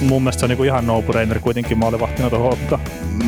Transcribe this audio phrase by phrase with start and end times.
[0.00, 2.80] Mun mielestä se on niinku ihan no-brainer kuitenkin maalivahtina tuohon ottaa.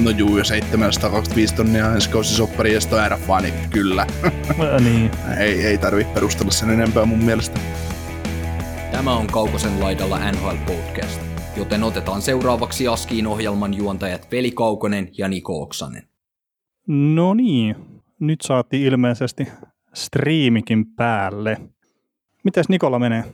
[0.04, 4.06] No juu, ja 725 tonnia ensi kausi soppari ja sitten RFA, niin kyllä.
[4.84, 5.10] niin.
[5.38, 7.60] ei, ei tarvi perustella sen enempää mun mielestä.
[8.92, 11.20] Tämä on Kaukosen laidalla NHL Podcast,
[11.56, 16.02] joten otetaan seuraavaksi Askiin ohjelman juontajat Veli Kaukonen ja Niko Oksanen.
[16.86, 17.76] No niin,
[18.20, 19.48] nyt saatiin ilmeisesti
[19.94, 21.56] striimikin päälle.
[22.44, 23.24] Mites Nikola menee?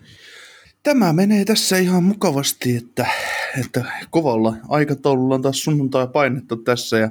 [0.84, 3.06] Tämä menee tässä ihan mukavasti, että,
[3.60, 7.10] että kovalla aikataululla on taas sunnuntai painettu tässä ja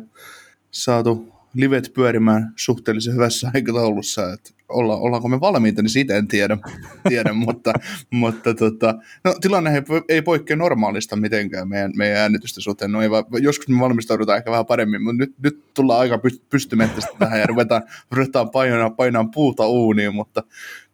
[0.72, 4.34] saatu livet pyörimään suhteellisen hyvässä aikataulussa.
[4.34, 6.58] Että olla, ollaanko me valmiita, niin siitä en tiedä,
[7.10, 7.74] tiedä mutta,
[8.10, 12.92] mutta tota, no, tilanne ei, ei poikkea normaalista mitenkään meidän, meidän äänitystä suhteen.
[12.92, 17.12] No, ei vaan, joskus me valmistaudutaan ehkä vähän paremmin, mutta nyt, nyt tullaan aika pystymettästä
[17.20, 20.44] tähän ja ruvetaan, ruvetaan painaa, painaa puuta uuniin, mutta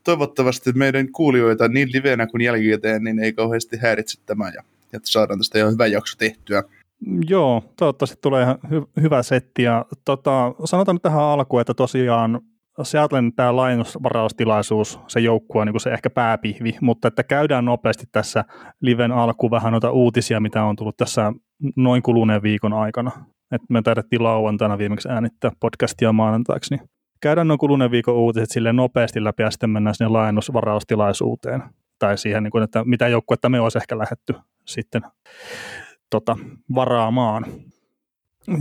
[0.10, 5.40] toivottavasti meidän kuulijoita niin livenä kuin jälkikäteen niin ei kauheasti häiritse tämä ja, ja saadaan
[5.40, 6.64] tästä ihan hyvä jakso tehtyä.
[7.30, 9.64] Joo, toivottavasti tulee ihan hy- hyvä setti.
[9.64, 12.42] Ja tota, sanotaan nyt tähän alkuun, että tosiaan
[12.84, 18.44] Seattlen tämä lainusvaraustilaisuus, se joukkue on niin se ehkä pääpihvi, mutta että käydään nopeasti tässä
[18.82, 21.34] liven alku vähän noita uutisia, mitä on tullut tässä
[21.76, 23.12] noin kuluneen viikon aikana.
[23.52, 26.90] Et me taidettiin lauantaina viimeksi äänittää podcastia maanantaiksi, niin
[27.22, 31.64] käydään noin kuluneen viikon uutiset sille nopeasti läpi ja sitten mennään sinne laajennusvaraustilaisuuteen
[32.00, 35.02] tai siihen, niin kuin, että mitä joukkuetta me olisi ehkä lähetty sitten
[36.10, 36.38] tota,
[36.76, 37.46] varaamaan.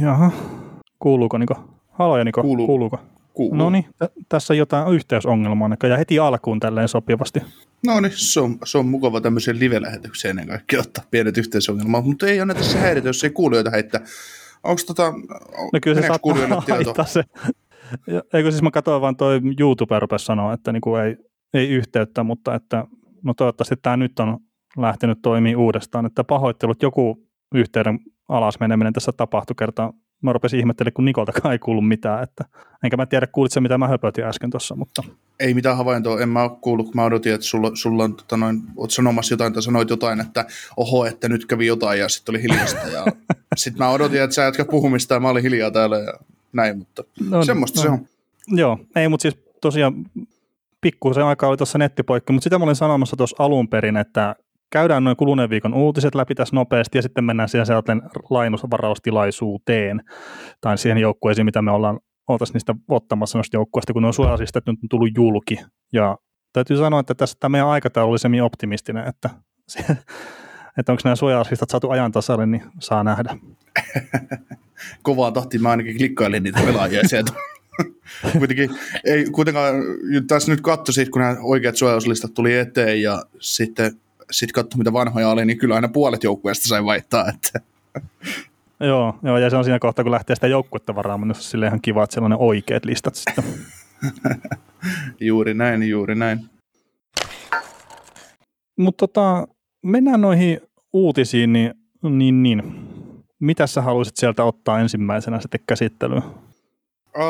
[0.01, 0.31] Jaha,
[0.99, 1.55] kuuluuko Niko?
[1.91, 2.67] Haloja Niko, Kuuluu.
[2.67, 3.01] kuuluuko?
[3.35, 3.57] Kuuluu.
[3.57, 7.41] No niin, t- tässä on jotain yhteysongelmaa ja heti alkuun tälleen sopivasti.
[7.87, 12.27] No niin, se on, se on mukava tämmöiseen live-lähetykseen ennen kaikkea ottaa pienet yhteisongelmat, mutta
[12.27, 14.01] ei anneta se häiritä, jos ei kuulijoita heittää.
[14.65, 15.13] Onko tota,
[15.73, 17.05] No kyllä se saattaa tietoa?
[17.05, 17.25] se.
[18.07, 21.17] Ja- Eikö siis mä katsoin vaan toi YouTube rupesi sanoa, että niinku ei,
[21.55, 22.85] ei yhteyttä, mutta että
[23.25, 24.39] no toivottavasti tämä nyt on
[24.77, 27.99] lähtenyt toimii uudestaan, että pahoittelut joku yhteyden
[28.29, 29.93] alas meneminen tässä tapahtui kertaa.
[30.23, 32.45] Mä rupesin ihmettelemään, kun Nikoltakaan ei kuulu mitään, että
[32.85, 35.03] enkä mä tiedä, kuulit sä, mitä mä höpötin äsken tuossa, mutta
[35.41, 38.37] Ei mitään havaintoa, en mä ole kuullut, kun mä odotin, että sulla, sulla on, tota
[38.37, 40.47] noin, oot sanomassa jotain tai sanoit jotain, että
[40.77, 42.89] oho, että nyt kävi jotain ja sitten oli hiljasta.
[42.89, 43.05] Ja
[43.57, 46.13] sitten mä odotin, että sä jatka puhumista ja mä olin hiljaa täällä ja
[46.53, 48.01] näin, mutta No niin, semmoista no se niin.
[48.01, 48.59] on.
[48.59, 49.95] Joo, ei, mutta siis tosiaan
[50.81, 54.37] pikkuisen aikaa oli tuossa nettipoikki, mutta sitä mä olin sanomassa tuossa alun perin, että
[54.71, 60.03] käydään noin kuluneen viikon uutiset läpi tässä nopeasti ja sitten mennään siihen sellaisen lainusvaraustilaisuuteen
[60.61, 64.59] tai siihen joukkueeseen, mitä me ollaan oltaisiin niistä ottamassa noista joukkueista, kun ne on suorasista
[64.59, 65.59] nyt on tullut julki.
[65.93, 66.19] Ja
[66.53, 69.31] täytyy sanoa, että tässä tämä meidän aikataulu oli semmin optimistinen, että,
[69.69, 69.79] se,
[70.79, 73.37] että onko nämä suoja-asistat saatu ajan tasalle, niin saa nähdä.
[75.03, 77.33] Kovaa tahtia mä ainakin klikkailin niitä pelaajia sieltä.
[78.39, 78.71] Kuitenkin
[79.05, 79.75] ei kuitenkaan,
[80.27, 83.93] tässä nyt katso siitä, kun nämä oikeat suojauslistat tuli eteen ja sitten
[84.31, 87.29] sit katso, mitä vanhoja oli, niin kyllä aina puolet joukkueesta sai vaihtaa.
[87.29, 87.61] Että.
[88.81, 91.45] Joo, joo, ja se on siinä kohtaa, kun lähtee sitä joukkuetta varaamaan, niin se on
[91.45, 93.45] silleen ihan kiva, että siellä on ne oikeat listat sitten.
[95.21, 96.41] Juuri näin, juuri näin.
[98.79, 99.49] Mutta tota,
[99.83, 100.61] mennään noihin
[100.93, 102.63] uutisiin, niin, niin, niin.
[103.41, 106.23] Mitä sä haluaisit sieltä ottaa ensimmäisenä sitten käsittelyyn?
[107.17, 107.25] Öö,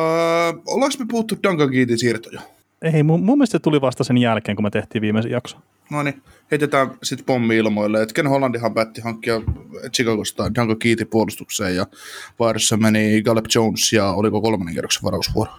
[0.66, 2.40] ollaanko me puhuttu Duncan Keatin siirtoja?
[2.82, 5.56] Ei, mun, mun mielestä se tuli vasta sen jälkeen, kun me tehtiin viimeisen jakso.
[5.90, 8.02] No niin, heitetään sitten pommi ilmoille.
[8.02, 9.40] Et Ken Hollandihan päätti hankkia
[9.94, 11.86] Chicagosta Duncan Keatin puolustukseen ja
[12.38, 15.52] vaarissa meni Gallup Jones ja oliko kolmannen kerroksen varausvuoro?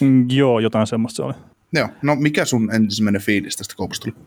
[0.00, 1.34] Mm, joo, jotain semmoista se oli.
[1.72, 4.26] Joo, no mikä sun ensimmäinen fiilis tästä kaupasta tuli?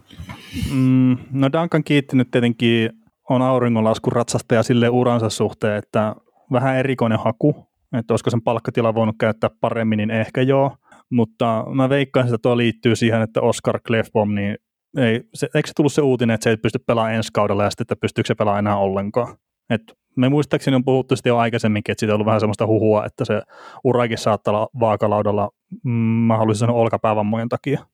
[0.72, 2.90] Mm, no Duncan Kiitti nyt tietenkin
[3.36, 6.16] on auringonlaskun ratsastaja sille uransa suhteen, että
[6.52, 7.68] vähän erikoinen haku,
[7.98, 10.76] että olisiko sen palkkatila voinut käyttää paremmin, niin ehkä joo,
[11.10, 14.58] mutta mä veikkaan, että tuo liittyy siihen, että Oscar Clefbaum, niin
[14.98, 17.70] ei, se, eikö se tullut se uutinen, että se ei pysty pelaamaan ensi kaudella ja
[17.70, 19.36] sitten, että pystyykö se pelaamaan enää ollenkaan.
[19.70, 19.82] Et
[20.18, 23.26] me muistaakseni on puhuttu sitten jo aikaisemminkin, että siitä on ollut vähän semmoista huhua, että
[23.26, 23.42] se
[23.84, 25.50] urakin saattaa olla vaakalaudalla,
[25.84, 27.86] mm, mä haluaisin sanoa olkapäävammojen takia.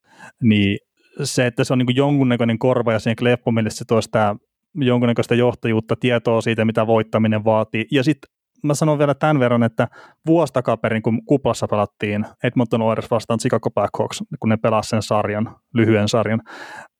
[0.43, 0.77] Niin
[1.23, 4.35] se, että se on niin jonkunnäköinen korva ja siihen Kleppomille se toisi tämä
[4.77, 7.85] jonkunnäköistä johtajuutta, tietoa siitä, mitä voittaminen vaatii.
[7.91, 8.31] Ja sitten
[8.63, 9.87] mä sanon vielä tämän verran, että
[10.25, 15.55] vuosi takaperin, kun kuplassa pelattiin Edmonton Oilers vastaan Chicago Blackhawks, kun ne pelasivat sen sarjan,
[15.73, 16.41] lyhyen sarjan,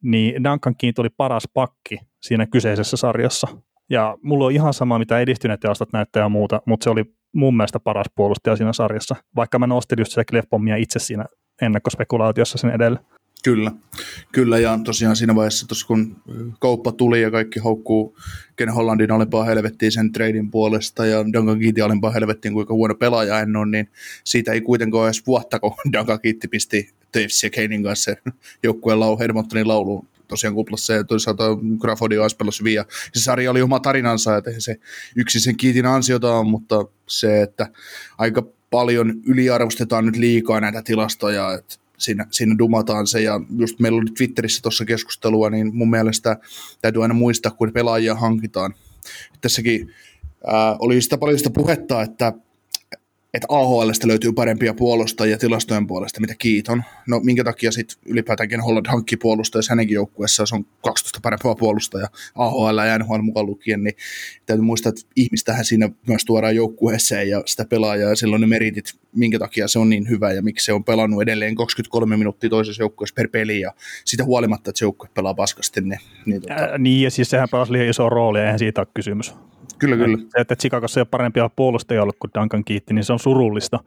[0.03, 3.47] niin Duncan Keith oli paras pakki siinä kyseisessä sarjassa.
[3.89, 7.03] Ja mulla on ihan sama, mitä edistyneet tilastot näyttää ja muuta, mutta se oli
[7.35, 10.23] mun mielestä paras puolustaja siinä sarjassa, vaikka mä nostin just sitä
[10.77, 11.25] itse siinä
[11.62, 13.00] ennakkospekulaatiossa sen edellä.
[13.47, 13.71] Kyllä,
[14.31, 16.15] kyllä ja tosiaan siinä vaiheessa, kun
[16.59, 18.17] kauppa tuli ja kaikki haukkuu
[18.55, 23.35] Ken Hollandin alempaa helvettiin sen tradin puolesta ja Duncan Keatin alempaa helvettiin, kuinka huono pelaaja
[23.35, 23.89] hän on, niin
[24.23, 28.11] siitä ei kuitenkaan edes vuotta, kun Duncan Keatin pisti Taves ja Kanein kanssa
[28.63, 31.44] joukkueen lau, Edmontonin lauluun tosiaan kuplassa ja toisaalta
[31.79, 32.85] Grafodi Aspelos hyvin.
[33.13, 34.75] se sarja oli oma tarinansa, että se
[35.15, 37.67] yksi sen kiitin ansiota on, mutta se, että
[38.17, 43.97] aika paljon yliarvostetaan nyt liikaa näitä tilastoja, että siinä, siinä dumataan se, ja just meillä
[43.97, 46.38] oli Twitterissä tuossa keskustelua, niin mun mielestä
[46.81, 48.73] täytyy aina muistaa, kun pelaajia hankitaan.
[49.41, 49.91] Tässäkin
[50.47, 52.33] ää, oli sitä paljon sitä puhetta, että
[53.37, 56.83] että AHLstä löytyy parempia puolustajia tilastojen puolesta, mitä Kiiton.
[57.07, 62.09] No minkä takia sitten ylipäätäänkin Holland hankki puolustaja, jos hänenkin joukkueessa on 12 parempaa puolustajaa
[62.35, 63.95] AHL ja NHL mukaan lukien, niin
[64.45, 68.93] täytyy muistaa, että ihmistähän siinä myös tuodaan joukkueeseen ja sitä pelaajaa ja silloin ne meritit,
[69.15, 72.83] minkä takia se on niin hyvä ja miksi se on pelannut edelleen 23 minuuttia toisessa
[72.83, 73.73] joukkueessa per peli ja
[74.05, 75.81] sitä huolimatta, että se joukkue pelaa paskasti.
[75.81, 76.53] Niin, niin, tota...
[76.53, 79.33] Ää, niin ja siis sehän pelasi liian iso rooli, eihän siitä ole kysymys.
[79.79, 80.18] Kyllä, kyllä.
[80.18, 83.79] Se, että Chicagossa ei ole parempia puolustajia ollut kuin Duncan kiitti, niin se on surullista.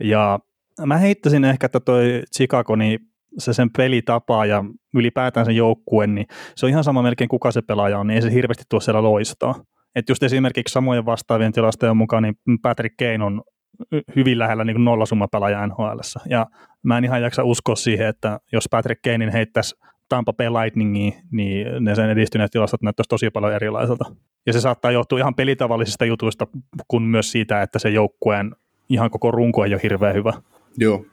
[0.00, 0.38] Ja
[0.86, 2.98] mä heittäisin ehkä, että toi Chicago, niin
[3.38, 4.64] se sen pelitapa ja
[4.94, 6.26] ylipäätään sen joukkue, niin
[6.56, 9.02] se on ihan sama melkein kuka se pelaaja on, niin ei se hirveästi tuo siellä
[9.02, 9.54] loistaa.
[9.94, 13.42] Että just esimerkiksi samojen vastaavien tilastojen mukaan, niin Patrick Kane on
[14.16, 15.98] hyvin lähellä niin nollasumma pelaaja NHL.
[16.30, 16.46] Ja
[16.82, 19.74] mä en ihan jaksa uskoa siihen, että jos Patrick Kanein heittäisi
[20.08, 24.04] Tampa Bay Lightningiin, niin ne sen edistyneet tilastot näyttäisi tosi paljon erilaiselta.
[24.46, 26.46] Ja se saattaa johtua ihan pelitavallisista jutuista,
[26.88, 28.56] kun myös siitä, että se joukkueen
[28.88, 30.32] ihan koko runko ei ole hirveän hyvä.
[30.78, 31.04] Joo.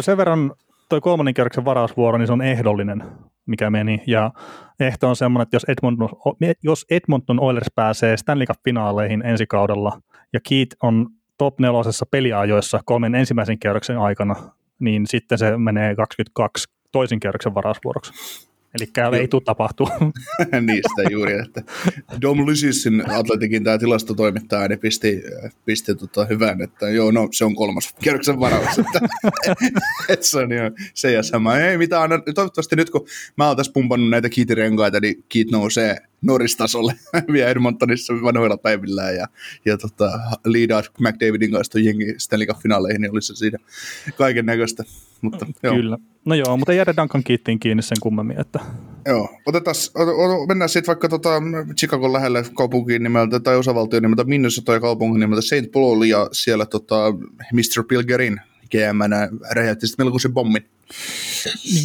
[0.00, 0.52] sen verran
[0.88, 3.04] toi kolmannen kierroksen varausvuoro, niin se on ehdollinen,
[3.46, 4.02] mikä meni.
[4.06, 4.30] Ja
[4.80, 6.08] ehto on semmoinen, että jos Edmonton,
[6.62, 10.00] jos Edmonton Oilers pääsee Stanley Cup-finaaleihin ensi kaudella,
[10.32, 11.06] ja Keith on
[11.38, 14.36] top nelosessa peliajoissa kolmen ensimmäisen kierroksen aikana,
[14.78, 18.12] niin sitten se menee 22 toisen kierroksen varausvuoroksi.
[18.80, 19.90] Eli ei tule tapahtua.
[20.66, 21.62] Niistä juuri, että
[22.22, 25.22] Dom Lysissin atletikin tämä tilastotoimittaja niin pisti,
[25.64, 28.78] pisti tota hyvän, että joo, no se on kolmas kierroksen varaus.
[28.78, 29.00] Että,
[30.08, 31.58] että se on jo se ja sama.
[31.58, 33.06] Ei mitään, no, toivottavasti nyt kun
[33.36, 36.94] mä oon tässä pumpannut näitä kiitirenkaita, niin kiit nousee Norris-tasolle
[37.32, 39.26] vielä Edmontonissa vanhoilla päivillään ja,
[39.64, 40.66] ja tota, Lee
[41.00, 43.58] McDavidin kanssa tuon jengi Stanley Cup-finaaleihin, niin olisi siinä
[44.16, 44.84] kaiken näköistä.
[45.22, 45.74] Mutta, joo.
[45.74, 45.98] Kyllä.
[46.24, 48.40] No joo, mutta ei jäädä Duncan Keittiin kiinni sen kummemmin.
[48.40, 48.60] Että...
[49.06, 49.76] Joo, otetaan,
[50.48, 51.30] mennään sitten vaikka tota
[51.76, 55.72] Chicagon lähelle kaupunkiin nimeltä tai osavaltion nimeltä Minnesota ja kaupungin nimeltä St.
[55.72, 57.12] Paul ja siellä tota,
[57.52, 57.84] Mr.
[57.88, 58.40] Pilgerin
[58.70, 60.62] GM-nä räjäytti sitten melkoisen pommin.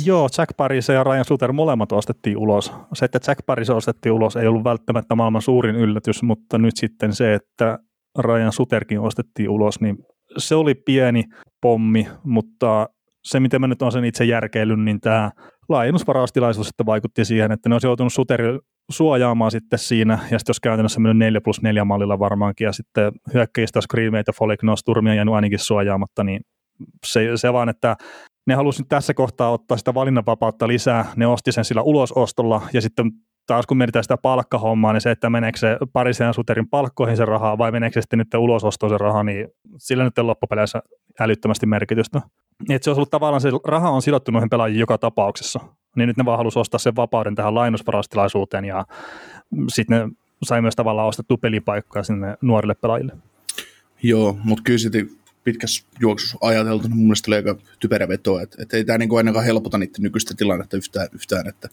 [0.06, 2.72] Joo, Jack Paris ja Ryan Suter molemmat ostettiin ulos.
[2.94, 7.14] Se, että Jack Paris ostettiin ulos, ei ollut välttämättä maailman suurin yllätys, mutta nyt sitten
[7.14, 7.80] se, että
[8.20, 9.98] Ryan Suterkin ostettiin ulos, niin
[10.38, 11.24] se oli pieni
[11.62, 12.90] pommi, mutta
[13.24, 15.32] se, miten mä nyt on sen itse järkeilyn, niin tämä
[15.70, 18.60] laajennusvaraustilaisuus sitten vaikutti siihen, että ne olisi joutunut Suteri
[18.92, 23.12] suojaamaan sitten siinä, ja sitten jos käytännössä mennyt 4 plus 4 mallilla varmaankin, ja sitten
[23.34, 26.42] hyökkäjistä Screameita ja Folignos Turmia jäänyt ainakin suojaamatta, niin
[27.06, 27.96] se, se vaan, että
[28.48, 33.12] ne halusivat tässä kohtaa ottaa sitä valinnanvapautta lisää, ne osti sen sillä ulosostolla, ja sitten
[33.48, 37.58] taas kun mietitään sitä palkkahommaa, niin se, että meneekö se Parisen Suterin palkkoihin se rahaa,
[37.58, 39.48] vai meneekö se sitten nyt ulosostoon se raha, niin
[39.78, 40.82] sillä nyt loppupeleissä
[41.20, 42.22] älyttömästi merkitystä.
[42.70, 45.60] Että se olisi ollut tavallaan, se raha on sidottu noihin pelaajiin joka tapauksessa,
[45.96, 48.86] niin nyt ne vaan halusi ostaa sen vapauden tähän lainusvarastilaisuuteen, ja
[49.70, 53.14] sitten ne sai myös tavallaan ostettua pelipaikkoja sinne nuorille pelaajille.
[54.04, 55.10] Joo, mutta kyllä sitten
[55.44, 59.18] pitkässä juoksussa ajateltu, niin mun mielestä oli aika typerä veto, että, että ei tämä niin
[59.18, 61.70] ainakaan helpota niiden nykyistä tilannetta yhtään, yhtään että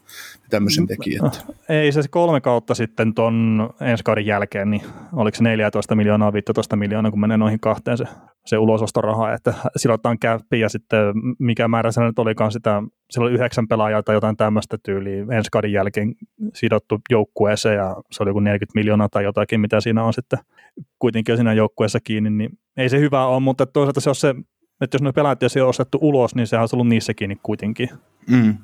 [0.51, 1.17] tämmöisen teki.
[1.17, 1.39] Että.
[1.69, 6.77] Ei se kolme kautta sitten ton ensi kauden jälkeen, niin oliko se 14 miljoonaa, 15
[6.77, 8.05] miljoonaa, kun menee noihin kahteen se,
[8.47, 11.01] se ulosostoraha, että sidotaan käppi ja sitten
[11.39, 15.73] mikä määrä se nyt olikaan sitä, silloin yhdeksän pelaajaa tai jotain tämmöistä tyyliä ensi kauden
[15.73, 16.15] jälkeen
[16.55, 20.39] sidottu joukkueeseen ja se oli joku 40 miljoonaa tai jotakin, mitä siinä on sitten
[20.99, 24.35] kuitenkin siinä joukkueessa kiinni, niin ei se hyvä ole, mutta toisaalta se on se,
[24.81, 27.89] että jos ne pelaat ei ole ostettu ulos, niin sehän on ollut niissä kiinni kuitenkin.
[28.31, 28.55] Mm.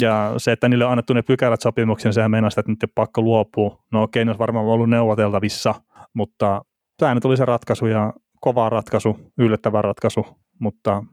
[0.00, 2.82] Ja se, että niille on annettu ne pykälät sopimuksiin, niin sehän meinaa sitä, että nyt
[2.82, 3.78] ei pakko luopua.
[3.92, 5.74] No okei, ne olisi varmaan ollut neuvoteltavissa,
[6.14, 6.64] mutta
[6.96, 8.12] tämä nyt oli se ratkaisu ja
[8.42, 10.26] kova ratkaisu, yllättävä ratkaisu,
[10.58, 11.04] mutta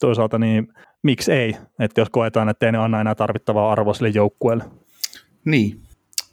[0.00, 0.68] toisaalta niin
[1.02, 4.64] miksi ei, että jos koetaan, että ei ne anna enää tarvittavaa arvoa sille joukkueelle.
[5.44, 5.80] Niin,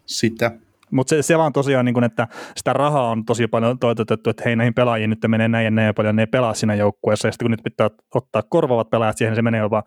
[0.05, 0.51] sitä.
[0.91, 4.43] Mutta se, se vaan tosiaan, niin kun, että sitä rahaa on tosi paljon toitotettu, että
[4.45, 7.31] hei näihin pelaajiin nyt menee näin ja näin paljon, ne ei pelaa siinä joukkueessa, ja
[7.31, 9.83] sitten kun nyt pitää ottaa korvaavat pelaajat siihen, niin se menee jopa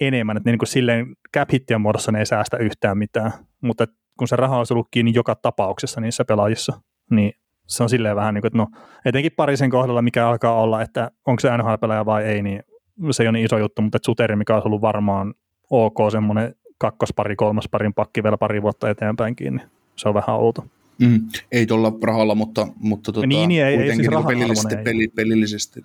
[0.00, 3.86] enemmän, että niin kuin silleen cap muodossa ne ei säästä yhtään mitään, mutta
[4.18, 7.32] kun se raha olisi ollut kiinni joka tapauksessa niissä pelaajissa, niin
[7.76, 8.68] se on silleen vähän niin kuin, että no
[9.04, 12.62] etenkin parisen kohdalla, mikä alkaa olla, että onko se NHL-pelaaja vai ei, niin
[13.10, 15.34] se ei ole niin iso juttu, mutta Suteri, mikä olisi ollut varmaan
[15.70, 20.64] ok semmoinen kakkospari, kolmasparin pakki vielä pari vuotta eteenpäinkin, niin se on vähän outo.
[20.98, 24.84] Mm, ei tuolla rahalla, mutta, mutta tota, niin, niin, ei, ei siis pelillisesti, ei.
[24.84, 25.80] Peli, pelillisesti.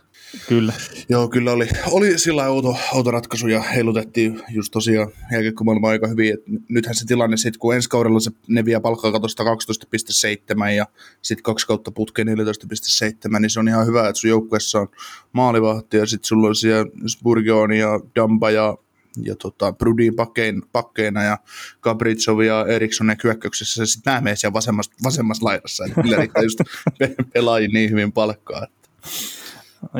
[0.47, 0.73] Kyllä.
[1.09, 6.33] Joo, kyllä oli, oli sillä outo, outo ratkaisu ja heilutettiin just tosiaan jälkeen aika hyvin.
[6.33, 10.85] Et nythän se tilanne sitten, kun ensi kaudella se ne vie palkkakatosta 12,7 ja
[11.21, 14.87] sitten kaksi kautta putkeen 14,7, niin se on ihan hyvä, että sun joukkueessa on
[15.31, 18.77] maalivahti ja sitten sulla on siellä Spurgeon ja Damba ja
[19.25, 21.37] ja tota, Brudin pakkein, pakkeina ja
[21.81, 23.85] Gabritsov ja Erikssonen kyökköksessä.
[23.85, 25.85] Sitten nämä menee siellä vasemmassa, vasemmassa laidassa.
[25.85, 26.59] Eli kyllä riittää just
[27.33, 28.63] pelaajia niin hyvin palkkaa.
[28.63, 28.77] Että.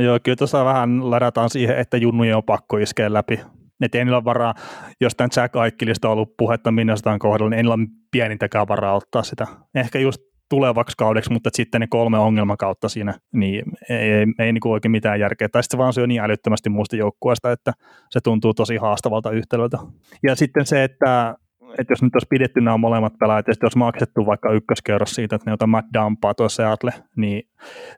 [0.01, 3.39] Joo, kyllä tuossa vähän ladataan siihen, että junnujen on pakko iskeä läpi.
[3.81, 4.53] Että ei niillä varaa,
[5.01, 8.95] jos tämän Jack Aikkelista on ollut puhetta Minnesotan kohdalla, niin ei niillä ole pienintäkään varaa
[8.95, 9.47] ottaa sitä.
[9.75, 14.67] Ehkä just tulevaksi kaudeksi, mutta sitten ne kolme ongelmakautta siinä, niin ei, ei, ei niin
[14.67, 15.49] oikein mitään järkeä.
[15.49, 17.73] Tai sitten se vaan syö niin älyttömästi muusta joukkueesta, että
[18.09, 19.77] se tuntuu tosi haastavalta yhtälöltä.
[20.23, 21.35] Ja sitten se, että
[21.77, 25.35] että jos nyt olisi pidetty nämä molemmat pelaajat, ja sitten olisi maksettu vaikka ykköskerros siitä,
[25.35, 27.43] että ne ota Matt Dampaa tuossa Seattle, niin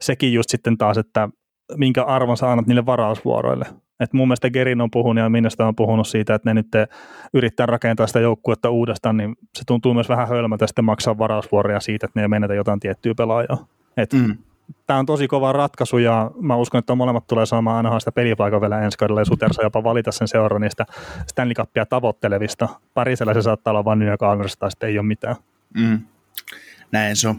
[0.02, 1.30] sekin just sitten taas, että
[1.78, 3.66] minkä arvon sä annat niille varausvuoroille.
[4.00, 6.68] Et mun mielestä Gerin on puhunut ja Minnestä on puhunut siitä, että ne nyt
[7.34, 12.06] yrittää rakentaa sitä joukkuetta uudestaan, niin se tuntuu myös vähän hölmältä sitten maksaa varausvuoroja siitä,
[12.06, 13.68] että ne ei menetä jotain tiettyä pelaajaa.
[13.98, 14.38] Et mm.
[14.88, 18.62] Tämä on tosi kova ratkaisu ja mä uskon, että molemmat tulee saamaan aina sitä pelipaikan
[18.62, 20.86] vielä ensi kaudella ja Suter saa jopa valita sen seuran niistä
[21.28, 22.70] Stanley Cupia tavoittelevista.
[22.94, 25.36] Parisella se saattaa olla vain New York Islanders tai sitten ei ole mitään.
[25.74, 26.00] Mm.
[26.92, 27.36] Näin se on.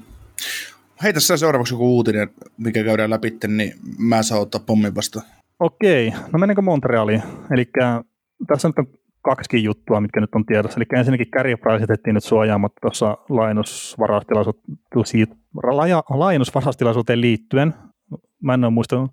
[1.02, 5.22] Hei, tässä seuraavaksi joku uutinen, mikä käydään läpi, niin mä saan ottaa pommin vasta.
[5.60, 7.22] Okei, no mennäänkö Montrealiin?
[7.50, 7.70] Eli
[8.46, 8.74] tässä on
[9.22, 10.78] kaksikin juttua, mitkä nyt on tiedossa.
[10.80, 13.18] Eli ensinnäkin Carey Price jätettiin nyt suojaamatta tuossa
[16.10, 17.74] lainusvarastilaisuuteen liittyen.
[18.42, 19.10] Mä en ole muistanut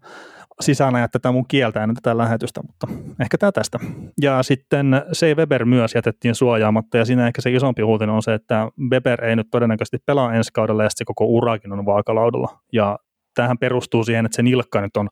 [0.61, 2.87] sisään että tätä mun kieltä ennen tätä lähetystä, mutta
[3.21, 3.79] ehkä tämä tästä.
[4.21, 8.33] Ja sitten se Weber myös jätettiin suojaamatta, ja siinä ehkä se isompi uutinen on se,
[8.33, 12.59] että Weber ei nyt todennäköisesti pelaa ensi kaudella, ja se koko urakin on vaakalaudalla.
[12.73, 12.99] Ja
[13.37, 15.09] tähän perustuu siihen, että se nilkka nyt on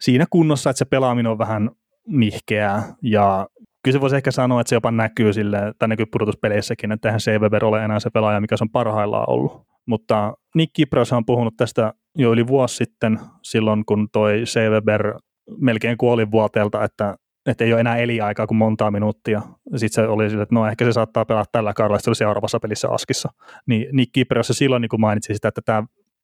[0.00, 1.70] siinä kunnossa, että se pelaaminen on vähän
[2.06, 3.46] nihkeää, ja
[3.84, 7.40] kyllä se voisi ehkä sanoa, että se jopa näkyy sille, tai näkyy pudotuspeleissäkin, että eihän
[7.40, 9.62] Weber ole enää se pelaaja, mikä se on parhaillaan ollut.
[9.86, 14.60] Mutta Nick Kipros on puhunut tästä jo yli vuosi sitten, silloin kun toi C.
[14.70, 15.14] Weber
[15.60, 17.14] melkein kuoli vuoteelta, että,
[17.46, 19.42] että ei ole enää eliaikaa kuin montaa minuuttia.
[19.76, 22.60] Sitten se oli sille, että no ehkä se saattaa pelata tällä kaudella, se oli seuraavassa
[22.60, 23.28] pelissä Askissa.
[23.66, 25.82] Niin Nick Kipros silloin niin kuin mainitsi sitä, että tämä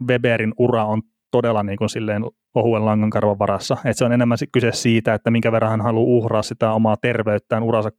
[0.08, 2.22] Weberin ura on todella niin kuin silleen
[2.54, 3.76] ohuen langankarvan varassa.
[3.84, 7.62] Että se on enemmän kyse siitä, että minkä verran hän haluaa uhraa sitä omaa terveyttään
[7.62, 7.90] uransa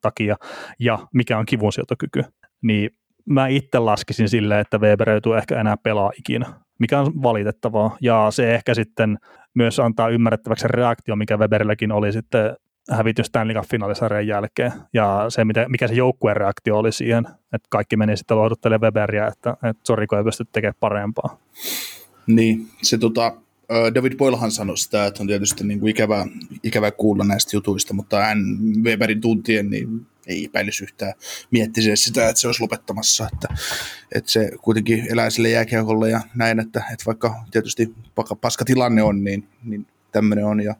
[0.00, 0.36] takia
[0.78, 2.24] ja mikä on kivunsietokyky.
[2.62, 2.90] Niin
[3.26, 6.46] mä itse laskisin silleen, että Weber ei tule ehkä enää pelaa ikinä,
[6.78, 7.96] mikä on valitettavaa.
[8.00, 9.18] Ja se ehkä sitten
[9.54, 12.56] myös antaa ymmärrettäväksi reaktio, mikä Weberilläkin oli sitten
[12.90, 14.72] hävitys Stanley Cup finaalisarjan jälkeen.
[14.92, 19.50] Ja se, mikä se joukkueen reaktio oli siihen, että kaikki meni sitten lohduttelemaan Weberia, että,
[19.50, 21.38] että sori, kun ei pysty tekemään parempaa.
[22.26, 23.36] Niin, se tota,
[23.94, 26.26] David Boylehan sanoi sitä, että on tietysti niin kuin ikävää,
[26.62, 28.38] ikävää kuulla näistä jutuista, mutta hän
[28.82, 31.12] Weberin tuntien niin ei epäilisi yhtään
[31.50, 33.48] miettisi sitä, että se olisi lopettamassa, että,
[34.14, 37.94] että se kuitenkin elää sille jääkiekolle ja näin, että, että vaikka tietysti
[38.40, 40.74] paska tilanne on, niin, niin tämmöinen on ja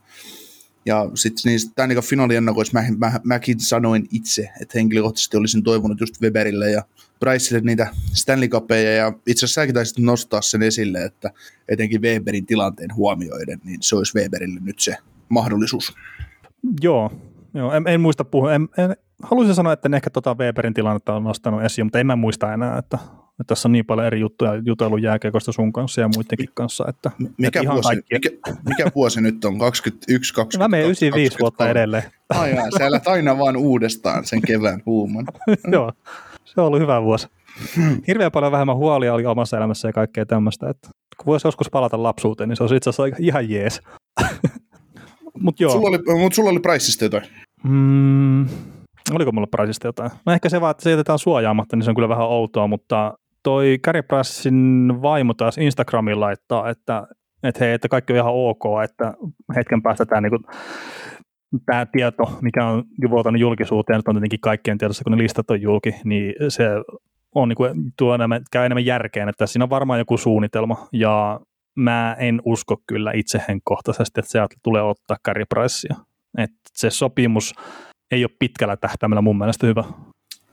[0.87, 6.01] ja sitten niin tämä niin finaaliennakoissa mä, mä, mäkin sanoin itse, että henkilökohtaisesti olisin toivonut
[6.01, 6.83] just Weberille ja
[7.21, 11.31] Priceille niitä Stanley Cupeja, ja itse asiassa säkin taisit nostaa sen esille, että
[11.69, 14.97] etenkin Weberin tilanteen huomioiden, niin se olisi Weberille nyt se
[15.29, 15.93] mahdollisuus.
[16.81, 17.13] Joo,
[17.55, 21.15] joo en, en muista puhua, en, en, haluaisin sanoa, että en ehkä tota Weberin tilannetta
[21.15, 22.99] on nostanut esiin, mutta en mä muista enää, että,
[23.31, 26.85] että tässä on niin paljon eri juttuja jutellut jääkeikosta sun kanssa ja muidenkin kanssa.
[26.89, 28.15] Että, mikä, että vuosi, kaikki...
[28.15, 28.31] mikä,
[28.69, 29.59] mikä vuosi nyt on?
[29.59, 32.03] 21, 20, Mä menen 95 vuotta edelleen.
[32.29, 35.27] Ai jaa, sä elät aina vaan uudestaan sen kevään huuman.
[35.73, 35.93] Joo,
[36.45, 37.29] se on ollut hyvä vuosi.
[38.09, 40.69] Hirveän paljon vähemmän huolia oli omassa elämässä ja kaikkea tämmöistä.
[40.69, 43.81] Että kun voisi joskus palata lapsuuteen, niin se olisi itse asiassa ihan jees.
[45.43, 45.73] Mut joo.
[45.73, 47.25] Sulla oli, mut sulla oli Priceista jotain.
[47.63, 48.47] Mm,
[49.13, 50.11] Oliko mulla Priceista jotain?
[50.27, 53.19] No ehkä se vaan, että se jätetään suojaamatta, niin se on kyllä vähän outoa, mutta
[53.43, 57.07] toi Gary Pricein vaimo taas Instagramiin laittaa, että,
[57.43, 59.15] että hei, että kaikki on ihan ok, että
[59.57, 60.39] hetken päästä tämä niinku,
[61.67, 65.63] tämä tieto, mikä on vuotanut julkisuuteen, että on tietenkin kaikkien tiedossa, kun ne listat on
[65.63, 66.69] julki, niin se
[67.35, 71.41] on niin kuin, tuo enemmän, käy enemmän järkeen, että siinä on varmaan joku suunnitelma, ja
[71.77, 75.97] mä en usko kyllä itse henkkohtaisesti, että se tulee ottaa Gary Pricea.
[76.39, 77.55] Että se sopimus
[78.15, 79.85] ei ole pitkällä tähtäimellä mun mielestä hyvä.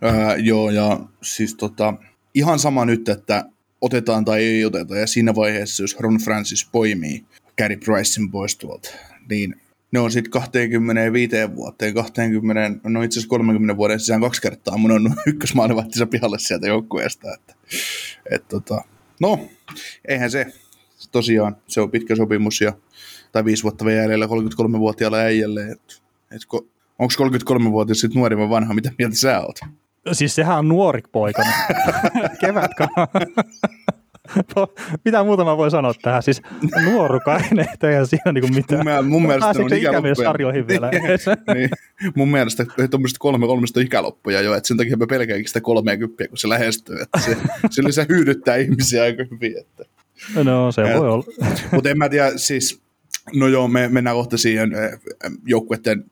[0.03, 1.93] Öö, joo, ja siis tota,
[2.33, 3.45] ihan sama nyt, että
[3.81, 7.25] otetaan tai ei oteta, ja siinä vaiheessa, jos Ron Francis poimii
[7.57, 8.89] Gary Pricein pois tuolta,
[9.29, 9.55] niin
[9.91, 14.91] ne on sitten 25 vuoteen, 20, no itse asiassa 30 vuoden sisään kaksi kertaa mun
[14.91, 17.33] on ykkösmaalivahtinsa pihalle sieltä joukkueesta.
[17.33, 17.55] Että,
[18.31, 18.83] et tota,
[19.19, 19.49] no,
[20.07, 20.45] eihän se,
[21.11, 22.73] tosiaan, se on pitkä sopimus ja,
[23.31, 25.71] tai viisi vuotta vielä jäljellä 33-vuotiaalla äijälle.
[25.71, 26.01] Et,
[26.31, 26.41] et,
[27.01, 27.13] onko
[27.63, 29.59] 33-vuotias sitten nuori vai vanha, mitä mieltä sä oot?
[30.11, 31.51] Siis sehän on nuori poikana.
[32.41, 33.07] Kevätkana.
[35.05, 36.23] Mitä muuta mä voin sanoa tähän?
[36.23, 36.41] Siis
[36.85, 38.85] nuorukainen, eihän siinä niinku mitään.
[38.85, 40.91] Mun, mun mielestä on ikämies sarjoihin vielä.
[41.53, 41.69] niin,
[42.15, 46.37] mun mielestä tuommoiset kolme kolmesta ikäloppuja jo, että sen takia mä pelkäänkin sitä 30, kun
[46.37, 47.01] se lähestyy.
[47.01, 47.37] Että se,
[47.69, 49.57] sillä se hyydyttää ihmisiä aika hyvin.
[49.57, 49.85] Että.
[50.43, 51.25] No se voi olla.
[51.71, 52.81] Mutta en mä tiedä, siis
[53.33, 54.71] No joo, me mennään kohta siihen
[55.45, 56.10] joukkueiden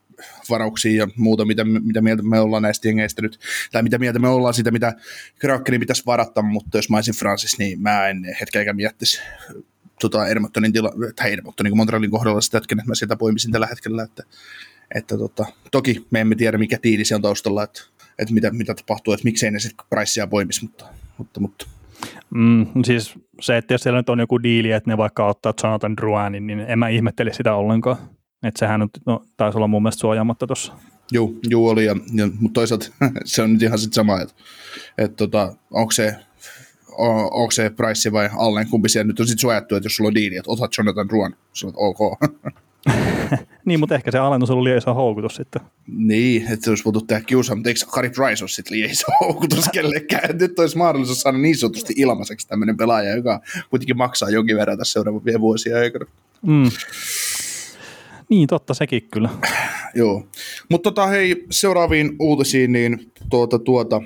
[0.50, 3.40] varauksiin ja muuta, mitä, mitä mieltä me ollaan näistä jengeistä nyt,
[3.72, 4.94] tai mitä mieltä me ollaan siitä, mitä
[5.40, 9.22] Krakenin pitäisi varata, mutta jos mä olisin Francis, niin mä en hetkeäkään jättäisi
[10.00, 14.24] tota Edmontonin, tila, tai Edmontonin Montrealin kohdalla sitä että mä sieltä poimisin tällä hetkellä, että,
[14.96, 17.82] että tota, toki me emme tiedä, mikä tiili on taustalla, että,
[18.20, 20.86] että mitä, mitä tapahtuu, että miksei ne sitten Pricea poimisi, mutta,
[21.18, 21.66] mutta, mutta
[22.36, 25.98] Mm, siis se, että jos siellä nyt on joku diili, että ne vaikka ottaa Jonathan
[25.98, 27.98] Drouanin, niin en mä ihmetteli sitä ollenkaan.
[28.44, 30.74] Että sehän nyt, no, taisi olla mun mielestä suojaamatta tuossa.
[31.12, 32.86] Joo, joo oli, ja, ja, mutta toisaalta
[33.26, 34.34] se on nyt ihan sitten sama, että,
[34.98, 36.16] että tota, onko se
[37.32, 40.16] onko se Price vai Allen, kumpi siellä nyt on sitten suojattu, että jos sulla on
[40.16, 42.00] diili, että otat Jonathan Drouan, sanot ok.
[43.66, 45.62] niin, mutta ehkä se alennus on ollut liian iso houkutus sitten.
[45.88, 49.08] Niin, että se olisi voitu tehdä kiusaa, mutta eikö Harry Price ole sitten liian iso
[49.20, 50.38] houkutus kellekään?
[50.38, 54.94] Nyt olisi mahdollisuus saada niin sanotusti ilmaiseksi tämmöinen pelaaja, joka kuitenkin maksaa jonkin verran tässä
[54.94, 56.06] seuraavien vuosien aikana.
[56.42, 56.70] Mm.
[58.30, 59.30] Niin, totta sekin kyllä.
[59.96, 60.28] Joo.
[60.70, 64.02] Mutta tota, hei, seuraaviin uutisiin, niin tuota, tuota,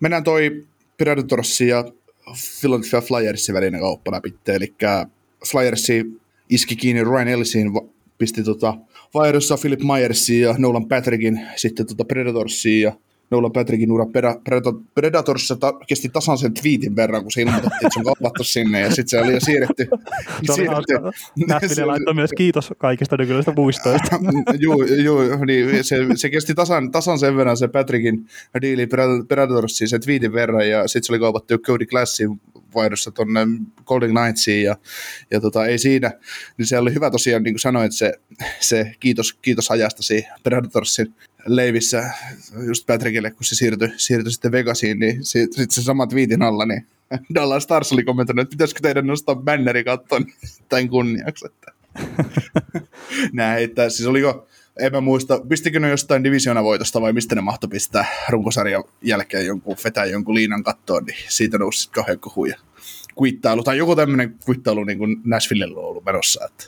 [0.00, 0.66] mennään toi
[0.98, 1.84] Predatorsin ja
[2.60, 4.34] Philadelphia Flyersin välinen kauppa läpi.
[4.48, 4.74] Eli
[5.50, 6.04] Flyersi
[6.50, 7.70] iski kiinni Ryan Ellisiin,
[8.18, 8.76] pisti tota,
[9.12, 12.92] Flyerissa Philip Myersiin ja Nolan Patrickin sitten tota Predatorsiin ja
[13.30, 14.06] Nolan Patrickin ura
[14.94, 18.80] Predatorissa ta- kesti tasan sen twiitin verran, kun se ilmoitettiin, että se on kaupattu sinne,
[18.80, 19.88] ja sitten se oli jo siirretty.
[20.54, 21.84] siirretty.
[21.84, 24.18] laittoi myös kiitos kaikista nykyisistä muistoista.
[24.58, 28.26] joo, joo niin se, se, kesti tasan, tasan sen verran se Patrickin
[28.62, 28.88] diili
[29.28, 32.40] Predatorsiin sen twiitin verran, ja sitten se oli kaupattu Cody Classin
[32.74, 33.40] vaihdossa tuonne
[33.84, 34.76] Golden Knightsiin, ja,
[35.30, 36.12] ja tota, ei siinä.
[36.58, 38.12] Niin se oli hyvä tosiaan, niin kuin sanoin, että se,
[38.60, 41.14] se kiitos, kiitos ajastasi Predatorsin
[41.46, 42.10] leivissä
[42.66, 46.86] just Patrickille, kun se siirtyi, siirtyi sitten Vegasiin, niin sitten se sama twiitin alla, niin
[47.34, 50.26] Dallas Stars oli kommentoinut, että pitäisikö teidän nostaa banneri kattoon
[50.68, 51.46] tämän kunniaksi.
[51.46, 51.72] Että.
[53.32, 54.46] Näin, että siis oliko,
[54.78, 56.22] en mä muista, pistikö ne jostain
[56.62, 61.58] voitosta vai mistä ne mahtoi pistää runkosarjan jälkeen jonkun, vetää jonkun liinan kattoon, niin siitä
[61.58, 62.58] nousi sitten kauhean kohuja
[63.14, 66.64] kuittailu, tai joku tämmöinen kuittailu niin kuin Nashvillella on ollut menossa, että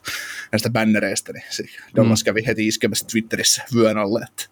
[0.53, 1.65] näistä bännereistä, niin se
[1.97, 2.25] Dallas mm.
[2.25, 4.45] kävi heti iskemässä Twitterissä vyön alle, että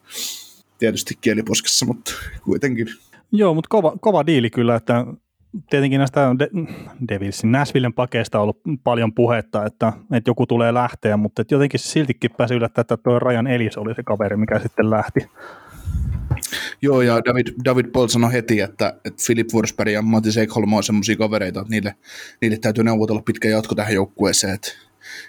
[0.79, 2.13] tietysti kieliposkessa, mutta
[2.45, 2.87] kuitenkin.
[3.33, 5.07] Joo, mutta kova, kova diili kyllä, että
[5.71, 6.51] tietenkin näistä De-
[7.09, 11.81] Devilsin Nashvillen pakeista on ollut paljon puhetta, että, että joku tulee lähteä, mutta että jotenkin
[11.81, 15.21] siltikin pääsi yllättää, että tuo Rajan Elis oli se kaveri, mikä sitten lähti.
[16.83, 20.83] Joo, ja David, David Paul sanoi heti, että, että Philip Forsberg ja Matti Ekholm on
[20.83, 21.95] semmoisia kavereita, että niille,
[22.41, 24.55] niille täytyy neuvotella pitkä jatko tähän joukkueeseen.
[24.55, 24.69] Että,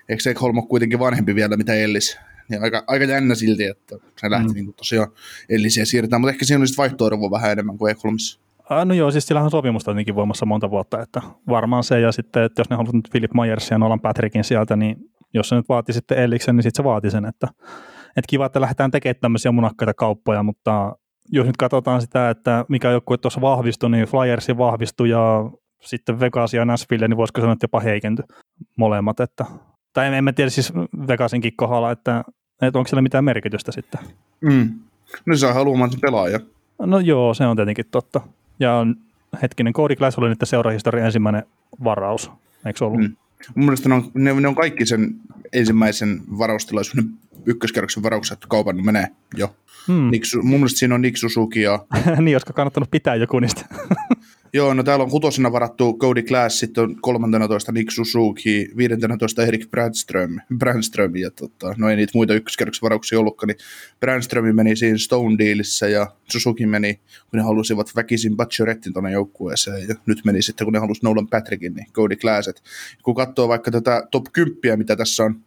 [0.10, 2.18] eikö Ekholm ole kuitenkin vanhempi vielä, mitä Ellis?
[2.50, 4.54] Ja aika, aika jännä silti, että se lähti mm.
[4.54, 5.12] niin tosiaan
[5.50, 8.40] Ellisiä siirretään, mutta ehkä siinä olisi vaihtoarvoa vähän enemmän kuin Ekholmissa.
[8.86, 12.44] No joo, siis sillä on sopimusta tietenkin voimassa monta vuotta, että varmaan se, ja sitten,
[12.44, 14.98] että jos ne haluaisivat nyt Philip Myers ja Nolan Patrickin sieltä, niin
[15.34, 17.48] jos se nyt vaati sitten Elliksen, niin sitten se vaati sen, että,
[18.18, 20.96] että kiva, että lähdetään tekemään tämmöisiä munakkaita kauppoja, mutta
[21.30, 26.54] jos nyt katsotaan sitä, että mikä joku tuossa vahvistui, niin Flyersin vahvistui ja sitten Vegas
[26.54, 28.26] ja Nashville, niin voisiko sanoa, että jopa heikentyi
[28.76, 29.20] molemmat.
[29.20, 29.46] Että,
[29.94, 30.74] tai en, en tiedä siis
[31.08, 32.24] Vegasinkin kohdalla, että,
[32.62, 34.02] että onko siellä mitään merkitystä sitten.
[34.42, 34.80] Mm.
[35.26, 36.40] No se on haluamaan pelaaja.
[36.80, 38.22] No joo, se on tietenkin totta.
[38.60, 38.86] Ja
[39.42, 41.44] hetkinen, Cody Glass oli nyt seurahistorian ensimmäinen
[41.84, 42.32] varaus,
[42.66, 43.00] eikö ollut?
[43.00, 43.16] Mm.
[43.56, 45.16] Mun mielestä ne on, ne, ne on kaikki sen
[45.54, 47.10] ensimmäisen varaustilaisuuden
[47.46, 49.08] ykköskerroksen varaukset kaupan menee
[49.38, 49.56] jo.
[49.88, 50.12] Hmm.
[50.12, 51.86] Nick, mun mielestä siinä on Nick Suzuki ja...
[52.22, 53.66] niin, olisiko kannattanut pitää joku niistä.
[54.54, 59.72] Joo, no täällä on kutosena varattu Cody Glass, sitten on 13 Nick Suzuki, 15 Erik
[59.72, 63.58] Brandström, Brandström ja tota, no ei niitä muita ykköskerroksen varauksia ollutkaan, niin
[64.00, 66.94] Brandström meni siinä Stone Dealissa ja Suzuki meni,
[67.30, 71.28] kun ne halusivat väkisin Bacherettin tuonne joukkueeseen ja nyt meni sitten, kun ne halusivat Nolan
[71.28, 72.64] Patrickin, niin Cody Glasset.
[73.04, 75.42] Kun katsoo vaikka tätä top 10, mitä tässä on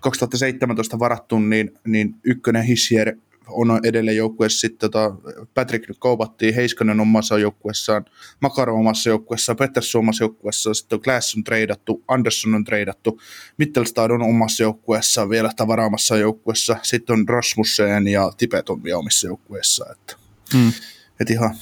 [0.00, 3.16] 2017 varattu, niin, niin ykkönen Hissier
[3.48, 4.60] on edelleen joukkueessa.
[4.60, 5.14] Sitten tota,
[5.54, 8.04] Patrick nyt kaupattiin, Heiskanen omassa joukkueessaan,
[8.40, 13.20] Makaro omassa joukkueessaan, Pettersson omassa joukkueessaan, sitten Glass on treidattu, Anderson on treidattu,
[13.58, 19.26] Mittelstad on omassa joukkueessaan vielä tavaraamassa joukkueessa, sitten on Rasmussen ja Tibet on vielä omissa
[19.26, 19.86] joukkueessa.
[19.92, 20.16] Että,
[20.52, 20.72] hmm.
[21.20, 21.54] et ihan,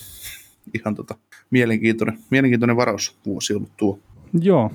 [0.75, 1.15] ihan tota,
[1.51, 3.99] mielenkiintoinen, mielenkiintoinen varaus vuosi ollut tuo.
[4.41, 4.71] Joo.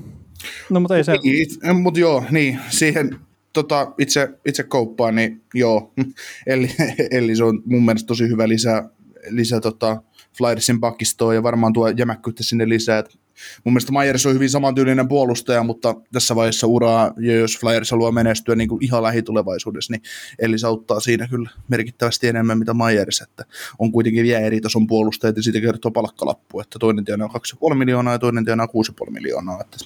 [0.70, 1.18] No mutta ei se...
[1.24, 3.20] Niin, mutta joo, niin, siihen
[3.56, 5.94] tota, itse, itse kauppaan, niin joo,
[6.48, 6.72] eli,
[7.12, 8.90] eli se on mun mielestä tosi hyvä lisä,
[9.30, 10.02] lisä tota,
[10.38, 13.00] Flyersin pakistoon ja varmaan tuo jämäkkyyttä sinne lisää.
[13.00, 13.18] Et
[13.64, 18.12] mun mielestä Myers on hyvin samantyylinen puolustaja, mutta tässä vaiheessa uraa, ja jos Flyers haluaa
[18.12, 20.02] menestyä niin kuin ihan lähitulevaisuudessa, niin
[20.40, 23.46] eli se auttaa siinä kyllä merkittävästi enemmän mitä Myers, että
[23.80, 27.30] on kuitenkin vielä eri tason puolustajat ja siitä kertoo palkkalappu, että toinen tienaa
[27.70, 28.68] 2,5 miljoonaa ja toinen tienaa
[29.06, 29.62] 6,5 miljoonaa.
[29.62, 29.78] Että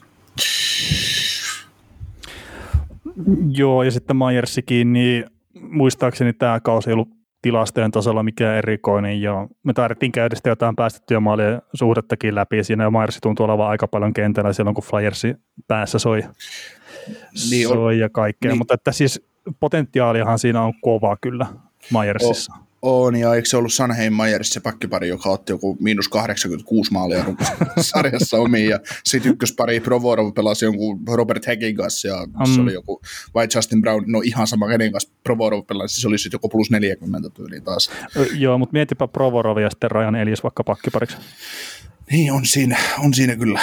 [3.52, 5.26] Joo, ja sitten Myersikin, niin
[5.62, 7.10] muistaakseni tämä kausi ei ollut
[7.42, 12.84] tilastojen tasolla mikään erikoinen, ja me tarvittiin käydä sitä jotain päästettyä maalien suhdettakin läpi, siinä
[12.84, 15.36] ja Myersi tuntuu olevan aika paljon kentällä silloin, kun Flyersi
[15.68, 16.24] päässä soi,
[17.50, 18.58] niin soi on, ja kaikkea, niin.
[18.58, 19.28] mutta että siis
[19.60, 21.48] potentiaaliahan siinä on kova kyllä
[21.94, 22.54] Myersissa.
[22.58, 26.92] Oh on, ja eikö se ollut Sanheim Myers se pakkipari, joka otti joku miinus 86
[26.92, 27.26] maalia
[27.82, 32.56] sarjassa omiin, ja sitten ykköspari Provorov pelasi jonkun Robert Hegin kanssa, ja mm.
[32.56, 33.02] se oli joku,
[33.34, 36.72] vai Justin Brown, no ihan sama kenen kanssa Provorov pelasi, se oli sitten joku plus
[36.72, 37.92] 40 tyyliin taas.
[38.34, 41.18] Joo, mutta mietipä Provorov ja sitten Ryan Elias vaikka pakkipariksi.
[42.12, 43.60] Niin, on siinä, on siinä kyllä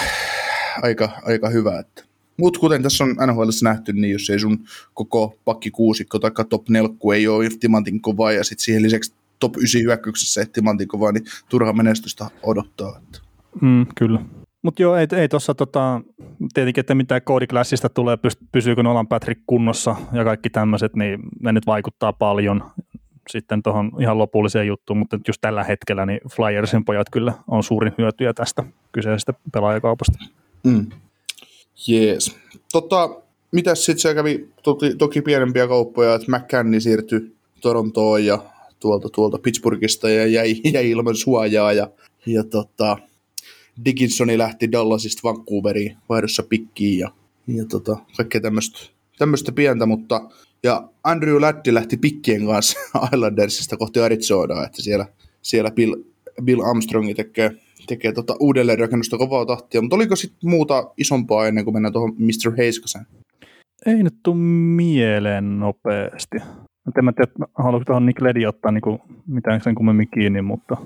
[0.82, 2.05] aika, aika hyvä, että
[2.36, 4.58] mutta kuten tässä on NHL nähty, niin jos ei sun
[4.94, 9.56] koko pakki kuusikko tai top nelkku ei ole timantin kovaa ja sitten siihen lisäksi top
[9.56, 13.00] 9 hyökkäyksessä ei timantin kovaa, niin turha menestystä odottaa.
[13.60, 14.20] Mm, kyllä.
[14.62, 16.00] Mutta joo, ei, ei tuossa tota,
[16.54, 18.18] tietenkin, että mitä koodiklassista tulee,
[18.52, 22.64] pysyykö Nolan Patrick kunnossa ja kaikki tämmöiset, niin ne nyt vaikuttaa paljon
[23.30, 27.92] sitten tuohon ihan lopulliseen juttuun, mutta just tällä hetkellä niin Flyersin pojat kyllä on suurin
[27.98, 30.18] hyötyjä tästä kyseisestä pelaajakaupasta.
[30.64, 30.86] Mm.
[31.86, 32.36] Jees.
[32.72, 38.44] Tota, mitäs sitten se kävi, toki, toki pienempiä kauppoja, että McCann siirtyi Torontoon ja
[38.80, 41.90] tuolta, tuolta Pittsburghista ja jäi, jäi ilman suojaa ja,
[42.26, 42.98] ja tota,
[43.84, 47.10] Dickinsoni lähti Dallasista Vancouveriin vaihdossa pikkiin ja,
[47.46, 48.40] ja tota, kaikkea
[49.18, 50.30] tämmöistä pientä, mutta
[50.62, 52.78] ja Andrew Laddi lähti pikkien kanssa
[53.14, 55.06] Islandersista kohti Arizonaa, että siellä,
[55.42, 55.94] siellä Bill,
[56.44, 57.56] Bill Armstrongi tekee
[57.86, 62.56] tekee tota uudelleenrakennusta kovaa tahtia, mutta oliko sitten muuta isompaa ennen kuin mennään tuohon Mr.
[62.56, 63.06] Heiskasen?
[63.86, 64.36] Ei nyt tule
[64.76, 66.36] mieleen nopeasti.
[66.98, 70.76] En mä tiedä, haluatko tuohon Nick Ledi ottaa niinku mitään sen kummemmin kiinni, mutta...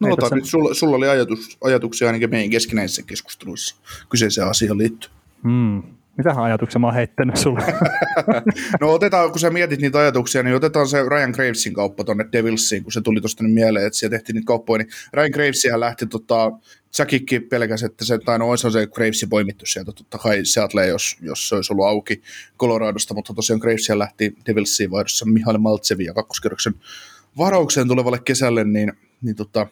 [0.00, 0.34] No ota tässä...
[0.36, 3.76] nyt, sulla, sulla oli ajatus, ajatuksia ainakin meidän keskinäisissä keskusteluissa
[4.08, 5.12] kyseiseen asiaan liittyen.
[5.42, 5.82] Hmm.
[6.16, 7.60] Mitähän ajatuksia mä oon heittänyt sulle?
[8.80, 12.82] no otetaan, kun sä mietit niitä ajatuksia, niin otetaan se Ryan Gravesin kauppa tonne Devilsiin,
[12.82, 16.06] kun se tuli tuosta nyt mieleen, että siellä tehtiin niitä kauppoja, niin Ryan Gravesihan lähti
[16.06, 16.52] tota,
[16.90, 21.16] Säkikki pelkäs, että se, tai no olisi se Gravesi poimittu sieltä, totta kai Seattle, jos,
[21.22, 22.22] jos se olisi ollut auki
[22.58, 26.74] Coloradosta, mutta tosiaan Gravesihan lähti Devilsiin vaihdossa Mihail Maltsevin ja kakkoskerroksen
[27.38, 28.92] varaukseen tulevalle kesälle, niin,
[29.22, 29.66] niin tota,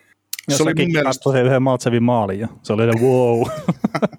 [0.56, 1.32] se oli mun mielestä...
[1.32, 3.48] se yhden Maltsevin maalin ja se oli wow.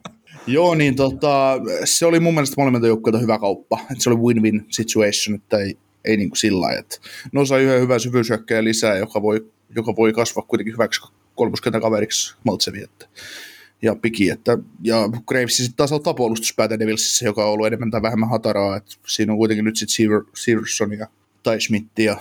[0.49, 3.79] Joo, niin tota, se oli mun mielestä molemmilta joukkueilta hyvä kauppa.
[3.91, 6.83] Et se oli win-win situation, että ei, ei niin kuin sillä lailla.
[7.31, 11.01] No sai yhden hyvän syvyyshyökkäjän lisää, joka voi, joka voi kasvaa kuitenkin hyväksi
[11.35, 12.83] kolmoskentän kaveriksi Maltsevi.
[12.83, 13.05] Että,
[13.81, 18.01] ja Piki, että, ja Graves sitten taas ottaa puolustuspäätä Devilsissä, joka on ollut enemmän tai
[18.01, 18.77] vähemmän hataraa.
[18.77, 21.07] Että siinä on kuitenkin nyt sitten Severson ja
[21.43, 22.17] Tai Schmidt ja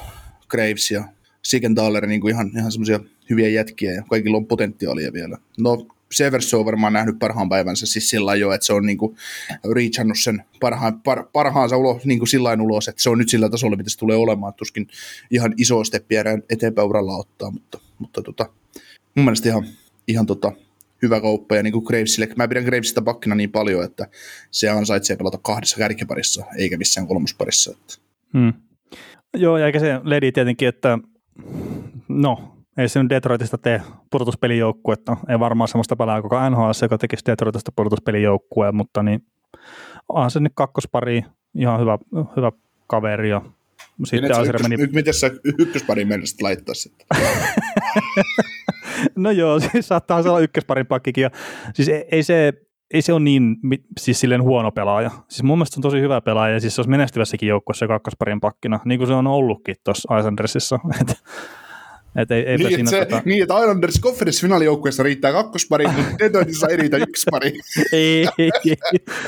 [0.49, 1.05] Graves ja
[1.43, 5.39] Sigenthaler niin kuin ihan, ihan semmoisia hyviä jätkiä ja kaikilla on potentiaalia vielä.
[5.59, 9.17] No Severs on varmaan nähnyt parhaan päivänsä siis sillä jo, että se on niinku
[9.75, 13.77] reachannut sen parhaan, par, parhaansa ulos, niinku sillain ulos, että se on nyt sillä tasolla,
[13.77, 14.55] mitä se tulee olemaan.
[14.55, 14.89] Tuskin
[15.31, 18.51] ihan iso steppiä eteenpäin uralla ottaa, mutta, mutta tota,
[19.15, 19.67] mun mielestä ihan,
[20.09, 20.53] ihan tota,
[21.03, 21.57] hyvä kauppa.
[21.57, 24.09] Ja niin kuin Gravesille, mä pidän Gravesista pakkina niin paljon, että
[24.51, 27.71] se ansaitsee pelata kahdessa kärkiparissa, eikä missään kolmosparissa.
[27.71, 27.95] Että.
[28.39, 28.53] Hmm.
[29.37, 30.99] Joo, ja eikä se ledi tietenkin, että
[32.09, 35.17] no, ei se nyt Detroitista tee pudotuspelijoukkuetta.
[35.29, 39.23] Ei varmaan sellaista pelaa koko NHL, joka tekisi Detroitista pudotuspelijoukkueen, mutta niin
[40.09, 41.99] onhan se nyt kakkospari, ihan hyvä,
[42.37, 42.53] hyvä
[42.87, 43.31] kaveri.
[43.31, 43.43] Ja
[44.05, 44.87] sitten Asera meni...
[44.87, 47.07] Miten sä ykköspari mennessä laittaa sitten?
[49.17, 51.23] no joo, siis saattaa olla ykkösparin pakkikin.
[51.23, 51.31] Ja,
[51.75, 52.53] siis ei, ei se,
[52.95, 53.57] ei se ole niin
[54.01, 55.11] siis silleen huono pelaaja.
[55.29, 58.41] Siis mun mielestä se on tosi hyvä pelaaja, ja siis se olisi menestyvässäkin joukkueessa kakkosparin
[58.41, 60.79] pakkina, niin kuin se on ollutkin tuossa Islandersissa.
[62.17, 63.23] Et ei, niin, siinä se, tota...
[63.25, 67.53] niin, että Islanders conference-finaalijoukkueessa riittää kakkospari, mutta Detroitissa ei riitä ykköspari.
[67.93, 68.77] ei, ei, ei,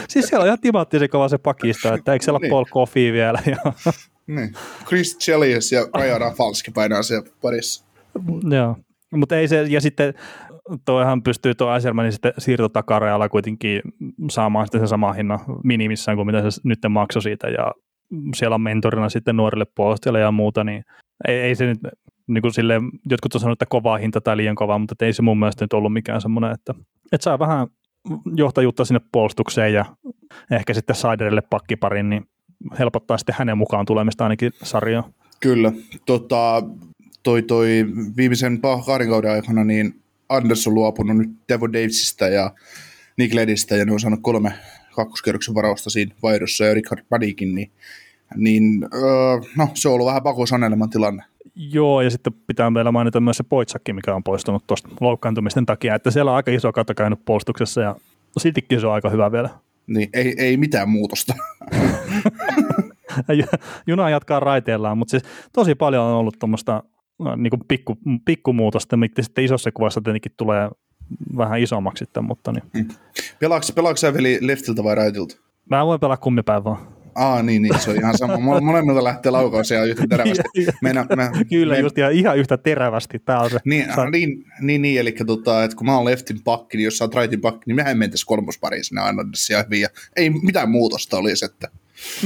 [0.09, 2.51] siis siellä on ihan timaattisen kova se pakista, että eikö siellä niin.
[2.51, 3.38] Paul Coffey vielä.
[3.47, 3.73] Ja...
[4.27, 4.53] Niin.
[4.87, 7.85] Chris Chelios ja Raja Rafalski painaa siellä parissa.
[8.51, 8.77] Joo,
[9.11, 10.14] mutta ei se, ja sitten
[10.85, 13.83] toihan pystyy tuo Eisermanin sitten siirtotakarajalla kuitenkin
[14.31, 17.73] saamaan sitten sen sama hinnan minimissään kuin mitä se nyt maksoi siitä, ja
[18.37, 20.85] siellä on mentorina sitten nuorille puolustajille ja muuta, niin
[21.29, 21.79] ei, ei se nyt,
[22.31, 25.23] niin kuin silleen, jotkut on sanonut, että kovaa hinta tai liian kova, mutta ei se
[25.23, 26.75] mun mielestä nyt ollut mikään semmoinen, että,
[27.12, 27.66] että saa vähän
[28.37, 29.85] johtajuutta sinne puolustukseen ja
[30.51, 32.27] ehkä sitten Siderille pakkiparin, niin
[32.79, 35.14] helpottaa sitten hänen mukaan tulemista ainakin sarjaan.
[35.40, 35.73] Kyllä.
[36.07, 36.62] Tota,
[37.23, 42.55] toi, toi viimeisen kahden kauden aikana niin Anders on luopunut nyt Devo Davisista ja
[43.16, 44.53] Nick Ledistä ja ne on saanut kolme
[44.95, 47.71] kakkoskerroksen varausta siinä vaihdossa ja Richard Padikin, niin,
[48.37, 51.25] niin öö, no, se on ollut vähän pakosaneleman tilanne.
[51.55, 55.95] Joo, ja sitten pitää meillä mainita myös se Poitsakki, mikä on poistunut tuosta loukkaantumisten takia,
[55.95, 57.97] että siellä on aika iso kato käynyt puolustuksessa ja
[58.38, 59.51] siltikin se on aika hyvä vielä.
[59.87, 61.35] Niin, ei, ei mitään muutosta.
[63.87, 66.83] Juna jatkaa raiteellaan, mutta siis tosi paljon on ollut tuommoista
[67.37, 70.71] niin kuin pikku, pikkumuutosta, mikä sitten isossa kuvassa tietenkin tulee
[71.37, 72.64] vähän isommaksi sitten, mutta niin.
[72.75, 72.88] Mm.
[73.75, 75.37] Pelaako sä veli leftiltä vai raitilta?
[75.71, 76.79] Mä voin pelaa kummipäin vaan.
[77.21, 78.61] Aa, niin, niin, se on ihan sama.
[78.61, 80.43] Molemmilta lähtee laukaus ja yhtä terävästi.
[80.83, 81.81] Meina, mä, Kyllä, me...
[81.81, 83.19] just ihan, ihan yhtä terävästi.
[83.19, 83.59] Tää on se.
[83.65, 84.11] Niin, Sä...
[84.11, 87.15] niin, niin, niin, eli tota, että kun mä oon leftin pakki, niin jos sä oot
[87.15, 89.81] rightin pakki, niin mehän mentäisiin kolmospariin sinne aina ihan hyvin.
[89.81, 91.69] Ja ei mitään muutosta olisi, että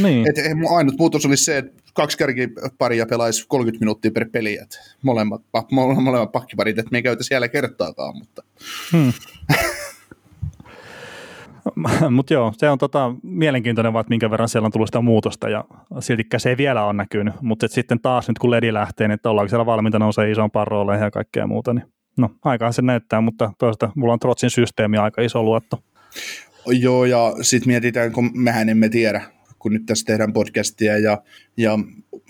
[0.02, 0.28] niin.
[0.28, 0.36] Et,
[0.76, 6.32] ainut muutos olisi se, että kaksi kärkiparia pelaisi 30 minuuttia per peli, että molemmat, molemmat
[6.32, 8.42] pakkiparit, että me ei käytä siellä kertaakaan, mutta...
[8.92, 9.12] Hmm.
[12.10, 15.48] Mutta joo, se on tota, mielenkiintoinen vaan, että minkä verran siellä on tullut sitä muutosta
[15.48, 15.64] ja
[16.00, 19.30] siltikään se ei vielä ole näkynyt, mutta sitten taas nyt kun ledi lähtee, niin että
[19.30, 21.84] ollaanko siellä valmiita nousee isompaan rooleihin ja kaikkea muuta, niin
[22.18, 25.82] no aikaan se näyttää, mutta toista mulla on Trotsin systeemi aika iso luotto.
[26.66, 29.22] Joo, ja sitten mietitään, kun mehän emme tiedä,
[29.58, 31.22] kun nyt tässä tehdään podcastia ja,
[31.56, 31.78] ja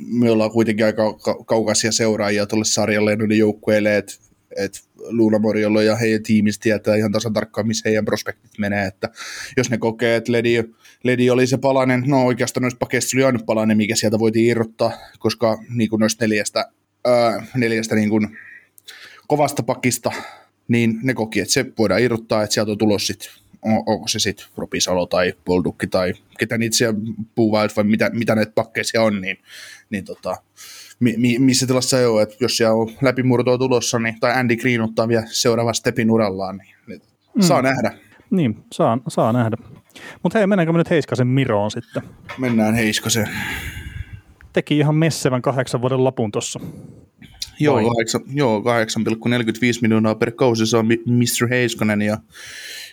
[0.06, 1.02] me ollaan kuitenkin aika
[1.46, 4.14] kaukaisia seuraajia tuolle sarjalle ja joukkueille, että
[4.56, 9.08] että Luula Morjolo ja heidän tiimistä tietää ihan tasan tarkkaan, missä heidän prospektit menee, että
[9.56, 10.64] jos ne kokee, että Ledi,
[11.02, 14.92] Ledi oli se palanen, no oikeastaan noista pakeista oli ainut palanen, mikä sieltä voitiin irrottaa,
[15.18, 16.70] koska niin kuin noista neljästä,
[17.04, 18.38] ää, neljästä niin kuin
[19.26, 20.12] kovasta pakista,
[20.68, 23.28] niin ne koki, että se voidaan irrottaa, että sieltä on tulos sitten
[23.64, 27.00] on, onko se sitten Ropisalo tai Poldukki tai ketä niitä siellä
[27.34, 29.38] puuvaat vai mitä, mitä näitä pakkeisia on, niin,
[29.90, 30.36] niin tota,
[31.04, 34.80] mi, mi, missä tilassa on, että jos siellä on läpimurtoa tulossa, niin, tai Andy Green
[34.80, 37.00] ottaa vielä seuraava stepin urallaan, niin, niin
[37.34, 37.42] mm.
[37.42, 37.92] saa nähdä.
[38.30, 39.56] Niin, saa, saa nähdä.
[40.22, 42.02] Mutta hei, mennäänkö me nyt Heiskasen Miroon sitten?
[42.38, 43.28] Mennään Heiskasen.
[44.52, 46.60] Teki ihan messevän kahdeksan vuoden lapun tuossa.
[47.60, 48.64] Joo, 8, joo, 8,45
[49.82, 51.48] miljoonaa per kausi saa Mr.
[51.50, 52.18] Heiskanen ja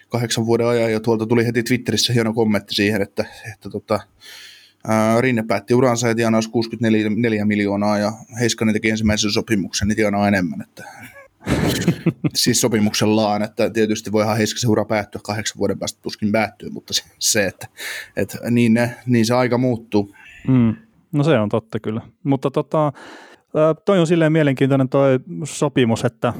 [0.09, 3.99] kahdeksan vuoden ajan, ja tuolta tuli heti Twitterissä hieno kommentti siihen, että, että tota,
[5.19, 10.61] Rinne päätti uransa ja tienaisi 64 miljoonaa, ja Heiskanen teki ensimmäisen sopimuksen, niin tienaa enemmän,
[10.61, 10.83] että
[12.33, 17.45] siis sopimuksellaan, että tietysti voihan Heiskasen ura päättyä kahdeksan vuoden päästä tuskin päättyy, mutta se,
[17.45, 17.67] että,
[18.15, 20.15] että niin, ne, niin se aika muuttuu.
[20.47, 20.75] Mm.
[21.11, 22.93] No se on totta kyllä, mutta tota,
[23.85, 26.33] toi on silleen mielenkiintoinen toi sopimus, että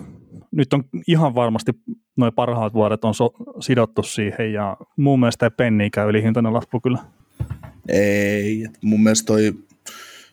[0.51, 1.71] nyt on ihan varmasti
[2.17, 6.79] noin parhaat vuodet on so, sidottu siihen ja mun mielestä ei penni käy ylihintainen lappu
[6.79, 6.99] kyllä.
[7.87, 9.53] Ei, mun mielestä toi,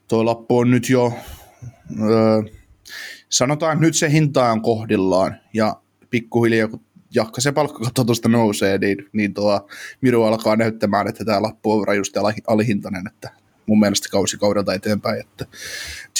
[0.08, 1.12] toi lappu on nyt jo,
[2.00, 2.42] öö,
[3.28, 5.80] sanotaan nyt se hinta on kohdillaan ja
[6.10, 6.80] pikkuhiljaa kun
[7.14, 9.68] jakka se palkkakatto tuosta nousee, niin, niin tuo
[10.00, 13.30] Miru alkaa näyttämään, että tämä lappu on rajusti alihintainen, että
[13.66, 15.20] mun mielestä kausikaudelta eteenpäin.
[15.20, 15.46] Että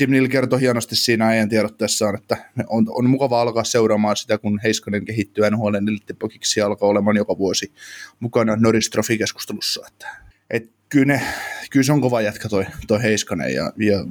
[0.00, 2.36] Jim Neal kertoi hienosti siinä ajan tiedotteessaan, että
[2.66, 7.38] on, on mukava alkaa seuraamaan sitä, kun Heiskanen kehittyy NHL elittipokiksi ja alkaa olemaan joka
[7.38, 7.72] vuosi
[8.20, 9.86] mukana Norris Trophy-keskustelussa.
[9.88, 10.06] Että,
[10.50, 11.22] et kyllä, ne,
[11.70, 14.04] kyllä se on kova jätkä toi, toi Heiskanen ja, ja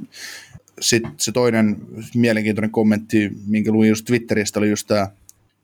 [0.80, 1.76] sitten se toinen
[2.14, 5.08] mielenkiintoinen kommentti, minkä luin just Twitteristä, oli just tämä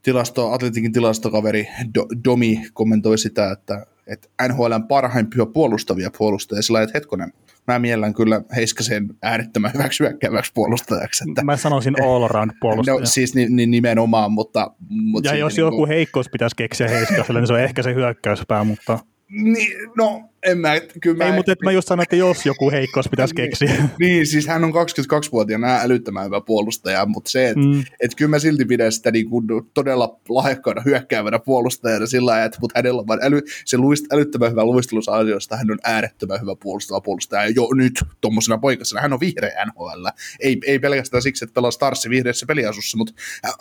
[0.02, 6.98] tilasto, atletikin tilastokaveri Do, Domi kommentoi sitä, että, että NHLn parhaimpia puolustavia puolustajia, sillä että
[6.98, 7.32] hetkonen,
[7.66, 11.24] mä miellän kyllä Heiskasen äärettömän hyväksi hyökkääväksi puolustajaksi.
[11.30, 13.00] Että, mä sanoisin all around puolustaja.
[13.00, 14.70] No, siis ni, ni, nimenomaan, mutta...
[14.88, 15.88] mutta ja jos joku niin kuin...
[15.88, 18.98] heikkous pitäisi keksiä Heiskaselle, niin se on ehkä se hyökkäyspää, mutta...
[19.28, 21.24] Niin, no en mä, kyllä mä...
[21.24, 23.68] Ei, mutta et mä just sanoin, että jos joku heikkous pitäisi niin, keksiä.
[23.68, 27.84] Niin, niin, siis hän on 22-vuotiaana älyttömän hyvä puolustaja, mutta se, että mm.
[28.00, 32.58] et kyllä mä silti pidän sitä niin kuin todella lahjakkaana hyökkäävänä puolustajana sillä lailla, että
[32.60, 37.00] mutta hänellä on äly, se luist, älyttömän hyvä luistelussa asioista, hän on äärettömän hyvä puolustava
[37.00, 39.00] puolustaja jo nyt tuommoisena poikasena.
[39.00, 40.06] Hän on vihreä NHL.
[40.40, 43.12] Ei, ei pelkästään siksi, että pelaa Starsi vihreässä peliasussa, mutta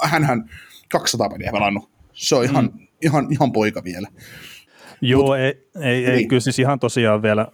[0.02, 0.50] hän
[0.92, 1.90] 200 peliä pelannut.
[2.14, 2.88] Se on ihan, mm.
[3.02, 4.08] ihan, ihan poika vielä.
[5.04, 6.28] Joo, Mut, ei, ei, ei niin.
[6.28, 7.48] kyllä siis ihan tosiaan vielä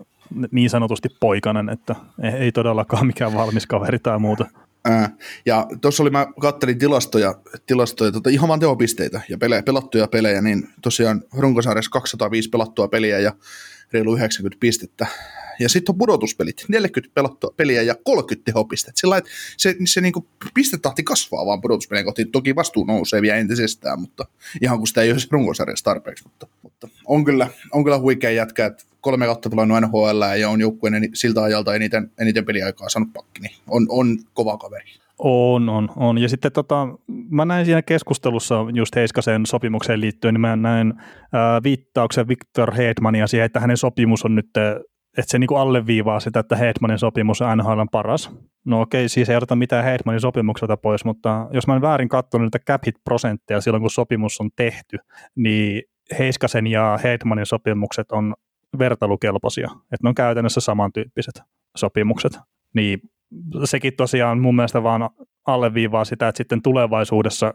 [0.51, 1.95] niin sanotusti poikainen, että
[2.39, 4.45] ei todellakaan mikään valmis kaveri tai muuta.
[4.85, 5.09] Ää,
[5.45, 7.35] ja tuossa oli, mä kattelin tilastoja,
[7.65, 13.19] tilastoja tota, ihan vaan tehopisteitä ja pelejä, pelattuja pelejä, niin tosiaan runkosarjassa 205 pelattua peliä
[13.19, 13.33] ja
[13.93, 15.07] reilu 90 pistettä.
[15.59, 18.99] Ja sitten on pudotuspelit, 40 pelattua peliä ja 30 tehopistettä.
[18.99, 22.25] Sillä että se, se niinku pistetahti kasvaa vaan pudotuspelien kohti.
[22.25, 24.25] Toki vastuu nousee vielä entisestään, mutta
[24.61, 26.23] ihan kun sitä ei ole runkosarjassa tarpeeksi.
[26.23, 30.61] Mutta, mutta on, kyllä, on kyllä huikea jätkä, että kolme kautta pelannut NHL ja on
[30.61, 34.98] joukkueen siltä ajalta eniten, eniten peliaikaa saanut pakki, niin on, on kova kaveri.
[35.19, 36.17] On, on, on.
[36.17, 36.87] Ja sitten tota,
[37.29, 43.27] mä näin siinä keskustelussa just Heiskasen sopimukseen liittyen, niin mä näin äh, viittauksen Victor Hedmania
[43.27, 44.49] siihen, että hänen sopimus on nyt,
[45.17, 48.31] että se niinku alleviivaa sitä, että Hedmanin sopimus on NHL paras.
[48.65, 52.45] No okei, siis ei oteta mitään Hedmanin sopimukselta pois, mutta jos mä en väärin katsonut
[52.45, 54.97] niitä cap hit prosentteja silloin, kun sopimus on tehty,
[55.35, 55.83] niin
[56.19, 58.35] Heiskasen ja Hedmanin sopimukset on
[58.79, 61.41] vertailukelpoisia, että ne on käytännössä samantyyppiset
[61.77, 62.39] sopimukset.
[62.75, 62.99] Niin
[63.65, 65.09] sekin tosiaan mun mielestä vaan
[65.45, 67.53] alleviivaa sitä, että sitten tulevaisuudessa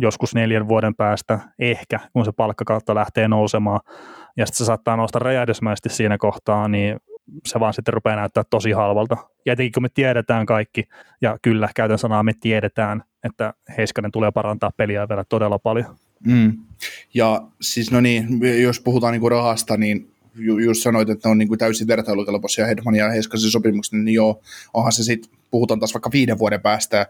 [0.00, 3.80] joskus neljän vuoden päästä ehkä, kun se palkkakautta lähtee nousemaan,
[4.36, 6.96] ja sitten se saattaa nousta räjähdysmäisesti siinä kohtaa, niin
[7.46, 9.16] se vaan sitten rupeaa näyttää tosi halvalta.
[9.46, 10.84] Ja etenkin kun me tiedetään kaikki,
[11.20, 15.96] ja kyllä käytän sanaa me tiedetään, että Heiskanen tulee parantaa peliä vielä todella paljon.
[16.26, 16.52] Mm.
[17.14, 18.26] Ja siis no niin,
[18.62, 22.66] jos puhutaan niinku rahasta, niin ju, just sanoit, että ne on niin kuin täysin vertailukelpoisia
[22.66, 24.42] Hedman ja Heiskasen sopimukset, niin joo,
[24.74, 27.06] onhan se sitten, puhutaan taas vaikka viiden vuoden päästä,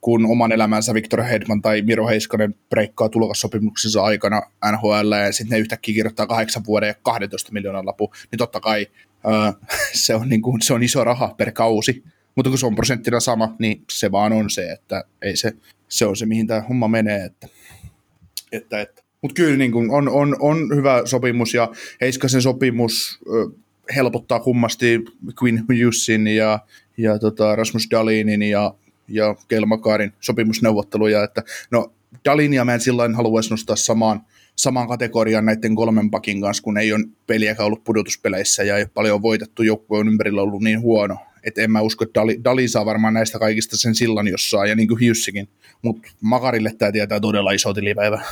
[0.00, 5.58] kun oman elämänsä Viktor Hedman tai Miro Heiskanen breikkaa tulokassopimuksensa aikana NHL ja sitten ne
[5.58, 8.86] yhtäkkiä kirjoittaa kahdeksan vuoden ja 12 miljoonan lapu, niin totta kai
[9.26, 9.54] äh,
[10.04, 13.20] se, on niin kuin, se on iso raha per kausi, mutta kun se on prosenttina
[13.20, 15.52] sama, niin se vaan on se, että ei se,
[15.88, 17.48] se on se, mihin tämä homma menee, että,
[18.52, 23.20] että, että mutta kyllä niin kun on, on, on, hyvä sopimus ja Heiskasen sopimus
[23.96, 25.04] helpottaa kummasti
[25.42, 26.58] Quinn Hughesin ja,
[26.96, 28.74] ja tota Rasmus Dalinin ja,
[29.08, 31.24] ja Kelmakarin sopimusneuvotteluja.
[31.24, 31.92] Että, no
[32.24, 34.20] Dalinia mä en sillä haluaisi nostaa samaan,
[34.56, 38.90] samaan kategoriaan näiden kolmen pakin kanssa, kun ei ole peliäkään ollut pudotuspeleissä ja ei ole
[38.94, 41.16] paljon voitettu, joukkue on ympärillä ollut niin huono.
[41.44, 44.76] Että en mä usko, että Dali, Dali saa varmaan näistä kaikista sen sillan jossain, ja
[44.76, 45.48] niin kuin Hughesikin.
[45.82, 48.22] Mutta Makarille tämä tietää todella iso tilipäivä.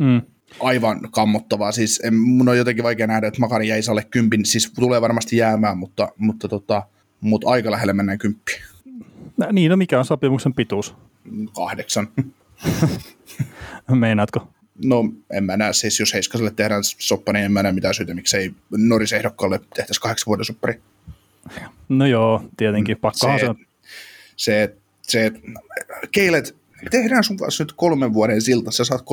[0.00, 0.22] Mm
[0.60, 1.72] aivan kammottavaa.
[1.72, 4.46] Siis en, mun on jotenkin vaikea nähdä, että Makari jäisi alle kympin.
[4.46, 6.82] Siis tulee varmasti jäämään, mutta, mutta, tota,
[7.20, 8.62] mutta aika lähelle mennään kymppiin.
[9.52, 10.94] Niin, no mikä on sopimuksen pituus?
[11.56, 12.08] Kahdeksan.
[13.94, 14.48] Meinaatko?
[14.84, 18.14] No en mä näe, siis jos Heiskaselle tehdään soppa, niin en mä näe mitään syytä,
[18.14, 20.80] miksei Norris-ehdokkaalle tehtäisi kahdeksan vuoden soppari.
[21.88, 23.54] No joo, tietenkin, pakkohan se, se.
[24.36, 25.32] Se, se,
[26.12, 26.56] Keilet,
[26.90, 29.04] tehdään sun kanssa nyt kolmen vuoden silta, sä saat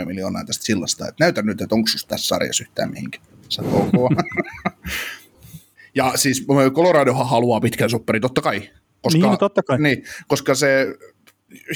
[0.00, 3.20] 3,3 miljoonaa tästä sillasta, että näytä nyt, että onko tässä sarjassa yhtään mihinkin.
[3.48, 4.12] Sä ok.
[5.94, 8.70] ja siis Coloradohan haluaa pitkän soppari, totta kai.
[9.02, 9.78] Koska, niin, no totta kai.
[9.78, 10.86] Niin, koska se,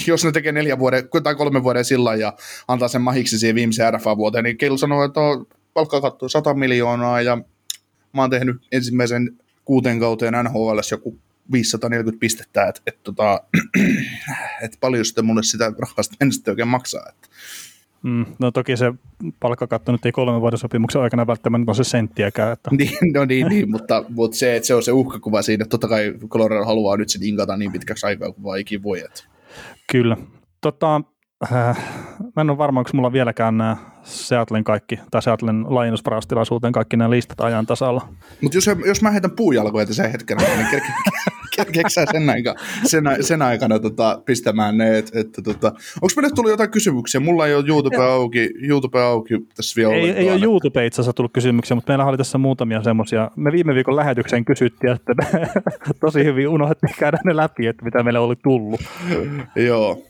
[0.07, 2.37] jos ne tekee neljä vuoden, tai kolmen vuoden sillan ja
[2.69, 7.23] antaa sen mahiksi siihen viimeiseen RFA-vuoteen, niin Keilu sanoo, että on palkkaa katsoa 100 miljoonaa
[7.23, 7.37] ja
[8.13, 11.19] mä oon tehnyt ensimmäisen kuuteen kauteen NHL joku
[11.53, 13.41] 540 pistettä, että et, tota,
[14.65, 17.07] et paljon sitten mulle sitä rahasta en sitten oikein maksaa.
[17.09, 17.29] Että.
[18.03, 18.93] Mm, no toki se
[19.41, 22.53] palkkakatto nyt ei kolmen vuoden sopimuksen aikana välttämättä ole se senttiäkään.
[22.53, 22.71] Että.
[22.79, 25.89] niin, no niin, niin mutta, mutta se, että se on se uhkakuva siinä, että totta
[25.89, 29.01] kai Colorado haluaa nyt sen inkata niin pitkäksi aikaa kuin vaan ikin voi.
[29.01, 29.25] Että.
[29.93, 30.17] Kyllä.
[30.61, 31.01] Tota,
[31.53, 31.79] äh,
[32.37, 37.11] mä en ole varma, onko mulla vieläkään nämä Seattlen kaikki, tai Seattlen laajennusvarastilaisuuteen kaikki nämä
[37.11, 38.09] listat ajan tasalla.
[38.41, 40.87] Mutta jos, jos mä heitän puujalkoja tässä hetken, niin kerke,
[41.57, 45.67] kerkeekö sen, aika, sen, sen aikana tota, pistämään ne, että et, tota,
[46.03, 47.21] onko meille tullut jotain kysymyksiä?
[47.21, 51.13] Mulla ei ole YouTube auki, YouTube auki tässä vielä Ei, ei ole YouTube itse asiassa
[51.13, 53.31] tullut kysymyksiä, mutta meillä oli tässä muutamia semmoisia.
[53.37, 55.13] Me viime viikon lähetykseen kysyttiin, että
[56.01, 58.81] tosi hyvin unohdettiin käydä ne läpi, että mitä meille oli tullut.
[59.57, 60.03] Joo.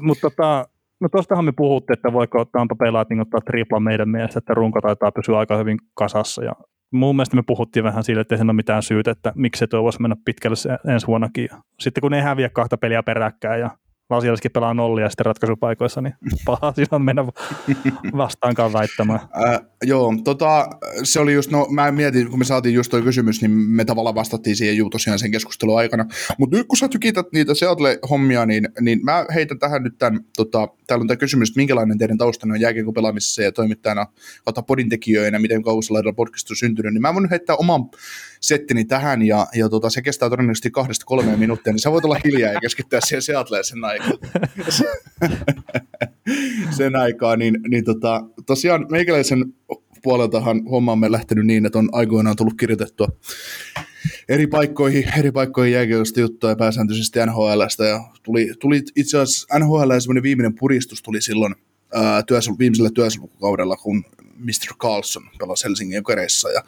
[0.00, 0.66] Mutta tota,
[1.04, 4.80] No tuostahan me puhuttiin, että voiko Tampa Bay Lightning ottaa tripla meidän mielestä, että runko
[4.80, 6.44] taitaa pysyä aika hyvin kasassa.
[6.44, 6.52] Ja
[6.92, 9.82] mun mielestä me puhuttiin vähän siitä, että ei siinä ole mitään syytä, että miksi se
[9.82, 10.56] voisi mennä pitkälle
[10.92, 11.48] ensi vuonnakin.
[11.80, 13.70] Sitten kun ei häviä kahta peliä peräkkäin ja
[14.10, 16.14] Vasilski pelaa nollia sitten ratkaisupaikoissa, niin
[16.46, 17.24] paha siinä on mennä
[18.16, 19.20] vastaankaan väittämään.
[19.86, 20.68] Joo, tota,
[21.02, 24.14] se oli just, no mä mietin, kun me saatiin just toi kysymys, niin me tavallaan
[24.14, 26.06] vastattiin siihen juu tosiaan sen keskustelun aikana.
[26.38, 30.68] Mutta nyt kun sä tykität niitä Seattle-hommia, niin, niin mä heitän tähän nyt tämän, tota,
[30.86, 34.06] täällä on tämä kysymys, että minkälainen teidän taustanne on jääkiekon pelaamisessa ja toimittajana
[34.44, 37.90] kautta podin tekijöinä, miten kausilla podcast on syntynyt, niin mä voin heittää oman
[38.40, 42.20] settini tähän ja, ja tota, se kestää todennäköisesti kahdesta kolmeen minuuttia, niin sä voit olla
[42.24, 44.12] hiljaa ja keskittyä siihen Seattleen sen aikaa.
[46.78, 49.44] sen aikaa, niin, niin tota, tosiaan meikäläisen
[50.02, 53.08] puoleltahan hommamme lähtenyt niin, että on aikoinaan tullut kirjoitettua
[54.28, 57.84] eri paikkoihin, eri paikkoihin jääkiekosta juttuja ja pääsääntöisesti NHLstä.
[57.84, 61.54] Ja tuli, tuli itse asiassa NHL semmoinen viimeinen puristus tuli silloin
[61.94, 64.04] ää, työsul, viimeisellä työsulkukaudella, kun
[64.38, 64.76] Mr.
[64.78, 66.62] Carlson pelasi Helsingin Jokereissa ja,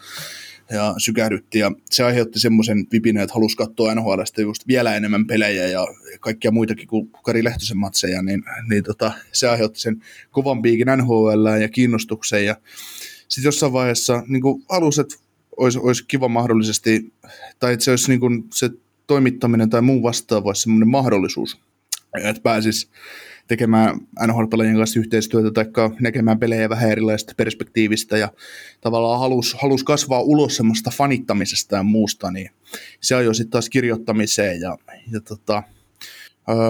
[0.70, 1.58] ja sykähdytti.
[1.58, 5.86] Ja se aiheutti semmoisen vipinä, että halusi katsoa NHLstä just vielä enemmän pelejä ja
[6.20, 11.46] kaikkia muitakin kuin Kari Lehtosen matseja, niin, niin tota, se aiheutti sen kovan piikin NHL
[11.60, 12.44] ja kiinnostuksen.
[12.44, 12.56] Ja
[13.28, 15.16] sitten jossain vaiheessa niin halusi, että
[15.56, 17.12] olisi, olisi kiva mahdollisesti,
[17.58, 18.70] tai että se olisi niin se
[19.06, 21.60] toimittaminen tai muu vastaava olisi semmoinen mahdollisuus,
[22.22, 22.88] että pääsisi
[23.46, 25.66] tekemään NHL-pelaajien kanssa yhteistyötä tai
[26.00, 28.32] näkemään pelejä vähän erilaisesta perspektiivistä ja
[28.80, 32.50] tavallaan halus, halus kasvaa ulos semmoista fanittamisesta ja muusta, niin
[33.00, 34.78] se ajoi sitten taas kirjoittamiseen ja,
[35.12, 35.62] ja tota,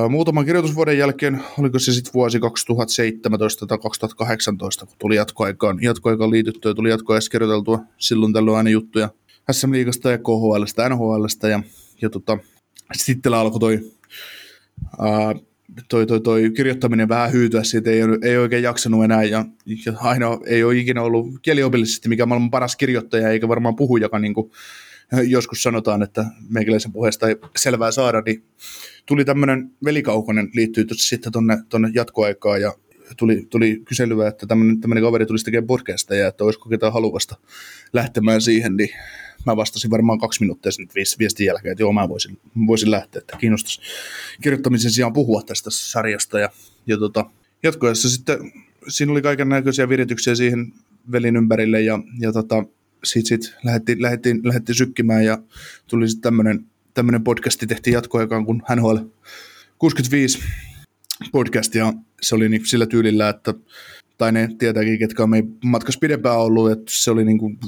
[0.08, 6.74] muutaman kirjoitusvuoden jälkeen, oliko se sitten vuosi 2017 tai 2018, kun tuli jatkoaikaan, jatkoaikaan liityttyä,
[6.74, 9.10] tuli jatkoajassa kirjoiteltua silloin tällöin aina juttuja
[9.50, 11.62] SM Liigasta ja KHLstä, NHLstä ja,
[12.02, 12.38] ja tota,
[12.94, 13.92] sitten alkoi toi
[14.98, 15.34] ää,
[15.88, 19.44] toi, toi, toi kirjoittaminen vähän hyytyä siitä, ei, ei oikein jaksanut enää ja,
[19.86, 24.34] ja aina ei ole ikinä ollut kieliopillisesti mikä maailman paras kirjoittaja eikä varmaan puhujakaan niin
[24.34, 24.50] kuin
[25.26, 28.44] joskus sanotaan, että meikäläisen puheesta ei selvää saada, niin
[29.06, 32.72] tuli tämmöinen velikaukonen liittyy sitten tuonne tonne jatkoaikaan ja
[33.16, 37.36] tuli, tuli kyselyä, että tämmöinen, kaveri tulisi tekemään podcastia ja että olisiko ketään haluvasta
[37.92, 38.90] lähtemään siihen, niin
[39.46, 40.88] mä vastasin varmaan kaksi minuuttia sen
[41.18, 43.80] viestin jälkeen, että joo, mä voisin, voisin lähteä, että kiinnostaisi
[44.42, 46.38] kirjoittamisen sijaan puhua tästä sarjasta.
[46.38, 46.50] Ja,
[46.86, 47.30] ja tota,
[47.62, 48.52] jatkoessa sitten
[48.88, 50.72] siinä oli kaiken näköisiä virityksiä siihen
[51.12, 52.64] velin ympärille ja, ja tota,
[53.04, 55.38] sitten sit lähdettiin, lähdettiin, lähdettiin sykkimään ja
[55.86, 56.66] tuli sitten tämmöinen
[56.96, 58.96] tämmöinen podcasti tehtiin jatkoaikaan kuin NHL
[59.78, 60.38] 65
[61.32, 63.54] podcast ja se oli niin sillä tyylillä, että
[64.18, 67.58] tai ne tietääkin, ketkä on meidän matkassa pidempään ollut, että se oli niin kuin,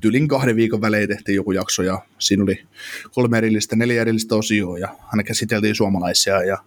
[0.00, 2.62] tyylin kahden viikon välein tehtiin joku jakso ja siinä oli
[3.10, 6.58] kolme erillistä, neljä erillistä osioa ja aina käsiteltiin suomalaisia ja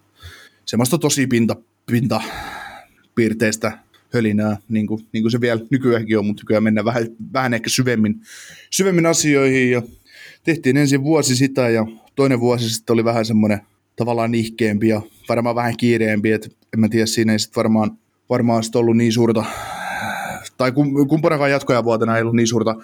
[0.66, 1.56] semmoista tosi pinta,
[1.86, 2.20] pinta
[3.14, 3.78] piirteistä
[4.14, 7.70] hölinää, niin kuin, niin kuin se vielä nykyäänkin on, mutta nykyään mennään vähän, vähän ehkä
[7.70, 8.20] syvemmin,
[8.70, 9.82] syvemmin asioihin ja
[10.44, 13.60] tehtiin ensin vuosi sitä ja toinen vuosi sitten oli vähän semmoinen
[13.96, 17.98] tavallaan nihkeempi ja varmaan vähän kiireempi, että en mä tiedä, siinä ei sitten varmaan
[18.30, 19.44] varmaan sitten ollut niin suurta,
[20.56, 20.72] tai
[21.08, 22.74] kumpanakaan jatkoja vuotena ei ollut niin suurta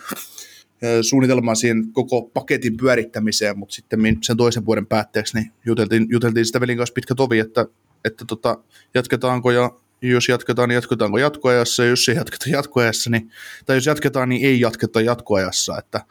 [1.02, 6.60] suunnitelmaa siihen koko paketin pyörittämiseen, mutta sitten sen toisen vuoden päätteeksi niin juteltiin, juteltiin sitä
[6.60, 7.66] velin kanssa pitkä tovi, että,
[8.04, 8.58] että tota,
[8.94, 9.70] jatketaanko ja
[10.02, 13.30] jos jatketaan, niin jatketaanko jatkoajassa, ja jos ei jatketa jatkoajassa, niin,
[13.66, 16.04] tai jos jatketaan, niin ei jatketa jatkoajassa, että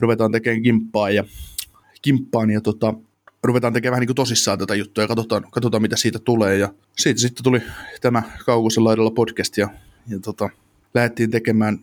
[0.00, 1.24] ruvetaan tekemään kimppaa ja,
[2.02, 2.94] kimppaan ja tota,
[3.44, 6.58] ruvetaan tekemään niin kuin tosissaan tätä juttua ja katsotaan, katsotaan mitä siitä tulee.
[6.58, 7.62] Ja siitä sitten tuli
[8.00, 9.68] tämä Kaukosen laidalla podcast ja,
[10.08, 10.50] ja tota,
[10.94, 11.78] lähdettiin tekemään,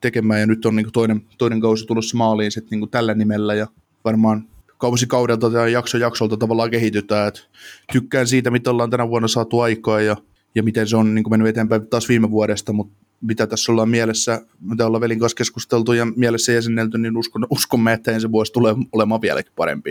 [0.00, 3.14] tekemään ja nyt on niin kuin toinen, toinen kausi tulossa maaliin sitten niin kuin tällä
[3.14, 3.66] nimellä ja
[4.04, 4.48] varmaan
[4.78, 7.28] kausi kaudelta ja jakso jaksolta tavallaan kehitytään.
[7.28, 7.48] Et
[7.92, 10.16] tykkään siitä, mitä ollaan tänä vuonna saatu aikaa ja,
[10.54, 13.88] ja miten se on niin kuin mennyt eteenpäin taas viime vuodesta, mutta mitä tässä ollaan
[13.88, 18.52] mielessä, mitä ollaan velin kanssa keskusteltu ja mielessä jäsennelty, niin uskon, uskomme, että ensi vuosi
[18.52, 19.90] tulee olemaan vieläkin parempi.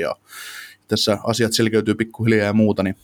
[0.88, 2.96] Tässä asiat selkeytyy pikkuhiljaa ja muuta, niin,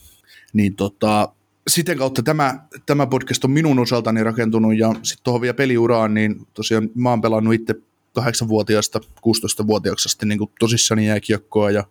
[0.54, 1.34] niin tota,
[1.68, 6.48] siten kautta tämä, tämä podcast on minun osaltani rakentunut ja sitten tuohon vielä peliuraan, niin
[6.54, 7.74] tosiaan mä oon pelannut itse
[8.20, 11.84] 8-vuotiaasta 16-vuotiaaksi asti niin tosissani jääkiekkoa ja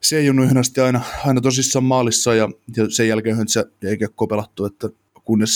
[0.00, 0.50] se ei ole
[0.84, 4.88] aina, aina tosissaan maalissa ja, ja sen jälkeen se jääkiekkoa pelattu, että
[5.24, 5.54] kunnes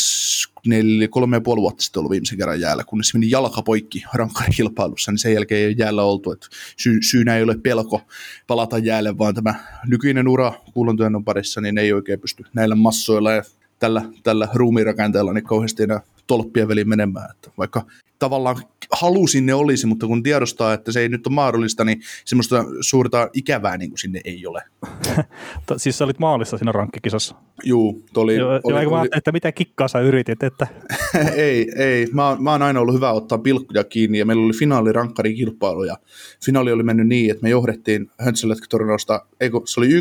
[0.66, 5.12] neljä, kolme ja puoli vuotta sitten ollut viimeisen kerran jäällä, kunnes meni jalka poikki rankkarikilpailussa,
[5.12, 6.32] niin sen jälkeen ei ole jäällä oltu.
[6.32, 6.46] Että
[6.76, 8.00] sy- syynä ei ole pelko
[8.46, 9.54] palata jäälle, vaan tämä
[9.86, 13.42] nykyinen ura kuulontyönnon parissa, niin ei oikein pysty näillä massoilla ja
[13.78, 17.30] tällä, tällä ruumiirakenteella niin kauheasti enää tolppien väliin menemään.
[17.30, 17.82] Että vaikka
[18.18, 18.56] tavallaan
[18.92, 23.30] halusin ne olisi, mutta kun tiedostaa, että se ei nyt ole mahdollista, niin semmoista suurta
[23.32, 24.62] ikävää niin kuin sinne ei ole.
[25.76, 27.34] siis sä olit maalissa siinä rankkikisassa?
[27.64, 28.36] Juu, oli.
[28.36, 30.42] Joo, oli, oli, oli, että mitä kikkaa sä yritit?
[30.42, 30.66] Että...
[31.34, 32.06] ei, ei.
[32.12, 35.96] Mä, mä oon aina ollut hyvä ottaa pilkkuja kiinni ja meillä oli finaali kilpailu ja
[36.44, 39.26] finaali oli mennyt niin, että me johdettiin Höntselätkä-torinosta,
[39.64, 40.00] se oli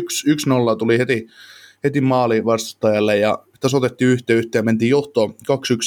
[0.74, 1.26] 1-0, tuli heti,
[1.84, 5.34] heti maali vastustajalle ja tasoitettiin yhteen yhteen ja mentiin johtoon 2-1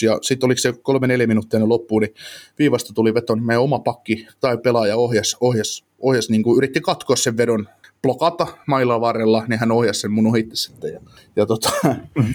[0.06, 2.14] ja sitten oliko se 3-4 minuuttia loppuun, niin
[2.60, 6.82] viivasta tuli veto, niin meidän oma pakki tai pelaaja ohjas, ohjas, ohjas niin kuin yritti
[6.82, 7.68] katkoa sen vedon
[8.02, 10.94] blokata mailla varrella, niin hän ohjasi sen mun ohitte sitten.
[10.94, 11.00] Ja,
[11.36, 11.70] ja tota,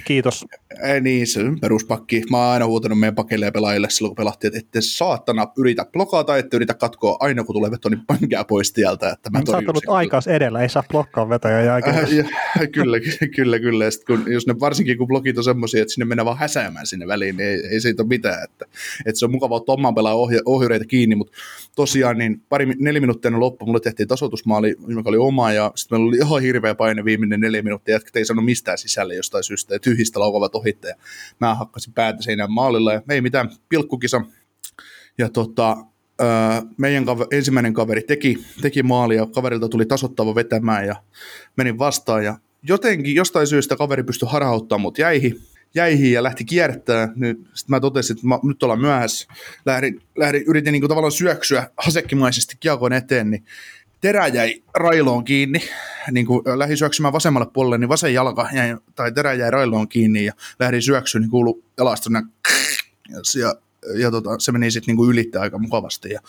[0.07, 0.45] Kiitos.
[0.83, 2.22] Ei niin, se on peruspakki.
[2.31, 5.87] Mä oon aina huutanut meidän pakeille ja pelaajille silloin, kun pelattiin, että ette saatana yritä
[5.93, 9.11] blokata, ette yritä katkoa aina, kun tulee veto, niin pankää pois tieltä.
[9.11, 11.97] Että mä Sä oot aikaas edellä, ei saa blokkaa vetoja jälkeen.
[11.97, 12.24] Äh, ja,
[12.74, 13.01] kyllä,
[13.37, 13.85] kyllä, kyllä.
[13.85, 16.87] Ja sit kun, jos ne, varsinkin kun blogit on semmoisia, että sinne mennään vaan häsäämään
[16.87, 18.45] sinne väliin, niin ei, ei siitä ole mitään.
[18.45, 18.64] Että,
[19.07, 21.33] että se on mukava ottaa oman pelaajan ohja, ohjureita kiinni, mutta
[21.77, 25.99] tosiaan niin pari, neljä minuuttia ennen loppu, mulle tehtiin tasoitusmaali, joka oli oma, ja sitten
[25.99, 29.74] meillä oli ihan hirveä paine viimeinen neljä minuuttia, jätkät ei sano mistään sisälle jostain syystä,
[29.74, 30.95] ja tyhjistä laukavat ohitte, ja
[31.41, 34.23] mä hakkasin päätä seinään maalilla, ja ei mitään, pilkkukisa,
[35.19, 35.77] ja tota,
[36.77, 40.97] meidän kaver, ensimmäinen kaveri teki, teki maali, ja kaverilta tuli tasottava vetämään, ja
[41.57, 45.41] menin vastaan, ja jotenkin jostain syystä kaveri pystyi harhauttamaan mut jäihin,
[45.75, 47.11] jäihin ja lähti kiertämään.
[47.55, 49.29] Sitten mä totesin, että mä, nyt ollaan myöhässä.
[49.67, 53.45] Lähdin, lähdin yritin niin kuin tavallaan syöksyä hasekkimaisesti kiekon eteen, niin
[54.07, 55.61] terä jäi railoon kiinni.
[56.11, 60.25] Niin kuin lähdin syöksymään vasemmalle puolelle, niin vasen jalka jäi, tai terä jäi railoon kiinni
[60.25, 62.11] ja lähdin syöksyä, niin kuului jalasta
[63.09, 63.55] ja, ja,
[63.99, 66.11] ja tota, se meni sitten niinku ylittää aika mukavasti.
[66.11, 66.21] Ja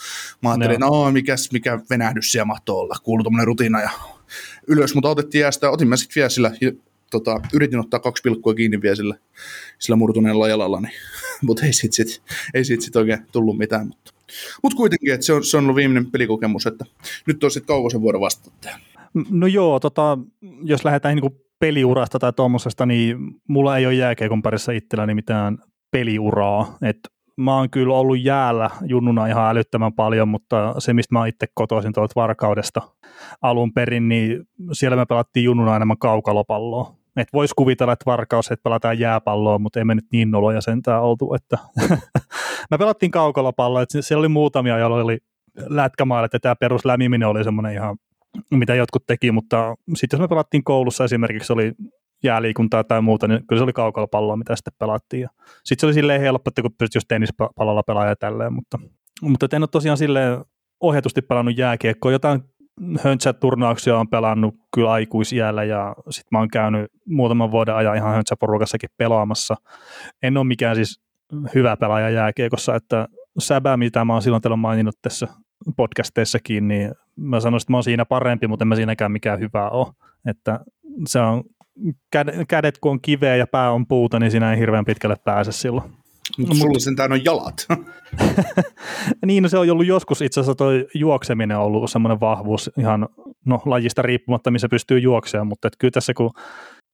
[0.43, 3.89] mä ajattelin, no, no mikäs, mikä venähdys siellä mahtoo olla, kuuluu tuommoinen rutina ja
[4.67, 6.51] ylös, mutta otettiin jäästä, otin mä sitten vielä sillä
[7.11, 9.15] tota, yritin ottaa kaksi pilkkua kiinni vielä sillä,
[9.79, 10.93] sillä murtuneella jalalla, niin,
[11.45, 12.21] mutta ei siitä sit,
[12.53, 13.87] ei siitä sit oikein tullut mitään.
[13.87, 14.13] Mutta,
[14.63, 16.85] mut kuitenkin, että se on, se on ollut viimeinen pelikokemus, että
[17.27, 18.69] nyt on sitten kaukosen vuoro vastata.
[19.29, 20.17] No joo, tota,
[20.63, 23.17] jos lähdetään niin peliurasta tai tuommoisesta, niin
[23.47, 25.57] mulla ei ole jääkeikon parissa itselläni mitään
[25.91, 26.77] peliuraa.
[26.81, 26.99] Et
[27.37, 31.93] mä oon kyllä ollut jäällä junnuna ihan älyttömän paljon, mutta se, mistä mä itse kotoisin
[31.93, 32.81] tuolta Varkaudesta
[33.41, 36.95] alun perin, niin siellä me pelattiin junnuna enemmän kaukalopalloa.
[37.17, 41.03] Et voisi kuvitella, että Varkaus, että pelataan jääpalloa, mutta ei me nyt niin noloja sentään
[41.03, 41.33] oltu.
[41.33, 41.57] Että
[42.71, 45.17] me pelattiin kaukalopalloa, että siellä oli muutamia, joilla oli
[45.69, 47.97] lätkämaalit, että tämä peruslämiminen oli semmoinen ihan,
[48.51, 51.71] mitä jotkut teki, mutta sitten jos me pelattiin koulussa esimerkiksi, oli
[52.23, 55.27] jääliikuntaa tai muuta, niin kyllä se oli kaukalopalloa, mitä sitten pelattiin.
[55.63, 58.79] Sitten se oli silleen helppo, että kun pystyt just tennispallolla pelaamaan ja tälleen, mutta,
[59.21, 60.45] mutta en ole tosiaan silleen
[60.79, 62.11] ohjatusti pelannut jääkiekkoa.
[62.11, 62.41] Jotain
[63.03, 68.89] höntsäturnauksia on pelannut kyllä aikuisjäällä ja sitten mä oon käynyt muutaman vuoden ajan ihan höntsäporukassakin
[68.97, 69.55] pelaamassa.
[70.23, 71.01] En ole mikään siis
[71.55, 73.07] hyvä pelaaja jääkiekossa, että
[73.39, 75.27] säbä, mitä mä oon silloin teillä maininnut tässä
[75.77, 79.69] podcasteissakin, niin mä sanoisin, että mä oon siinä parempi, mutta en mä siinäkään mikään hyvä
[79.69, 79.93] ole.
[80.25, 80.59] Että
[81.07, 81.43] se on
[82.47, 85.91] kädet kun on kiveä ja pää on puuta, niin siinä ei hirveän pitkälle pääse silloin.
[86.37, 87.67] Mutta no, sulla sentään on jalat.
[89.25, 93.07] niin, no se on ollut joskus itse asiassa toi juokseminen on ollut semmoinen vahvuus ihan
[93.45, 96.31] no, lajista riippumatta, missä pystyy juoksemaan, mutta kyllä tässä kun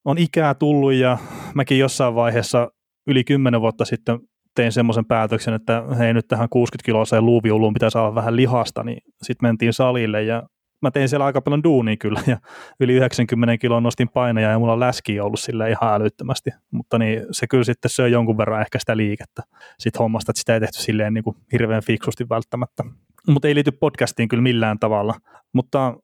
[0.05, 1.17] on ikää tullut ja
[1.55, 2.71] mäkin jossain vaiheessa
[3.07, 4.19] yli kymmenen vuotta sitten
[4.55, 8.97] tein semmoisen päätöksen, että hei nyt tähän 60 kiloiseen luuviuluun pitää saada vähän lihasta, niin
[9.23, 10.43] sitten mentiin salille ja
[10.81, 12.37] mä tein siellä aika paljon duunia kyllä ja
[12.79, 17.21] yli 90 kiloa nostin paineja ja mulla on läskiä ollut sille ihan älyttömästi, mutta niin
[17.31, 19.43] se kyllä sitten söi jonkun verran ehkä sitä liikettä.
[19.79, 22.83] Sit hommasta, että sitä ei tehty silleen niin kuin hirveän fiksusti välttämättä.
[23.27, 25.13] Mutta ei liity podcastiin kyllä millään tavalla,
[25.53, 25.97] mutta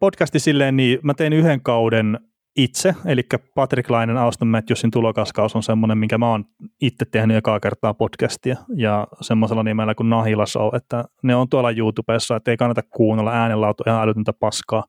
[0.00, 2.18] podcasti silleen, niin mä tein yhden kauden
[2.56, 3.22] itse, eli
[3.54, 6.44] Patrick Lainen Auston Matthewsin tulokaskaus on semmoinen, minkä mä oon
[6.80, 11.70] itse tehnyt ekaa kertaa podcastia, ja semmoisella nimellä kuin Nahila Show, että ne on tuolla
[11.70, 14.84] YouTubessa, että ei kannata kuunnella äänenlaatu ihan älytöntä paskaa.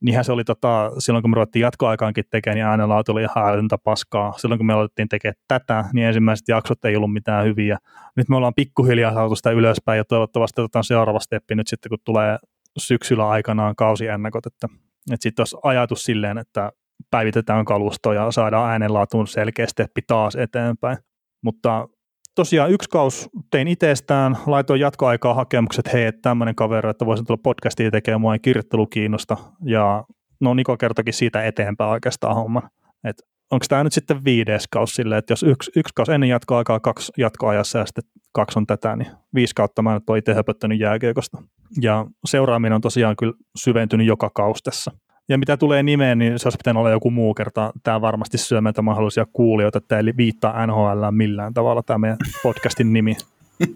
[0.00, 3.78] Niinhän se oli tota, silloin kun me ruvettiin jatkoaikaankin tekemään, niin äänenlaatu oli ihan älytöntä
[3.84, 4.32] paskaa.
[4.36, 7.78] Silloin kun me aloitettiin tekemään tätä, niin ensimmäiset jaksot ei ollut mitään hyviä.
[8.16, 11.98] Nyt me ollaan pikkuhiljaa saatu sitä ylöspäin, ja toivottavasti otetaan seuraava steppi nyt sitten, kun
[12.04, 12.38] tulee
[12.78, 14.68] syksyllä aikanaan kausiennakot, että
[15.10, 16.72] että sitten olisi ajatus silleen, että
[17.10, 20.96] päivitetään kalusto ja saadaan äänenlaatuun selkeä steppi taas eteenpäin.
[21.44, 21.88] Mutta
[22.34, 27.90] tosiaan yksi kaus tein itsestään, laitoin jatkoaikaa hakemukset, hei, tämmöinen kaveri, että voisin tulla podcastia
[27.90, 30.04] tekemään, mua ei kirjoittelu kiinnosta, ja
[30.40, 32.62] no Niko kertokin siitä eteenpäin oikeastaan homman.
[33.04, 33.16] Et
[33.50, 37.12] onko tämä nyt sitten viides kaus silleen, että jos yksi, yksi kaus ennen jatkoaikaa, kaksi
[37.18, 41.42] jatkoajassa ja sitten kaksi on tätä, niin viisi kautta mä nyt olen itse höpöttänyt jääkiekosta.
[41.80, 44.90] Ja seuraaminen on tosiaan kyllä syventynyt joka kaus tässä.
[45.32, 47.72] Ja mitä tulee nimeen, niin se olisi pitänyt olla joku muu kerta.
[47.82, 52.92] Tämä varmasti syö meitä mahdollisia kuulijoita, että ei viittaa NHL millään tavalla tämä meidän podcastin
[52.92, 53.16] nimi.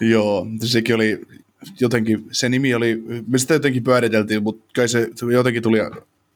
[0.00, 1.20] Joo, sekin oli
[1.80, 5.78] jotenkin, se nimi oli, me sitä jotenkin pyöriteltiin, mutta kai se jotenkin tuli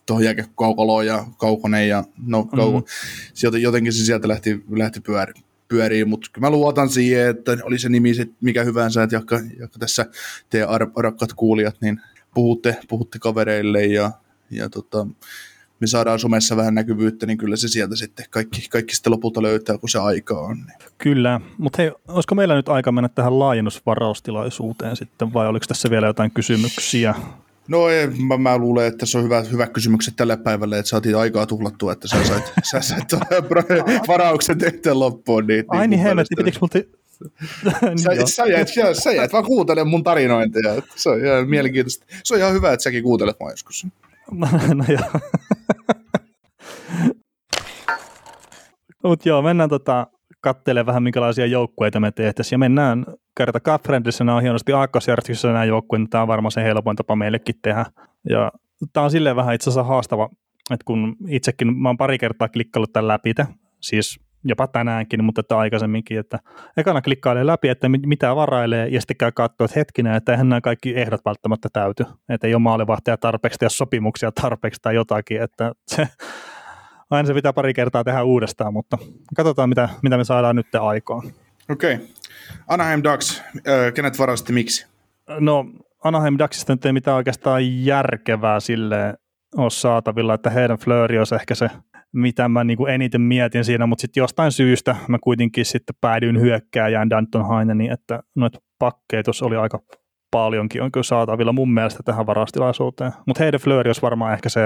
[0.07, 0.25] tuohon
[0.55, 3.61] kaukaloon ja kaukonen ja no kauko, mm-hmm.
[3.61, 5.33] jotenkin se sieltä lähti, lähti pyöri,
[5.69, 9.79] pyöriin, mutta mä luotan siihen, että oli se nimi sit mikä hyvänsä, että jakka, jakka
[9.79, 10.07] tässä
[10.51, 12.01] teidän ar- rakkaat kuulijat, niin
[12.39, 14.11] puhutte, puhutte kavereille ja,
[14.51, 15.07] ja tota,
[15.81, 19.79] me saadaan somessa vähän näkyvyyttä, niin kyllä se sieltä sitten kaikki, kaikki sitten lopulta löytää,
[19.79, 20.57] kun se aika on.
[20.57, 20.91] Niin.
[20.99, 26.07] Kyllä, mutta hei, olisiko meillä nyt aika mennä tähän laajennusvaraustilaisuuteen sitten, vai oliko tässä vielä
[26.07, 27.15] jotain kysymyksiä?
[27.69, 31.17] No ei, mä, mä, luulen, että se on hyvä, hyvä kysymykset tälle päivälle, että saatiin
[31.17, 33.13] aikaa tuhlattua, että sä sait, sä sait
[34.09, 35.47] varauksen tehtyä loppuun.
[35.47, 36.79] Niin, Ai niin, niin helvetti, pitikö multa...
[38.03, 40.83] sä, niin sä, jäät, sä, sä jäät vaan kuuntelemaan mun tarinointia.
[40.97, 42.07] Se on ihan mielenkiintoista.
[42.25, 43.87] Se on ihan hyvä, että säkin kuuntelet mua joskus.
[44.31, 44.99] No, no joo.
[49.03, 50.07] Mutta joo, mennään tota,
[50.41, 52.57] katselemaan vähän minkälaisia joukkueita me tehtäisiin.
[52.57, 53.07] Ja mennään
[53.37, 56.97] kerta Cup Friendissä, nämä on hienosti aakkosjärjestyksessä nämä joukkueet, niin tämä on varmaan se helpoin
[56.97, 57.87] tapa meillekin tehdä.
[58.29, 58.53] Ja
[58.93, 60.29] tämä on silleen vähän itse asiassa haastava,
[60.71, 63.35] että kun itsekin, mä oon pari kertaa klikkaillut tämän läpi,
[63.81, 66.39] siis jopa tänäänkin, mutta että aikaisemminkin, että
[66.77, 70.61] ekana klikkailee läpi, että mitä varailee, ja sitten käy katsoa, että hetkinen, että eihän nämä
[70.61, 75.73] kaikki ehdot välttämättä täyty, että ei ole maalivahtaja tarpeeksi ja sopimuksia tarpeeksi tai jotakin, että
[75.87, 76.09] se,
[77.11, 78.99] aina se pitää pari kertaa tehdä uudestaan, mutta
[79.37, 81.23] katsotaan, mitä, mitä me saadaan nyt aikaan.
[81.71, 81.95] Okei.
[81.95, 82.07] Okay.
[82.69, 84.87] Anaheim Ducks, äh, kenet varasti miksi?
[85.41, 85.67] No,
[86.05, 89.15] Anaheim Ducksista nyt ei mitään oikeastaan järkevää sille
[89.57, 91.71] ole saatavilla, että heidän Flurry olisi ehkä se,
[92.13, 96.41] mitä mä niin kuin eniten mietin siinä, mutta sitten jostain syystä mä kuitenkin sitten päädyin
[96.41, 99.81] hyökkääjään Danton Haineniin, että noita pakkeja oli aika
[100.31, 103.13] paljonkin on kyllä saatavilla mun mielestä tähän varastilaisuuteen.
[103.27, 104.61] Mutta heidän Flurry olisi varmaan ehkä se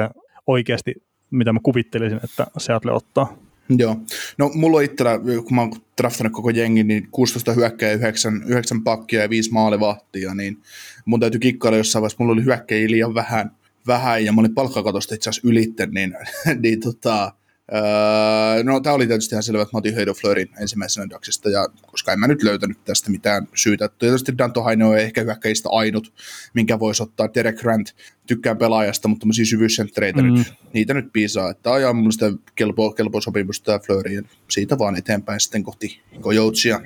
[0.46, 0.94] oikeasti,
[1.30, 3.36] mitä mä kuvittelisin, että Seattle ottaa.
[3.78, 3.96] Joo.
[4.38, 8.84] No mulla on itsellä, kun mä oon draftannut koko jengi, niin 16 hyökkäjä, 9, 9
[8.84, 10.58] pakkia ja 5 maalivahtia, niin
[11.04, 13.50] mun täytyy kikkailla jossain vaiheessa, mulla oli hyökkäjiä liian vähän,
[13.86, 16.16] vähän ja mä olin palkkakatosta itse asiassa ylitten, niin,
[16.62, 17.32] niin tota,
[17.74, 21.66] Öö, no tämä oli tietysti ihan selvä, että mä otin Heido Fleurin ensimmäisenä Daxista, ja
[21.86, 23.88] koska en mä nyt löytänyt tästä mitään syytä.
[23.98, 26.12] Tietysti Danto Haino on ehkä hyökkäistä ainut,
[26.54, 27.28] minkä voisi ottaa.
[27.34, 27.94] Derek Grant,
[28.26, 30.34] tykkään pelaajasta, mutta tämmöisiä syvyyssenttereitä mm.
[30.34, 31.50] nyt, niitä nyt piisaa.
[31.50, 36.80] Että on mun mielestä kelpo, kelpo sopimusta Fleurin, siitä vaan eteenpäin sitten kohti Kojoutsia.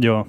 [0.00, 0.28] Joo.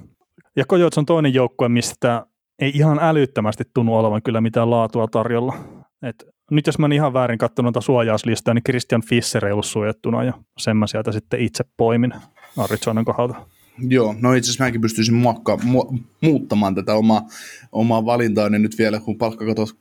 [0.56, 2.26] Ja Kojouts on toinen joukkue, mistä
[2.60, 5.79] ei ihan älyttömästi tunnu olevan kyllä mitään laatua tarjolla.
[6.04, 9.66] Et nyt jos mä en ihan väärin katsonut noita suojauslistaa, niin Christian Fischer ei ollut
[9.66, 12.14] suojattuna ja sen mä sieltä sitten itse poimin
[12.58, 13.36] Arizonan kohdalta.
[13.88, 17.28] Joo, no itse asiassa mäkin pystyisin muokka, mu- muuttamaan tätä omaa,
[17.72, 19.18] omaa valintaani nyt vielä, kun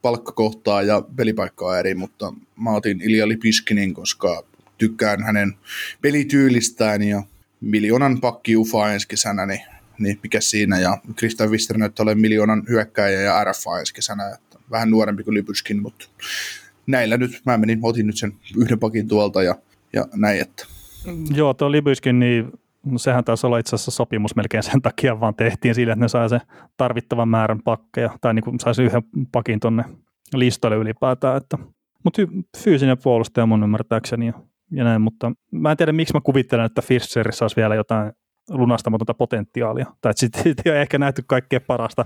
[0.03, 4.43] palkkakohtaa ja pelipaikkaa eri, mutta mä otin Ilja Lipiskinin, koska
[4.79, 5.55] tykkään hänen
[6.01, 7.23] pelityylistään ja
[7.61, 9.61] miljoonan pakki UFA ensi kesänä, niin,
[9.99, 14.39] niin mikä siinä, ja Christian Fischer näyttää olevan miljoonan hyökkäjä ja RFA ensi kesänä,
[14.71, 16.09] vähän nuorempi kuin Lipyskin, mutta
[16.87, 19.55] näillä nyt mä menin, otin nyt sen yhden pakin tuolta ja,
[19.93, 20.67] ja näin, että.
[21.35, 22.53] Joo, tuo Libyskin, niin
[22.97, 26.29] sehän taisi olla itse asiassa sopimus melkein sen takia, vaan tehtiin sille, että ne sai
[26.29, 26.41] se
[26.77, 29.03] tarvittavan määrän pakkeja, tai niin kuin saisi yhden
[29.33, 29.85] pakin tuonne
[30.35, 31.59] listalle ylipäätään, että
[32.05, 32.23] mutta
[32.57, 34.33] fyysinen puolustaja mun ymmärtääkseni ja,
[34.71, 38.13] ja näin, mutta mä en tiedä miksi mä kuvittelen, että Fischerissa olisi vielä jotain
[38.49, 39.87] lunastamatonta potentiaalia.
[40.01, 42.05] Tai sitten sit ei ole ehkä nähty kaikkein parasta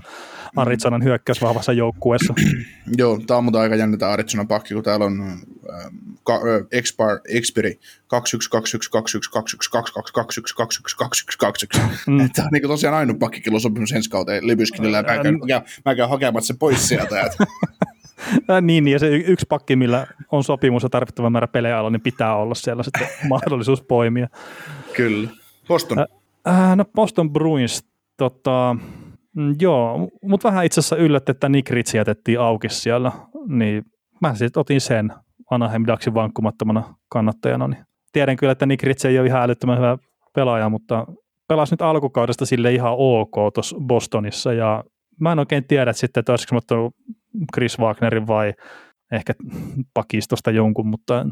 [0.55, 2.33] Arizonan hyökkäysvahvassa joukkueessa.
[2.97, 5.39] Joo, tämä on mutta aika jännä tämä Arizonan pakki, kun täällä on
[6.71, 7.79] Expar, Expiri
[8.13, 8.25] 212121212221212121.
[12.07, 15.39] Tämä on niin tosiaan ainut pakkikilo sopimus ensi kauteen Libyskinillä, ja mä käyn,
[15.85, 17.29] mä käyn hakemaan sen pois sieltä.
[18.61, 22.55] niin, ja se yksi pakki, millä on sopimus ja tarvittava määrä pelejä niin pitää olla
[22.55, 24.27] siellä sitten mahdollisuus poimia.
[24.95, 25.29] Kyllä.
[25.67, 25.99] Boston.
[25.99, 26.05] Äh,
[26.75, 27.83] no Boston Bruins,
[28.17, 28.75] tota,
[29.35, 33.11] mm, joo, mutta vähän itse asiassa yllätti, että Nick Ritchie jätettiin auki siellä,
[33.47, 33.83] niin
[34.21, 35.13] mä sitten otin sen
[35.51, 37.67] Anaheim Ducksin vankkumattomana kannattajana.
[37.67, 39.97] Niin tiedän kyllä, että Nick Ritchie ei ole ihan älyttömän hyvä
[40.35, 41.07] pelaaja, mutta
[41.47, 44.83] pelasi nyt alkukaudesta sille ihan ok tuossa Bostonissa ja
[45.19, 46.95] mä en oikein tiedä että sitten, että olisiko ottanut
[47.53, 48.53] Chris Wagnerin vai
[49.11, 49.33] ehkä
[49.93, 51.25] pakistosta jonkun, mutta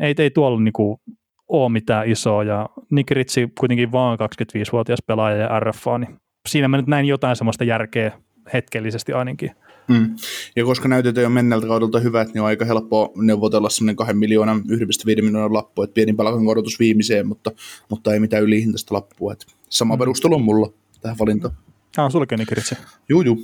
[0.00, 1.00] ei, ei tuolla niinku
[1.48, 6.16] ole mitään isoa ja Nick Ritchie kuitenkin vaan 25-vuotias pelaaja ja RFA, niin
[6.48, 8.12] siinä mä nyt näin jotain semmoista järkeä
[8.52, 9.50] hetkellisesti ainakin.
[9.88, 10.16] Mm.
[10.56, 14.58] Ja koska näytöt on menneltä kaudelta hyvät, niin on aika helppo neuvotella semmoinen 2 miljoonan,
[14.58, 17.50] 1,5 miljoonan lappu, että pieni palkankorotus viimeiseen, mutta,
[17.88, 19.32] mutta ei mitään ylihintaista lappua.
[19.32, 19.98] Että sama mm.
[19.98, 21.54] perustelu on mulla tähän valintaan.
[21.96, 22.78] Ah, on sulkeen Nick Ritchie?
[23.08, 23.42] Juu, juu.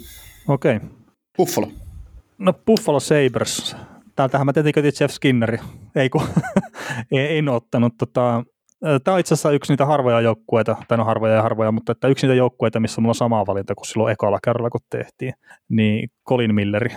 [0.49, 0.77] Okei.
[0.77, 0.89] Okay.
[1.37, 1.73] Buffalo.
[2.39, 3.77] No Buffalo Sabres
[4.17, 5.59] täältähän mä tietenkin Jeff Skinneri,
[5.97, 6.23] ei kun
[7.12, 7.95] en ottanut.
[7.99, 8.45] Tota,
[9.05, 12.09] Tämä on itse asiassa yksi niitä harvoja joukkueita, tai no harvoja ja harvoja, mutta että
[12.09, 15.35] yksi niitä joukkueita, missä mulla on sama valinta kuin silloin ekalla kerralla, kun tehtiin,
[15.68, 16.91] niin Colin Milleri.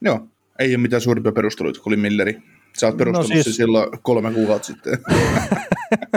[0.00, 0.26] Joo,
[0.58, 2.42] ei ole mitään suurimpia perusteluita, Colin Milleri.
[2.78, 3.56] Sä oot perustellut no siis...
[3.56, 4.98] silloin kolme kuukautta sitten.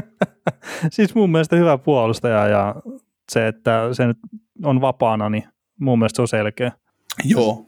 [0.91, 2.75] siis mun mielestä hyvä puolustaja ja
[3.31, 4.17] se, että se nyt
[4.63, 5.43] on vapaana, niin
[5.79, 6.71] mun mielestä se on selkeä.
[7.23, 7.65] Joo,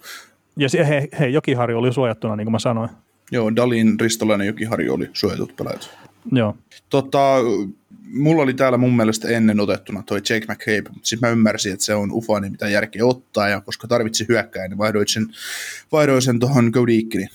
[0.58, 2.90] ja se, he, he, Jokiharju oli suojattuna, niin kuin mä sanoin.
[3.32, 5.90] Joo, Dalin, Ristolainen, Jokiharju oli suojatut pelaajat.
[6.32, 6.58] Joo.
[6.90, 7.36] Tota,
[8.14, 11.86] mulla oli täällä mun mielestä ennen otettuna toi Jake McCabe, mutta sitten mä ymmärsin, että
[11.86, 15.28] se on ufa, niin mitä järkeä ottaa, ja koska tarvitsi hyökkää, niin vaihdoin sen,
[15.92, 17.30] vaihdoin sen tuohon Cody Ikkinin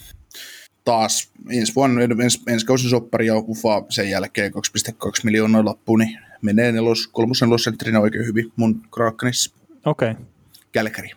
[0.84, 6.18] taas ensi vuonna, ens, ensi kausi soppari ja ufa sen jälkeen 2,2 miljoonaa lappu, niin
[6.42, 9.50] menee nelos, kolmosen nelosentterinä oikein hyvin mun Krakenissa.
[9.84, 10.10] Okei.
[10.10, 10.24] Okay.
[10.72, 11.10] Kälkäri.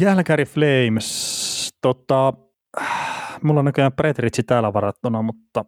[0.00, 2.32] Calgary Flames, tota,
[3.42, 5.64] mulla on näköjään Pretritsi täällä varattuna, mutta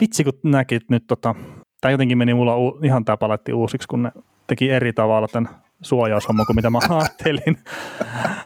[0.00, 1.34] vitsi kun näkit nyt, tota,
[1.80, 4.12] tämä jotenkin meni mulla u- ihan tämä paletti uusiksi, kun ne
[4.46, 5.48] teki eri tavalla tämän
[5.82, 7.56] suojaushomma kuin mitä mä ajattelin.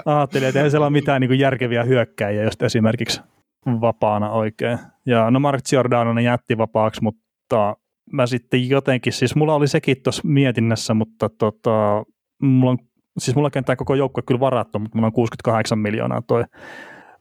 [0.06, 3.20] ajattelin, että ei siellä ole mitään niin kuin järkeviä hyökkäjiä, jos esimerkiksi
[3.66, 4.78] vapaana oikein.
[5.06, 7.76] Ja no Mark Giordano ne jätti vapaaksi, mutta
[8.12, 12.04] mä sitten jotenkin, siis mulla oli sekin tuossa mietinnässä, mutta tota,
[12.42, 12.78] mulla on,
[13.18, 16.44] siis mulla kentää koko joukkue kyllä varattu, mutta mulla on 68 miljoonaa toi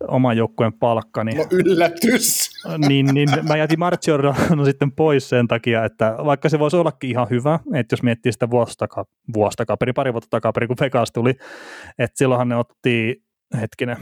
[0.07, 1.23] oman joukkueen palkka.
[1.23, 2.49] Niin, No yllätys!
[2.87, 7.09] niin, niin mä jätin Mark Giordano sitten pois sen takia, että vaikka se voisi ollakin
[7.09, 11.11] ihan hyvä, että jos miettii sitä vuosi, taka, vuosi takaperi, pari vuotta takaperi, kun Vegas
[11.11, 11.29] tuli,
[11.99, 13.23] että silloinhan ne otti,
[13.61, 13.97] hetkinen,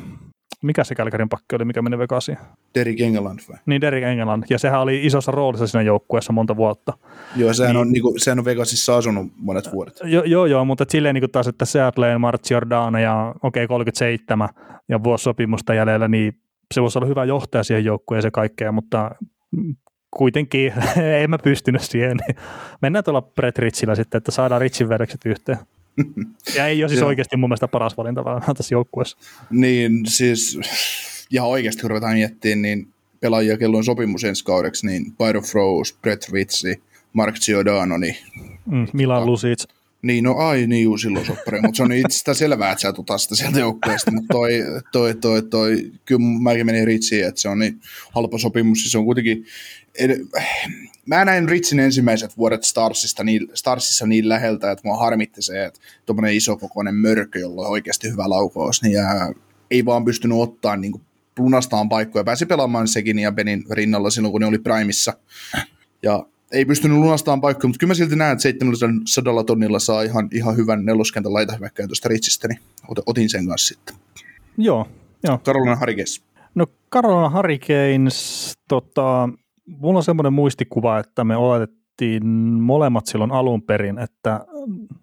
[0.65, 2.37] mikä se Kälkärin pakki oli, mikä meni Vegasiin?
[2.75, 3.57] Derek England vai?
[3.65, 6.93] Niin Derek England, ja sehän oli isossa roolissa siinä joukkueessa monta vuotta.
[7.35, 7.81] Joo, sehän, Niin.
[7.81, 9.99] on, niinku, sehän on Vegasissa asunut monet vuodet.
[10.03, 13.63] Jo, joo, joo, mutta et silleen niin kuin taas, että Seattle, Mark Giordano ja okei
[13.63, 14.49] okay, 37
[14.89, 16.39] ja vuosi sopimusta jäljellä, niin
[16.73, 19.11] se voisi olla hyvä johtaja siihen joukkueeseen se kaikkea, mutta
[20.17, 20.73] kuitenkin
[21.21, 22.17] en mä pystynyt siihen.
[22.27, 22.37] Niin
[22.81, 25.57] mennään tuolla Brett Richillä sitten, että saadaan Richin vedokset yhteen.
[26.55, 29.17] Ja ei ole siis oikeasti mun mielestä paras valinta vaan tässä joukkueessa.
[29.49, 30.59] Niin siis,
[31.31, 32.87] ja oikeasti kun ruvetaan miettimään, niin
[33.19, 36.81] pelaajia, kello on sopimus ensi kaudeksi, niin Byron Froze, Brett Ritzi,
[37.13, 38.15] Mark Giordano, niin,
[38.65, 39.63] Mm, Milan Lusic.
[40.01, 42.99] niin no ai niin juu, silloin soppari, mutta se on itse selvää, että sä et
[42.99, 44.51] ota sitä sieltä joukkueesta, mutta toi,
[44.91, 47.79] toi, toi, toi, kyllä mäkin menin Ritsiin, että se on niin
[48.15, 49.45] halpa sopimus, siis se on kuitenkin,
[49.99, 50.19] ed-
[51.05, 55.79] mä näin Ritsin ensimmäiset vuodet Starsista niin, Starsissa niin läheltä, että mua harmitti se, että
[56.05, 59.31] tuommoinen isokokoinen mörkö, jolla on oikeasti hyvä laukaus, niin jää,
[59.71, 61.01] ei vaan pystynyt ottaa niin
[61.39, 62.23] lunastaan paikkoja.
[62.23, 65.13] Pääsi pelaamaan sekin ja Benin rinnalla silloin, kun ne oli Primissa.
[66.03, 70.29] Ja ei pystynyt lunastamaan paikkoja, mutta kyllä mä silti näen, että 700 tonnilla saa ihan,
[70.31, 73.95] ihan hyvän neloskentän laitahyökkäjän tuosta Ritsistä, niin ot- otin sen kanssa sitten.
[74.57, 74.87] Joo,
[75.23, 75.37] joo.
[75.37, 76.23] Karolina Harikes.
[76.55, 79.29] No Carolina Hurricanes, tota,
[79.67, 82.27] mulla on semmoinen muistikuva, että me oletettiin
[82.61, 84.45] molemmat silloin alun perin, että,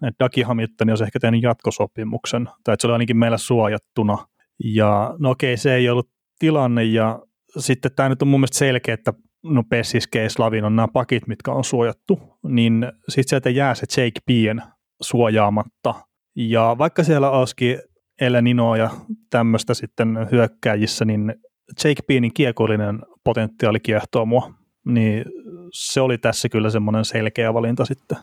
[0.07, 4.17] että Dagi Hamilton olisi ehkä tehnyt jatkosopimuksen, tai että se oli ainakin meillä suojattuna.
[4.63, 6.09] Ja no okei, se ei ollut
[6.39, 7.19] tilanne, ja
[7.57, 11.27] sitten tämä nyt on mun mielestä selkeä, että no Pessis, Case, Lavin on nämä pakit,
[11.27, 14.61] mitkä on suojattu, niin sitten sieltä jää se Jake Bien
[15.01, 15.93] suojaamatta.
[16.35, 17.79] Ja vaikka siellä olisikin
[18.21, 18.89] Eleninoa ja
[19.29, 21.35] tämmöistä sitten hyökkääjissä, niin
[21.83, 24.53] Jake Beanin kiekollinen potentiaali kiehtoo mua,
[24.85, 25.25] niin
[25.73, 28.17] se oli tässä kyllä semmoinen selkeä valinta sitten.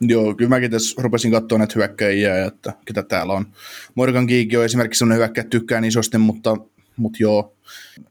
[0.00, 3.46] Joo, kyllä mäkin tässä rupesin katsoa näitä hyökkäjiä, että ketä täällä on.
[3.94, 6.56] Morgan Geek on esimerkiksi sellainen hyökkäjä, tykkään isosti, mutta,
[6.96, 7.54] mutta joo,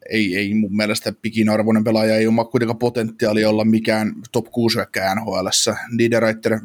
[0.09, 4.75] ei, ei mun mielestä pikin arvoinen pelaaja, ei ole kuitenkaan potentiaalia olla mikään top 6
[4.75, 5.47] hyökkäjä nhl
[5.97, 6.59] Niederreiter 5,52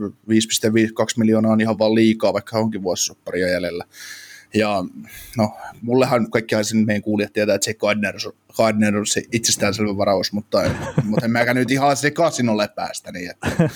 [1.17, 3.85] miljoonaa on ihan vaan liikaa, vaikka onkin vuosisopparia jäljellä.
[4.55, 4.85] Ja
[5.37, 8.15] no, mullehan kaikkihan sen meidän kuulijat tietää, että se Gardner,
[8.57, 10.59] Gardner on se itsestäänselvä varaus, mutta,
[11.05, 13.69] mutta en mäkään nyt ihan sekaisin ole päästä, niin että,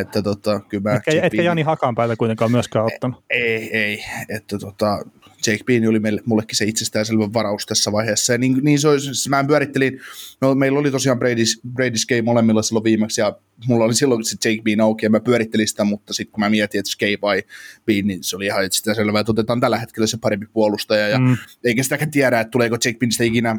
[0.00, 3.24] että tota, kyllä mä Etkä, etkä Jani Hakanpäältä kuitenkaan myöskään ottanut.
[3.30, 4.04] ei, ei.
[4.28, 4.98] Että tota,
[5.46, 8.32] Jake Bean oli meille, mullekin se itsestäänselvä varaus tässä vaiheessa.
[8.32, 10.00] Ja niin, niin se olisi, siis mä pyörittelin,
[10.40, 13.36] no, meillä oli tosiaan Brady's, Brady's Game molemmilla silloin viimeksi, ja
[13.66, 16.50] mulla oli silloin se Jake Bean auki, ja mä pyörittelin sitä, mutta sitten kun mä
[16.50, 17.48] mietin, että Skate by
[17.86, 21.36] Bean, niin se oli ihan itsestäänselvää, että otetaan tällä hetkellä se parempi puolustaja, ja Mm.
[21.64, 23.56] eikä sitäkään tiedä, että tuleeko Jake Beanista ikinä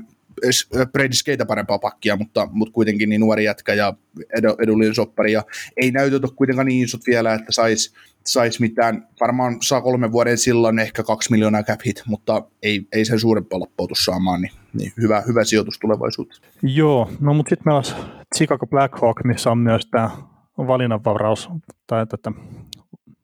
[0.92, 3.94] Brady Skate parempaa pakkia, mutta, mutta kuitenkin niin nuori jätkä ja
[4.38, 5.44] edu, edullinen soppari, ja
[5.78, 7.94] ei näytöt ole kuitenkaan niin isot vielä, että sais,
[8.28, 13.06] sais mitään, varmaan saa kolmen vuoden silloin ehkä kaksi miljoonaa cap hit, mutta ei, ei
[13.06, 16.42] sen suurempaa loppoutu saamaan, niin, niin hyvä, hyvä sijoitus tulevaisuuteen.
[16.64, 17.96] Joo, no mutta sitten meillä olisi
[18.36, 20.10] Chicago Blackhawk, missä on myös tämä
[20.58, 21.50] valinnanvaraus,
[21.88, 22.32] tai että, että,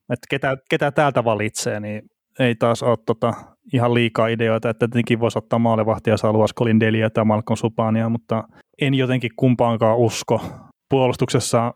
[0.09, 2.09] että ketä, ketä täältä valitsee, niin
[2.39, 3.33] ei taas ole tota,
[3.73, 8.09] ihan liikaa ideoita, että tietenkin voisi ottaa maalevahtia, jos haluaisi Colin Delia tai Malcolm Subania,
[8.09, 8.43] mutta
[8.81, 10.41] en jotenkin kumpaankaan usko.
[10.89, 11.73] Puolustuksessa,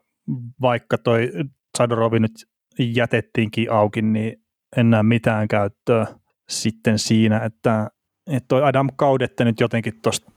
[0.61, 1.31] vaikka toi
[1.77, 2.31] Zadorovi nyt
[2.79, 4.41] jätettiinkin auki, niin
[4.77, 6.07] en näe mitään käyttöä
[6.49, 7.89] sitten siinä, että,
[8.31, 10.31] että toi Adam Kaudette nyt jotenkin tuosta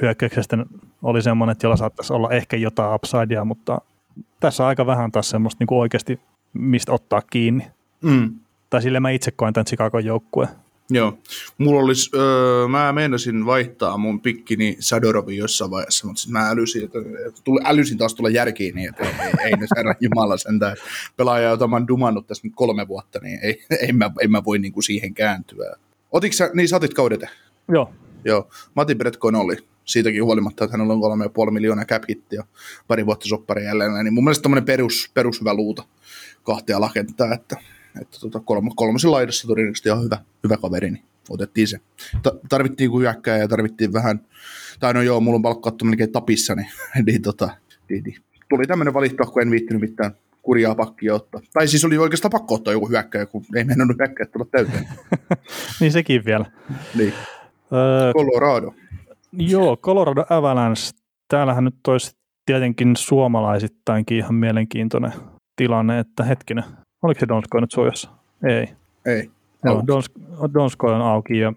[0.00, 0.56] hyökkäyksestä
[1.02, 3.78] oli semmoinen, että jolla saattaisi olla ehkä jotain upsidea, mutta
[4.40, 6.20] tässä on aika vähän taas semmoista niin oikeasti,
[6.52, 7.66] mistä ottaa kiinni.
[8.02, 8.34] Mm.
[8.70, 10.50] Tai sille mä itse koen tämän Chicagon joukkueen.
[10.90, 11.18] Joo.
[11.58, 16.84] Mulla olisi, öö, mä meinasin vaihtaa mun pikkini Sadorovi jossain vaiheessa, mutta siis mä älysin,
[16.84, 16.98] että
[17.44, 20.76] tuli, älysin taas tulla järkiin, niin että ei, ei, nyt herra Jumala sentään
[21.16, 24.44] pelaaja, jota mä oon dumannut tässä nyt kolme vuotta, niin ei, ei, mä, ei mä
[24.44, 25.76] voi niinku siihen kääntyä.
[26.12, 27.28] Otitko sä, niin sä otit kaudete?
[27.68, 27.92] Joo.
[28.24, 29.56] Joo, Mati Bretkoin oli.
[29.84, 32.02] Siitäkin huolimatta, että hänellä on kolme ja puoli miljoonaa cap
[32.32, 32.44] ja
[32.88, 35.82] pari vuotta soppari jälleen, niin mun mielestä tämmöinen perus, perus luuta
[36.42, 37.56] kahtia lakentaa, että
[38.00, 41.80] että tota, kolmo, kolmosen laidassa todennäköisesti ihan hyvä, hyvä kaveri, niin otettiin se.
[42.22, 44.20] Ta- tarvittiin kuin hyökkää ja tarvittiin vähän,
[44.80, 46.68] tai no joo, mulla on palkkaattu melkein tapissa, niin,
[47.06, 47.48] niin, tota,
[47.90, 48.16] niin, niin.
[48.48, 51.40] tuli tämmöinen valittaa, kun en viittinyt mitään kurjaa pakkia ottaa.
[51.52, 54.88] Tai siis oli oikeastaan pakko ottaa joku hyökkäjä, kun ei mennyt hyökkäjät tulla täyteen.
[55.80, 56.46] niin sekin vielä.
[56.94, 57.12] niin.
[57.72, 58.74] Öö, Colorado.
[59.32, 60.90] Joo, Colorado Avalanche.
[61.28, 62.16] Täällähän nyt olisi
[62.46, 65.12] tietenkin suomalaisittainkin ihan mielenkiintoinen
[65.56, 66.64] tilanne, että hetkinen,
[67.06, 68.10] Oliko se Donskoi nyt suojassa?
[68.48, 68.68] Ei.
[69.06, 69.30] Ei.
[69.64, 69.82] Joo,
[70.54, 71.52] Donskoi on auki ja,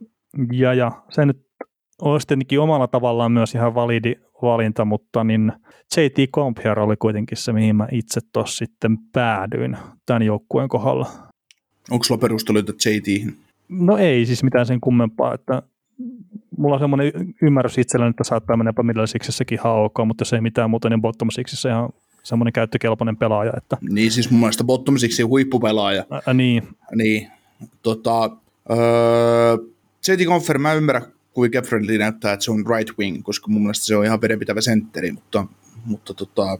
[0.51, 1.45] ja, ja se nyt
[2.01, 5.51] olisi tietenkin omalla tavallaan myös ihan validi valinta, mutta niin
[5.97, 11.09] JT Compare oli kuitenkin se, mihin mä itse tuossa sitten päädyin tämän joukkueen kohdalla.
[11.91, 13.35] Onko sulla perusteluita JT?
[13.69, 15.61] No ei siis mitään sen kummempaa, että
[16.57, 19.03] mulla on semmoinen ymmärrys itselläni, että saattaa mennä jopa middle
[19.51, 21.27] ihan ok, mutta jos ei mitään muuta, niin bottom
[21.69, 21.89] ihan
[22.23, 23.53] semmoinen käyttökelpoinen pelaaja.
[23.57, 23.77] Että...
[23.89, 26.05] Niin, siis mun mielestä Bottom Sixin huippupelaaja.
[26.27, 26.67] Ä, niin.
[26.95, 27.27] Niin.
[27.81, 28.29] Tota,
[28.71, 29.57] öö,
[30.25, 33.95] Confer, mä ymmärrän, kuin Gefrelli näyttää, että se on right wing, koska mun mielestä se
[33.95, 35.45] on ihan vedenpitävä sentteri, mutta,
[35.85, 36.59] mutta tota,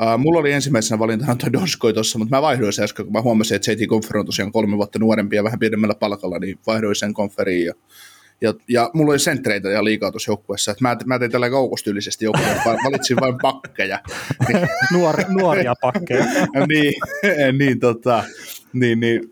[0.00, 3.22] Uh, mulla oli ensimmäisenä valintana tuo Donskoi tuossa, mutta mä vaihdoin sen äsken, kun mä
[3.22, 6.96] huomasin, että JT Confer on tosiaan kolme vuotta nuorempi ja vähän pidemmällä palkalla, niin vaihdoin
[6.96, 7.74] sen Conferiin ja
[8.40, 10.70] ja, ja mulla oli sentreitä ja liikaa tuossa joukkueessa.
[10.70, 14.00] Että mä, mä tein tällä kaukostyylisesti joukkueessa, valitsin vain pakkeja.
[14.92, 16.24] Nuor, nuoria pakkeja.
[16.68, 16.94] niin,
[17.58, 18.24] niin, tota,
[18.72, 19.30] niin, niin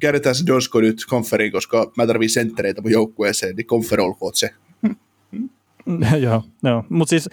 [0.00, 4.50] käydetään se Dosko nyt konferiin, koska mä tarvitsen sentreitä mun joukkueeseen, niin konferi olkoon se.
[6.20, 6.84] joo, joo.
[6.88, 7.28] mutta siis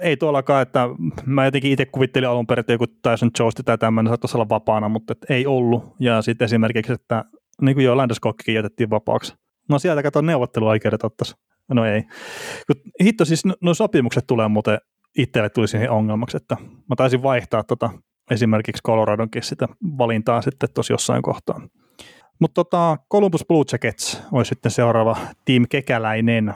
[0.00, 0.88] ei tuollakaan, että
[1.26, 4.88] mä jotenkin itse kuvittelin alun perin, että joku Tyson Jones tai tämmöinen saattaisi olla vapaana,
[4.88, 5.84] mutta ei ollut.
[6.00, 7.24] Ja sitten esimerkiksi, että
[7.62, 9.34] niin kuin jo Landeskogkin jätettiin vapaaksi.
[9.68, 11.34] No sieltä kato neuvotteluoikeudet ottaisi.
[11.74, 12.02] No ei.
[13.02, 14.78] Hitto siis, no sopimukset tulee muuten
[15.18, 17.90] itselle tuli siihen ongelmaksi, että mä taisin vaihtaa tota,
[18.30, 21.60] esimerkiksi Coloradonkin sitä valintaa sitten tuossa jossain kohtaa.
[22.38, 26.54] Mutta tota, Columbus Blue Jackets olisi sitten seuraava Team Kekäläinen.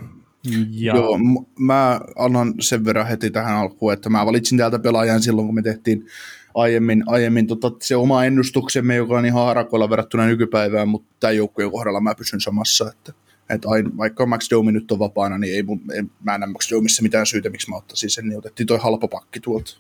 [0.70, 0.94] Ja...
[0.96, 5.46] Joo, m- mä annan sen verran heti tähän alkuun, että mä valitsin täältä pelaajan silloin,
[5.46, 6.06] kun me tehtiin
[6.55, 11.70] aiemmin, aiemmin tota, se oma ennustuksemme, joka on ihan harakoilla verrattuna nykypäivään, mutta tämän joukkueen
[11.70, 13.12] kohdalla mä pysyn samassa, että,
[13.51, 16.51] että aina, vaikka Max Domi nyt on vapaana, niin ei, mun, ei mä en näe
[16.51, 19.76] Max Domissa mitään syytä, miksi mä ottaisin sen, niin otettiin toi halpa pakki tuolta.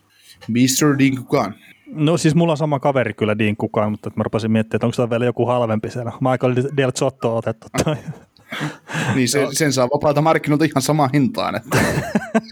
[0.48, 0.98] Mr.
[0.98, 1.54] Dean Kukan.
[1.86, 4.96] No siis mulla on sama kaveri kyllä Dean Kukan, mutta mä rupesin miettimään, että onko
[4.96, 6.12] tämä vielä joku halvempi siellä.
[6.20, 7.66] Michael Del Zotto otettu.
[7.84, 7.96] Tai...
[9.14, 11.54] niin se, sen saa vapaata markkinoilta ihan samaan hintaan.
[11.54, 11.78] Että.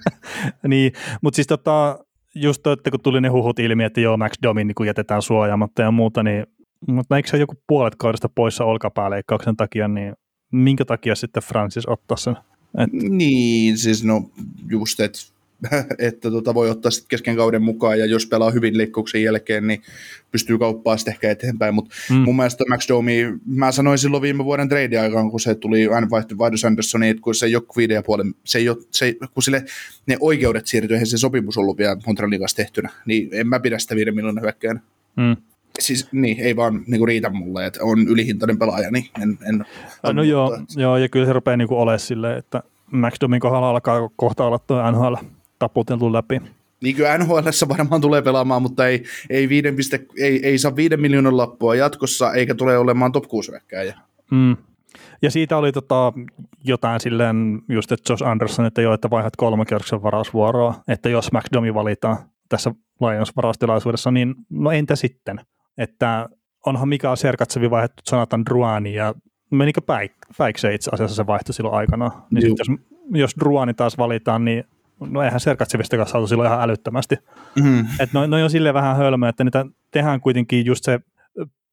[0.69, 0.93] niin,
[1.23, 1.99] mutta siis tota,
[2.43, 5.91] just että kun tuli ne huhut ilmi, että joo, Max Domin niin jätetään suojaamatta ja
[5.91, 6.47] muuta, niin
[6.87, 10.15] mutta eikö se joku puolet kaudesta poissa olkapääleikkauksen takia, niin
[10.53, 12.37] minkä takia sitten Francis ottaa sen?
[12.79, 12.93] Et...
[12.93, 14.31] Niin, siis no
[14.71, 15.19] just, että
[15.99, 19.83] että tota voi ottaa sitten kesken kauden mukaan, ja jos pelaa hyvin leikkauksen jälkeen, niin
[20.31, 22.17] pystyy kauppaa sitten ehkä eteenpäin, mutta mm.
[22.17, 25.89] mun mielestä Max Domi, mä sanoin silloin viime vuoden trade aikaan, kun se tuli
[26.39, 29.43] Vaidus Anderssoni, että kun se ei ole viiden ja puolen, se ei ole, se, kun
[29.43, 29.65] sille
[30.07, 33.79] ne oikeudet siirtyy, eihän se sopimus ollut vielä Montrealin kanssa tehtynä, niin en mä pidä
[33.79, 34.81] sitä viiden miljoonan hyökkäänä.
[35.17, 35.37] Mm.
[35.79, 39.39] Siis niin, ei vaan niin kuin riitä mulle, että on ylihintainen pelaaja, niin en...
[39.49, 39.65] en
[40.17, 43.71] no joo, joo, ja kyllä se rupeaa niin kuin olemaan silleen, että Max Domin kohdalla
[43.71, 45.15] alkaa kohta olla tuo NHL
[45.59, 46.41] taputeltu läpi.
[46.83, 51.01] Niin kyllä NHL varmaan tulee pelaamaan, mutta ei, ei, viiden piste, ei, ei saa viiden
[51.01, 53.53] miljoonan lappua jatkossa, eikä tule olemaan top 6
[54.31, 54.57] mm.
[55.23, 56.13] Ja siitä oli tota,
[56.65, 61.33] jotain silleen, just että Josh Anderson, että jo, että vaihdat kolme kierroksen varausvuoroa, että jos
[61.33, 62.17] McDomi valitaan
[62.49, 65.41] tässä Lions varaustilaisuudessa, niin no entä sitten?
[65.79, 66.29] Että
[66.67, 69.15] onhan Mika Serkatsevi vaihdettu Jonathan Druani ja
[69.51, 69.81] menikö
[70.39, 72.11] päikseen itse asiassa se vaihto silloin aikana.
[72.31, 72.79] Niin sit jos,
[73.13, 74.65] jos Druani taas valitaan, niin
[75.01, 77.17] no eihän Serkatsevista kanssa saatu silloin ihan älyttömästi.
[77.57, 77.87] Mm-hmm.
[78.01, 81.01] Että no, no on silleen vähän hölmöä, että niitä tehdään kuitenkin just se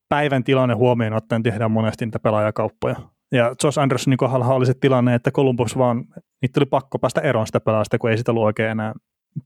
[0.09, 2.95] päivän tilanne huomioon ottaen tehdään monesti niitä pelaajakauppoja.
[3.31, 6.05] Ja Josh Andersonin kohdalla oli se tilanne, että Columbus vaan,
[6.41, 8.93] niitä oli pakko päästä eroon sitä pelaajasta, kun ei sitä ollut oikein enää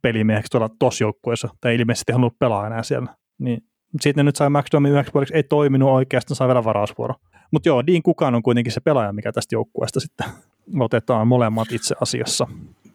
[0.01, 3.15] pelimieheksi tuolla TOS joukkueessa, tai ilmeisesti halunnut pelaa enää siellä.
[3.39, 3.61] Niin
[4.01, 7.15] sitten nyt sai Max Domi yhdeksi puoliksi, ei toiminut oikeastaan, sai vielä varausvuoro.
[7.51, 10.27] Mutta joo, Dean Kukan on kuitenkin se pelaaja, mikä tästä joukkueesta sitten
[10.79, 12.47] otetaan molemmat itse asiassa.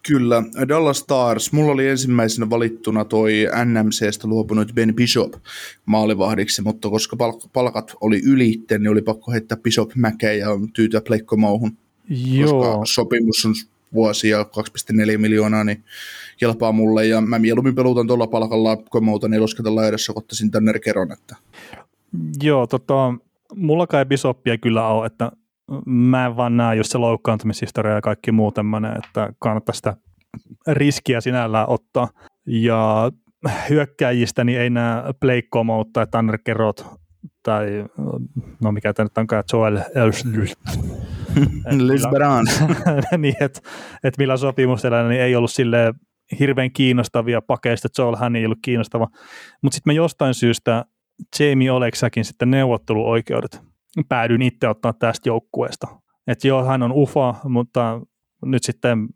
[0.08, 1.52] Kyllä, Dallas Stars.
[1.52, 5.32] Mulla oli ensimmäisenä valittuna toi NMCstä luopunut Ben Bishop
[5.86, 7.16] maalivahdiksi, mutta koska
[7.52, 11.76] palkat oli ylitten, niin oli pakko heittää Bishop mäkeen ja tyytyä Pleikko Mouhun.
[12.08, 12.62] Joo.
[12.62, 13.54] Koska sopimus on
[13.94, 15.84] vuosia 2,4 miljoonaa, niin
[16.36, 17.06] kelpaa mulle.
[17.06, 21.12] Ja mä mieluummin pelutan tuolla palkalla Komouta neloskatella edessä, kun ottaisin tänne Keron.
[21.12, 21.36] Että...
[22.42, 23.14] Joo, tota,
[23.54, 25.32] mulla kai Bishopia kyllä on, että
[25.86, 29.96] mä en vaan näe just se loukkaantumishistoria ja kaikki muu tämmöinen, että kannattaa sitä
[30.66, 32.08] riskiä sinällään ottaa.
[32.46, 33.10] Ja
[33.70, 35.48] hyökkäjistä niin ei näe Blake
[35.92, 36.86] tai Tanner Kerot
[37.42, 37.84] tai
[38.62, 39.76] no mikä tämä nyt onkaan, Joel
[43.18, 43.60] niin, että
[44.04, 45.94] et millä sopimuksella niin ei ollut sille
[46.38, 49.08] hirveän kiinnostavia pakeista, Joel hän ei ollut kiinnostava.
[49.62, 50.84] Mutta sitten mä jostain syystä
[51.40, 53.73] Jamie Oleksakin sitten neuvotteluoikeudet
[54.08, 55.86] päädyin itse ottaa tästä joukkueesta.
[56.26, 58.00] Että joo, hän on ufa, mutta
[58.44, 59.08] nyt sitten,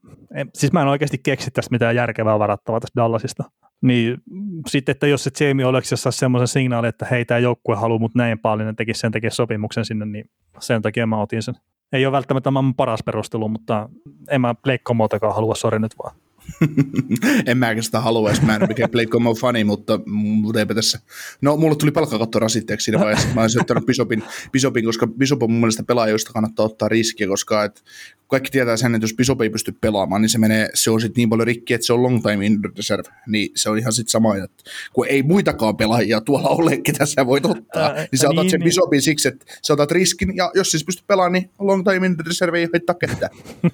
[0.54, 3.44] siis mä en oikeasti keksi tästä mitään järkevää varattavaa tästä Dallasista.
[3.82, 4.18] Niin
[4.66, 8.14] sitten, että jos se Jamie Oleksi saisi semmoisen signaalin, että hei, tämä joukkue haluaa mut
[8.14, 11.54] näin paljon, ja tekisi sen takia sopimuksen sinne, niin sen takia mä otin sen.
[11.92, 13.88] Ei ole välttämättä maailman paras perustelu, mutta
[14.30, 16.16] en mä Blake Comotakaan halua, sori nyt vaan.
[17.46, 21.00] en mäkään sitä haluaisi, mä en ole mikään Como fani, mutta, mutta eipä tässä.
[21.40, 24.22] No, mulle tuli palkkakatto rasitteeksi siinä vaiheessa, mä olisin ottanut Bishopin,
[24.52, 27.84] Bishopin, koska Bishop on mun mielestä pelaaja, josta kannattaa ottaa riskiä, koska et
[28.28, 31.20] kaikki tietää sen, että jos Bishop ei pysty pelaamaan, niin se menee, se on sitten
[31.20, 34.10] niin paljon rikki, että se on long time in reserve, niin se on ihan sitten
[34.10, 38.28] sama, että kun ei muitakaan pelaajia tuolla ole, ketä sä voit ottaa, Ää, niin sä
[38.28, 38.64] otat niin, sen niin.
[38.64, 42.16] Bishopin siksi, että sä otat riskin, ja jos siis pystyy pelaamaan, niin long time in
[42.26, 43.30] reserve ei haittaa ketään.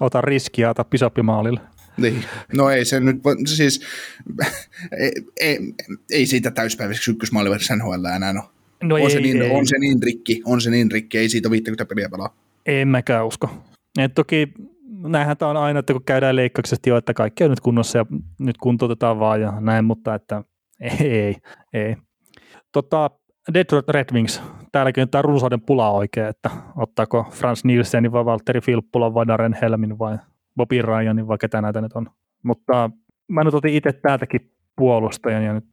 [0.00, 1.60] Ota riskiä, ota Bishopin maalille.
[1.96, 2.24] Niin.
[2.52, 3.80] No ei se nyt, siis
[5.00, 5.58] ei, ei,
[6.10, 8.42] ei siitä täyspäiväiseksi ykkösmaalivärissä NHL enää ole.
[8.82, 9.50] No on, ei, se niin, ei.
[9.50, 12.36] on se niin rikki, on se niin rikki, ei siitä 50 peliä pelaa.
[12.66, 13.50] En mäkään usko.
[13.98, 14.52] Et toki
[15.08, 18.06] näinhän tämä on aina, että kun käydään leikkauksesta jo, että kaikki on nyt kunnossa ja
[18.38, 20.44] nyt kuntoutetaan vaan ja näin, mutta että
[20.80, 21.36] ei,
[21.72, 21.96] ei.
[22.72, 23.10] Tota,
[23.54, 28.60] Detroit Red Wings, täälläkin on tämä runsauden pula oikein, että ottaako Frans Nielsenin vai Valtteri
[28.60, 30.18] Filppula vai Darren Helmin vai
[30.56, 32.10] Bobby Ryanin, vai ketä näitä nyt on.
[32.42, 32.90] Mutta
[33.28, 35.64] mä nyt otin itse täältäkin puolustajan ja nyt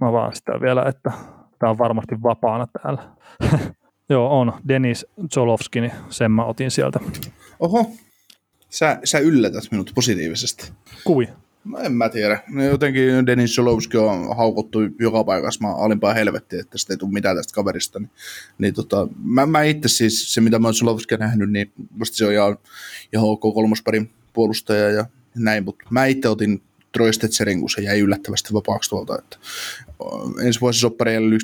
[0.00, 1.12] mä vaan sitä vielä, että
[1.58, 3.02] tämä on varmasti vapaana täällä.
[4.10, 4.52] Joo, on.
[4.68, 7.00] Denis Zolovski, niin sen mä otin sieltä.
[7.60, 7.90] Oho,
[8.70, 10.72] sä, sä yllätät minut positiivisesti.
[11.04, 11.28] Kui?
[11.64, 12.40] No en mä tiedä.
[12.70, 17.36] Jotenkin Denis Solovski on haukuttu joka paikassa mä alimpaa helvettiä, että sitä ei tule mitään
[17.36, 17.98] tästä kaverista.
[17.98, 18.10] Niin,
[18.58, 22.26] niin tota, mä, mä itse siis, se mitä mä oon Solovskia nähnyt, niin musta se
[22.26, 22.58] on ihan,
[23.12, 26.62] ihan ok kolmosparin puolustaja ja näin, mutta mä itse otin
[26.92, 29.18] Troy Stetzerin, kun se jäi yllättävästi vapaaksi tuolta.
[29.18, 29.36] Että
[30.44, 31.36] ensi vuosi soppareille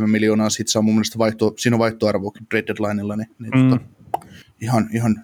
[0.00, 3.70] 1,7 miljoonaa, sit saa mun mielestä vaihto, siinä on vaihtoarvoakin trade deadlineilla, niin, niin mm.
[3.70, 3.84] tota,
[4.60, 5.22] ihan, ihan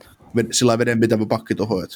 [0.50, 1.86] sillä vedenpitävä pakki tuohon.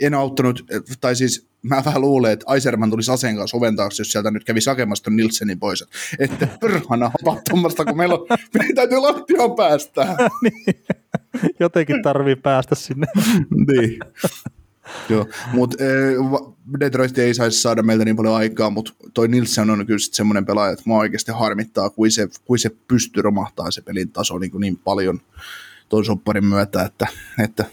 [0.00, 0.66] En auttanut,
[1.00, 4.44] tai siis mä vähän luulen, että Aiserman tulisi aseen kanssa oven taakse, jos sieltä nyt
[4.44, 5.84] kävi hakemasta Nilsenin pois.
[6.18, 8.26] Että perhana hapa tuommoista, kun meillä, on,
[8.58, 10.06] meidän täytyy lattiaan päästä.
[10.42, 10.84] niin.
[11.60, 13.06] Jotenkin tarvii päästä sinne.
[13.66, 13.98] niin.
[15.08, 15.76] Joo, mutta
[16.80, 20.72] Detroit ei saisi saada meiltä niin paljon aikaa, mutta toi Nilsson on kyllä semmoinen pelaaja,
[20.72, 24.60] että mua oikeasti harmittaa, kuin se, kuin se pystyy romahtaa se pelin taso niin, kuin
[24.60, 25.20] niin paljon
[25.88, 27.06] tuon sopparin myötä, että,
[27.44, 27.64] että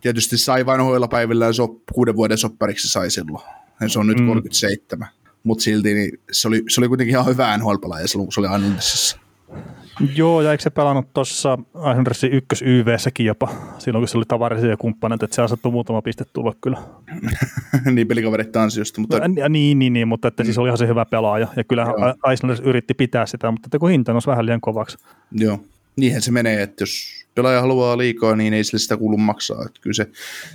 [0.00, 3.44] tietysti sai vanhoilla päivillä sop, kuuden vuoden soppariksi sai silloin.
[3.80, 4.26] Ja se on nyt mm.
[4.26, 5.08] 37,
[5.42, 7.58] mutta silti niin se, oli, se oli kuitenkin ihan hyvä
[8.06, 9.19] silloin, kun se oli Islandersissa.
[10.14, 13.48] Joo, ja eikö se pelannut tuossa Islandersin ykkös YV-säkin jopa,
[13.78, 16.78] silloin kun se oli tavarisia kumppaneita, että se asettu muutama piste tulla kyllä.
[17.94, 19.00] niin pelikaverit ansiosta.
[19.00, 19.16] Mutta...
[19.16, 21.94] Ja, niin, niin, niin, mutta että siis oli ihan se hyvä pelaaja, ja kyllähän
[22.32, 24.98] Islanders yritti pitää sitä, mutta että kun hinta nousi vähän liian kovaksi.
[25.32, 25.60] Joo,
[25.96, 29.64] niinhän se menee, että jos pelaaja haluaa liikaa, niin ei sille sitä kuulu maksaa.
[29.66, 30.06] Että kyllä se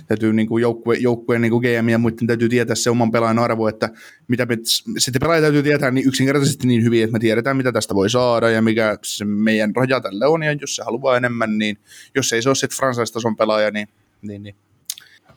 [0.06, 3.38] täytyy niin kuin joukkue, joukkueen niin kuin GM ja muiden täytyy tietää se oman pelaajan
[3.38, 3.90] arvo, että
[4.28, 4.58] mitä me,
[4.98, 8.50] sitten pelaaja täytyy tietää niin yksinkertaisesti niin hyvin, että me tiedetään, mitä tästä voi saada
[8.50, 11.78] ja mikä se meidän raja tälle on, ja jos se haluaa enemmän, niin
[12.14, 13.88] jos ei se ole sitten fransaistason pelaaja, niin,
[14.22, 14.56] niin, niin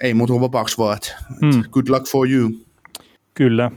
[0.02, 1.64] ei muuta vapaaksi vaan, että, hmm.
[1.72, 2.52] good luck for you.
[3.34, 3.72] Kyllä.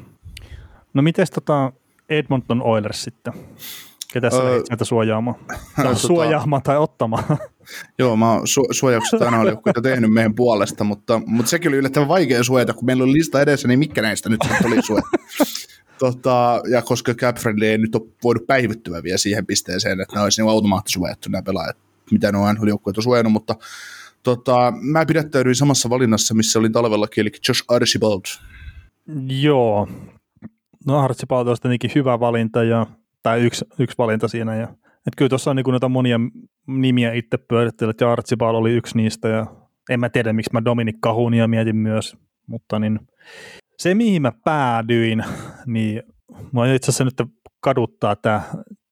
[0.95, 1.73] No miten tota
[2.09, 3.33] Edmonton Oilers sitten?
[4.13, 5.37] Ketä sä öö, sieltä suojaamaan?
[5.77, 7.25] tota, suojaamaan tai ottamaan?
[7.99, 9.53] Joo, mä oon su- suojaukset aina oli
[9.83, 13.69] tehnyt meidän puolesta, mutta, mutta sekin oli yllättävän vaikea suojata, kun meillä oli lista edessä,
[13.69, 15.09] niin mikä näistä nyt oli suojata?
[15.99, 20.43] tota, ja koska Cap ei nyt ole voinut päivittyä vielä siihen pisteeseen, että ne olisi
[20.43, 21.77] niin automaattisuojattu nämä pelaajat,
[22.11, 23.55] mitä ne on joukkueet on suojannut, mutta
[24.23, 28.23] tota, mä pidättäydyin samassa valinnassa, missä olin talvellakin, eli Josh Archibald.
[29.29, 29.89] Joo,
[30.87, 32.87] no Archibald olisi tietenkin hyvä valinta ja
[33.23, 34.57] tai yksi, yksi valinta siinä.
[34.57, 34.69] Ja,
[35.07, 36.21] et kyllä tuossa on niin noita monia
[36.67, 39.47] nimiä itse pyörittellyt, ja Archibald oli yksi niistä, ja
[39.91, 42.17] en mä tiedä, miksi mä Dominic Cahunia mietin myös.
[42.47, 43.01] Mutta niin,
[43.79, 45.25] se, mihin mä päädyin,
[45.67, 46.03] niin
[46.53, 48.43] mua itse asiassa nyt kaduttaa tämä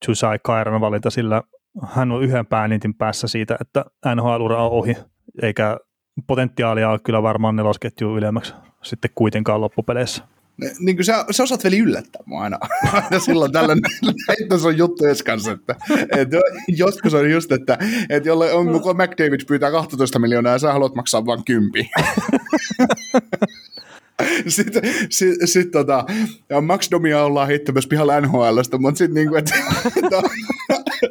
[0.05, 1.41] Chusai Kairan valinta, sillä
[1.87, 4.95] hän on yhden päänintin päässä siitä, että NHL-ura on ohi,
[5.41, 5.77] eikä
[6.27, 8.53] potentiaalia ole kyllä varmaan nelosketju ylemmäksi
[8.83, 10.23] sitten kuitenkaan loppupeleissä.
[10.79, 12.59] Niin kuin sä, sä osaat vielä yllättää mua aina.
[12.93, 15.75] aina silloin tällä näitä on juttu kanssa, että,
[16.17, 16.37] että
[16.67, 17.77] joskus on just, että,
[18.09, 21.89] että jolle on, kun McDavid pyytää 12 miljoonaa ja sä haluat maksaa vain kympi.
[24.47, 26.05] sitten sit, sit, tota,
[26.49, 29.53] ja Max Domia ollaan heittämässä pihalla NHLstä, mutta sitten niinku, että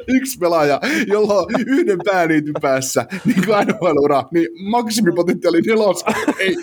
[0.07, 6.05] yksi pelaaja, jolla on yhden pääniityn päässä niin kuin NHL-ura, niin maksimipotentiaali nelos.
[6.39, 6.57] Ei.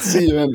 [0.00, 0.48] Siihen.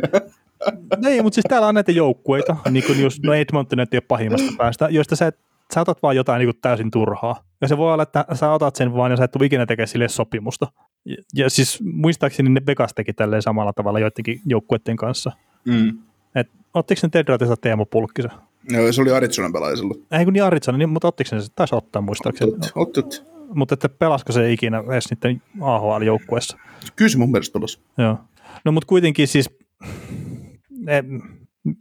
[1.06, 4.52] Ei, mutta siis täällä on näitä joukkueita, niin kuin just, no Edmonton ei ole pahimmasta
[4.58, 5.32] päästä, joista sä,
[5.74, 7.44] sä otat vaan jotain niin kuin täysin turhaa.
[7.62, 9.88] Ja se voi olla, että sä otat sen vaan ja sä et tule ikinä tekemään
[9.88, 10.68] sille sopimusta.
[11.06, 15.32] Ja, ja siis muistaakseni ne Vegas teki tälleen samalla tavalla joidenkin joukkueiden kanssa.
[15.66, 15.98] Mm.
[16.36, 18.32] Et, ottiko ne Tedratista Teemo Pulkkisen?
[18.70, 20.06] Joo, se oli Arizonan pelaaja silloin.
[20.12, 21.48] Ei kun niin Arizona, niin, mutta ottiko ne se?
[21.56, 22.52] Taisi ottaa muistaakseni.
[22.52, 23.30] Ottut, ottut.
[23.54, 26.58] Mutta että pelasko se ikinä edes niiden AHL-joukkueessa?
[26.96, 27.80] Kyllä se mun mielestä pelasi.
[27.98, 28.18] Joo.
[28.66, 29.50] No mutta kuitenkin siis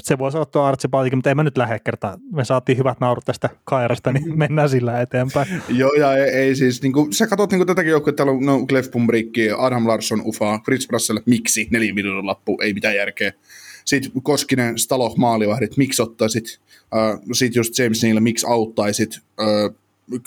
[0.02, 2.18] se voisi ottaa Archibaldkin, mutta ei mä nyt lähde kertaa.
[2.32, 5.48] Me saatiin hyvät naurut tästä Kairasta, niin mennään sillä eteenpäin.
[5.68, 8.46] Joo, ja ei, ei siis, niin kuin, sä katsot niin kuin tätäkin joukkoa, täällä on
[8.46, 13.32] no, Clef Pumbrikki, Adam Larsson, Ufa, Fritz Brassel, miksi, neljän miljoonan lappu, ei mitään järkeä.
[13.84, 16.60] Sitten Koskinen, Stalo, maalivahdit, miksi ottaisit,
[16.94, 19.74] uh, sitten just James Neal, miksi auttaisit, uh,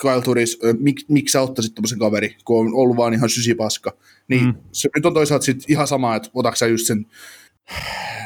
[0.00, 3.96] Kyle Turis, uh, mik, miksi sä ottaisit kaveri, kun on ollut vaan ihan sysipaska.
[4.28, 4.54] Niin mm.
[4.72, 7.06] se nyt on toisaalta sit ihan sama, että otatko sä just sen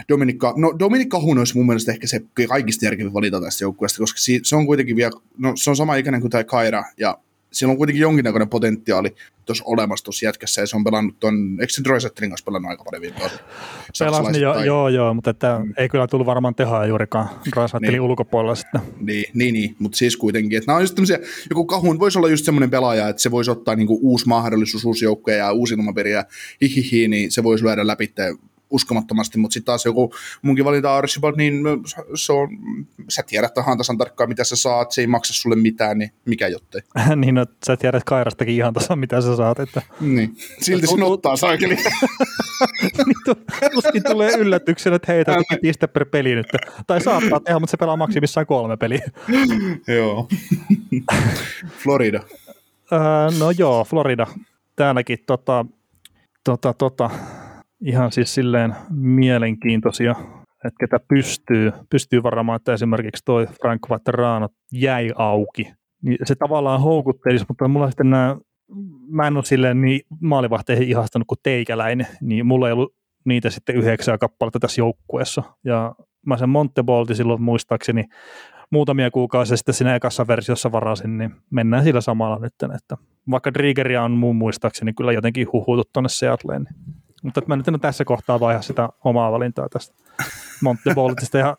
[0.08, 4.18] Dominikka, no Dominikka Hun olisi mun mielestä ehkä se kaikista järkevin valita tästä joukkueesta, koska
[4.42, 7.18] se on kuitenkin vielä, no se on sama ikäinen kuin tämä Kaira, ja
[7.52, 9.14] sillä on kuitenkin jonkinnäköinen potentiaali
[9.44, 12.84] tuossa olemassa tuossa jätkässä, ja se on pelannut tuon, eikö se Droisetterin kanssa pelannut aika
[12.84, 13.16] paljon viime
[13.98, 15.72] Pelas, niin jo, joo, joo, mutta että mm.
[15.76, 18.00] ei kyllä tullut varmaan tehoa juurikaan Droisetterin niin.
[18.00, 18.80] ulkopuolella sitten.
[19.00, 21.18] Niin, niin, niin mutta siis kuitenkin, että nämä on just tämmöisiä,
[21.50, 25.04] joku Kahun voisi olla just semmoinen pelaaja, että se voisi ottaa niinku uusi mahdollisuus, uusi
[25.04, 26.24] joukko ja uusi ilmaperia,
[26.60, 28.12] hihihi, niin se voisi lyödä läpi
[28.70, 31.62] uskomattomasti, mutta sitten taas joku munkin valinta Archibald, niin
[32.14, 32.48] se on,
[33.08, 36.48] sä tiedät tahan tasan tarkkaan, mitä sä saat, se ei maksa sulle mitään, niin mikä
[36.48, 36.80] jottei.
[37.16, 39.60] niin, no, sä tiedät Kairastakin ihan tasan, mitä sä saat.
[39.60, 39.82] Että...
[40.00, 41.76] Niin, silti sinun ottaa saakeli.
[43.06, 43.36] niin,
[43.74, 46.46] tuskin tulee yllätyksenä, että hei, tämä piste per peli nyt.
[46.86, 49.10] Tai saattaa tehdä, mutta se pelaa maksimissaan kolme peliä.
[49.96, 50.28] joo.
[51.82, 52.22] Florida.
[52.92, 54.26] Öö, no joo, Florida.
[54.76, 55.66] Täälläkin tota,
[56.44, 57.10] tota, tota,
[57.80, 60.14] ihan siis silleen mielenkiintoisia,
[60.64, 65.72] että ketä pystyy, pystyy varamaan, että esimerkiksi toi Frank Vaterano jäi auki.
[66.02, 68.36] Niin se tavallaan houkuttelisi, mutta mulla sitten nämä,
[69.10, 73.76] mä en ole silleen niin maalivahteihin ihastanut kuin teikäläinen, niin mulla ei ollut niitä sitten
[73.76, 75.42] yhdeksää kappaletta tässä joukkueessa.
[75.64, 75.94] Ja
[76.26, 78.04] mä sen Montebolti silloin muistaakseni
[78.70, 82.52] muutamia kuukausia sitten siinä ekassa versiossa varasin, niin mennään sillä samalla nyt.
[82.76, 82.96] Että
[83.30, 87.80] vaikka Driegeria on muun muistaakseni kyllä jotenkin huhutut tuonne Seattleen, niin mutta mä nyt en
[87.80, 89.94] tässä kohtaa vaihda sitä omaa valintaa tästä
[90.62, 91.38] Monteboltista.
[91.38, 91.56] Ja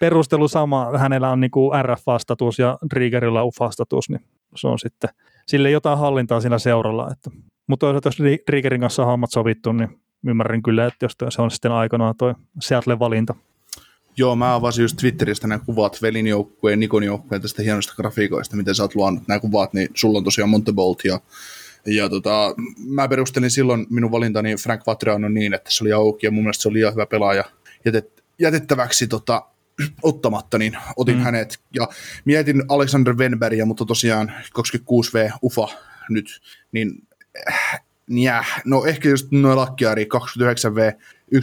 [0.00, 4.20] perustelu sama, hänellä on niinku RFA-status ja Driegerilla UFA-status, niin
[4.56, 5.10] se on sitten
[5.46, 7.10] sille jotain hallintaa siinä seuralla.
[7.12, 7.30] Että.
[7.66, 11.50] Mutta toisaalta jos Driegerin kanssa on hommat sovittu, niin ymmärrän kyllä, että jos se on
[11.50, 13.34] sitten aikanaan tuo Seattle valinta.
[14.18, 18.74] Joo, mä avasin just Twitteristä nämä kuvat Velin joukkueen, Nikon joukkueen tästä hienosta grafiikoista, miten
[18.74, 21.20] sä oot luonut nämä kuvat, niin sulla on tosiaan Montebolt ja
[21.86, 22.54] ja tota,
[22.86, 26.62] mä perustelin silloin minun valintani Frank Vatriano niin, että se oli auki ja mun mielestä
[26.62, 27.44] se oli liian hyvä pelaaja
[27.84, 29.42] jätet, jätettäväksi tota,
[30.02, 31.22] ottamatta, niin otin mm.
[31.22, 31.58] hänet.
[31.74, 31.88] Ja
[32.24, 35.68] mietin Alexander Wenbergia, mutta tosiaan 26V UFA
[36.08, 36.40] nyt,
[36.72, 36.92] niin
[37.48, 37.82] äh.
[38.64, 41.00] No ehkä just noin lakkiari 29V
[41.34, 41.40] 1,6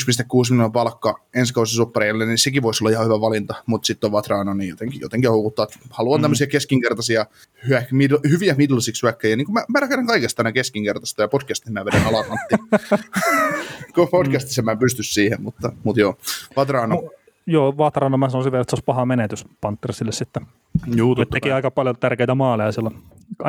[0.50, 4.12] miljoonaa palkka ensi kausi soppareille, niin sekin voisi olla ihan hyvä valinta, mutta sitten on
[4.12, 5.68] Vatrano, niin jotenkin, jotenkin houkuttaa.
[5.90, 6.22] Haluan mm.
[6.22, 7.26] tämmöisiä keskinkertaisia,
[7.64, 11.74] hyviä, middle, hyviä middle six niin kuin mä, mä rakennän kaikesta nämä keskinkertaista ja podcastin
[11.74, 12.56] mä vedän alakantti.
[13.96, 16.18] Kun podcastissa mä en pysty siihen, mutta, mutta joo,
[16.56, 16.96] Vatrano.
[16.96, 17.10] No,
[17.48, 20.46] joo, Vatrano mä sanoisin vielä, että se olisi paha menetys Panthersille sitten.
[20.96, 22.96] Juu, teki aika paljon tärkeitä maaleja silloin.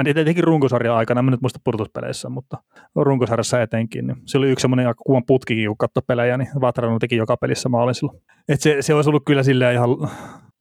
[0.04, 2.58] Tietenkin runkosarjan aikana, en nyt muista purtuspeleissä, mutta
[2.94, 4.06] runkosarjassa etenkin.
[4.06, 7.36] Niin se oli yksi semmoinen aika kuvan putkikin, kun katsoi pelejä, niin Vatrano teki joka
[7.36, 8.22] pelissä maalin silloin.
[8.48, 9.90] Et se, se olisi ollut kyllä silleen ihan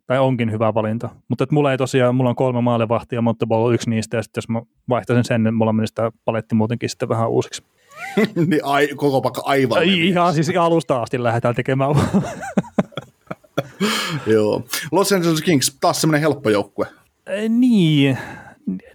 [0.07, 1.09] tai onkin hyvä valinta.
[1.29, 4.49] Mutta mulla ei tosiaan, mulla on kolme maalivahtia, mutta on yksi niistä, ja sitten jos
[4.49, 7.63] mä vaihtaisin sen, niin mulla menisi tämä paletti muutenkin sitten vähän uusiksi.
[8.49, 9.77] niin ai, koko pakka aivan.
[9.77, 11.91] Ai, ihan siis alusta asti lähdetään tekemään.
[14.33, 14.63] Joo.
[14.91, 16.88] Los Angeles Kings, taas semmoinen helppo joukkue.
[17.49, 18.17] Niin,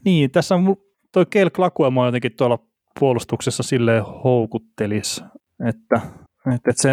[0.05, 0.77] niin, tässä on
[1.12, 2.59] toi Kel Klakuema jotenkin tuolla
[3.01, 5.24] puolustuksessa sille houkuttelis,
[5.69, 6.01] että
[6.55, 6.90] Et, et se,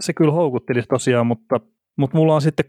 [0.00, 1.60] se kyllä houkuttelisi tosiaan, mutta,
[1.96, 2.64] mutta mulla on sitten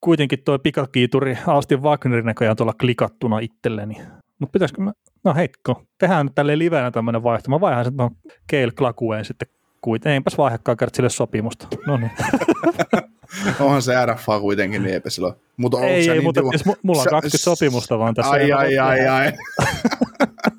[0.00, 3.94] kuitenkin tuo pikakiituri Austin Wagnerin näköjään tuolla klikattuna itselleni.
[4.40, 4.92] Mutta pitäisikö mä,
[5.24, 7.50] no heikko, tehdään nyt tälleen livenä tämmöinen vaihto.
[7.50, 8.10] Mä vaihan sitten
[8.46, 9.48] Keil Klakueen sitten
[9.80, 10.12] kuitenkin.
[10.12, 11.68] Einpäs vaihdekaan kertaa sille sopimusta.
[11.86, 12.10] No niin.
[13.60, 16.50] Onhan se RFA kuitenkin, niin eipä sillä Mutta ei, ei, niin mutta tivo...
[16.50, 18.30] Siis mulla on 20 sä, sopimusta vaan tässä.
[18.30, 19.32] Ai, ai, ai, ai.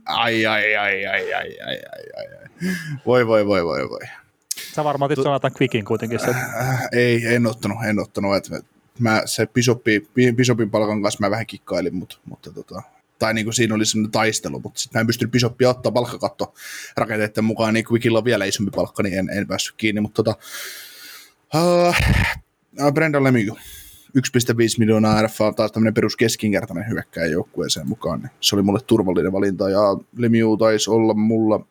[0.05, 1.79] ai, ai, ai, ai, ai, ai, ai,
[2.17, 2.75] ai.
[3.05, 4.07] Voi, voi, voi, voi, voi.
[4.75, 6.35] Sä varmaan otit Jonathan Quickin kuitenkin sen.
[6.35, 8.35] Äh, ei, en ottanut, en ottanut.
[8.35, 8.59] Että
[8.99, 12.81] mä se Bishopin, Bishopin palkan kanssa mä vähän kikkailin, mut, mutta tota,
[13.19, 16.53] tai niin kuin siinä oli semmoinen taistelu, mutta sitten mä en pystynyt Bishoppia ottaa palkkakatto
[16.97, 20.39] rakenteiden mukaan, niin Quickilla on vielä isompi palkka, niin en, en päässyt kiinni, mutta tota,
[21.55, 21.95] uh,
[22.93, 23.63] Brendan Lemieux, 1,5
[24.79, 29.69] miljoonaa RFA taas tämmöinen perus keskinkertainen hyökkäjä joukkueeseen mukaan, niin se oli mulle turvallinen valinta,
[29.69, 29.79] ja
[30.17, 31.65] Lemieux taisi olla mulla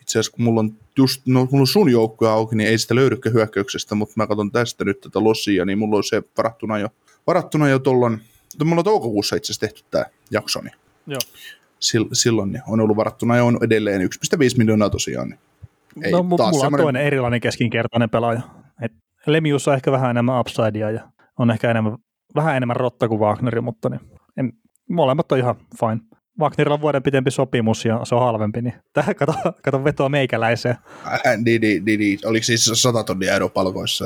[0.00, 2.94] itse asiassa kun mulla on just, no, mulla on sun joukkue auki, niin ei sitä
[2.94, 6.88] löydykään hyökkäyksestä, mutta mä katson tästä nyt tätä lossia, niin mulla on se varattuna jo,
[7.26, 8.20] varattuna jo tuolloin,
[8.64, 10.74] mulla on toukokuussa itse asiassa tehty tämä jakso, niin
[11.06, 11.20] Joo.
[12.12, 14.08] silloin niin on ollut varattuna ja on edelleen 1,5
[14.56, 15.28] miljoonaa tosiaan.
[15.28, 15.40] Niin
[16.02, 16.84] ei, no, mulla on semmoinen...
[16.84, 18.40] toinen erilainen keskinkertainen pelaaja.
[19.26, 21.96] Lemius on ehkä vähän enemmän upsidea ja on ehkä enemmän,
[22.34, 24.00] vähän enemmän rotta kuin Wagner, mutta niin,
[24.36, 24.52] en,
[24.90, 26.00] molemmat on ihan fine.
[26.40, 30.76] Wagnerilla on vuoden pitempi sopimus ja se on halvempi, niin tähän kato, kato vetoa meikäläiseen.
[31.06, 34.04] Äh, niin, niin, niin, niin, oliko siis 100 tonnia euro palkoissa?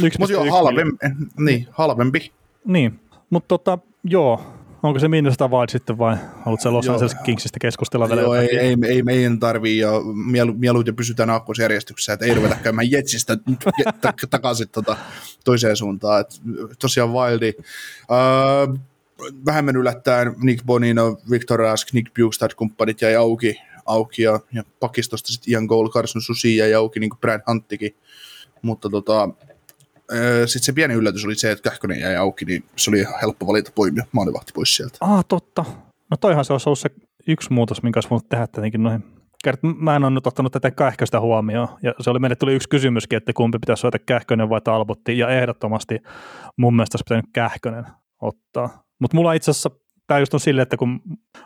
[0.00, 1.06] Mutta joo, halvempi,
[1.38, 2.32] niin, halvempi.
[2.64, 3.00] Niin,
[3.30, 8.20] mutta tota, joo, onko se Minnesota Wild sitten vai haluatko Los Angeles Kingsistä keskustella vielä
[8.20, 9.90] Joo, ei, ei, ei, meidän tarvii ja
[10.26, 13.38] mielu, mieluiten pysytään aakkosjärjestyksessä, että ei ruveta käymään Jetsistä
[14.30, 14.96] takaisin tota,
[15.44, 16.20] toiseen suuntaan.
[16.20, 16.42] Et,
[16.78, 17.52] tosiaan Wildi.
[17.58, 18.78] Uh,
[19.46, 25.32] vähemmän yllättäen Nick Bonino, Victor Rask, Nick Bukestad kumppanit jäi auki, auki ja, ja pakistosta
[25.32, 27.96] sitten Ian Goal, Carson Susi jäi auki, niin kuin Brad Hunttikin.
[28.62, 29.28] Mutta tota,
[30.46, 33.72] sitten se pieni yllätys oli se, että Kähkönen jäi auki, niin se oli helppo valita
[33.74, 34.98] poimia maalivahti pois sieltä.
[35.00, 35.64] Ah, totta.
[36.10, 36.90] No toihan se olisi ollut se
[37.28, 39.04] yksi muutos, minkä olisi voinut tehdä tietenkin noihin.
[39.44, 42.68] Kert, mä en ole nyt ottanut tätä Kähköstä huomioon, ja se oli, meille tuli yksi
[42.68, 45.98] kysymyskin, että kumpi pitäisi soita Kähkönen vai Talbotti, ja ehdottomasti
[46.56, 47.86] mun mielestä olisi pitänyt Kähkönen
[48.22, 48.84] ottaa.
[49.00, 49.70] Mutta mulla itse asiassa
[50.06, 51.00] tämä just on silleen, että kun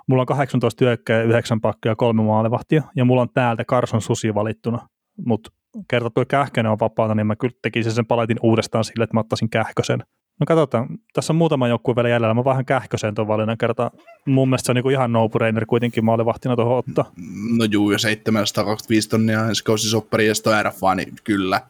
[0.06, 4.34] mulla on 18 työkkäjä, 9 pakkia ja kolme maalivahtia, ja mulla on täältä Carson Susi
[4.34, 4.88] valittuna,
[5.26, 5.50] mutta
[5.88, 9.20] kerta tuo Kähkönen on vapaata, niin mä kyllä tekisin sen paletin uudestaan sille, että mä
[9.20, 9.98] ottaisin Kähkösen.
[10.40, 13.90] No katsotaan, tässä on muutama joukkue vielä jäljellä, mä vähän Kähkösen tuon valinnan kerta.
[14.26, 17.12] Mun mielestä se on niinku ihan no-brainer kuitenkin maalivahtina tuohon ottaa.
[17.58, 21.60] No juu, ja 725 tonnia ensi kausi soppari ja RFA, niin kyllä.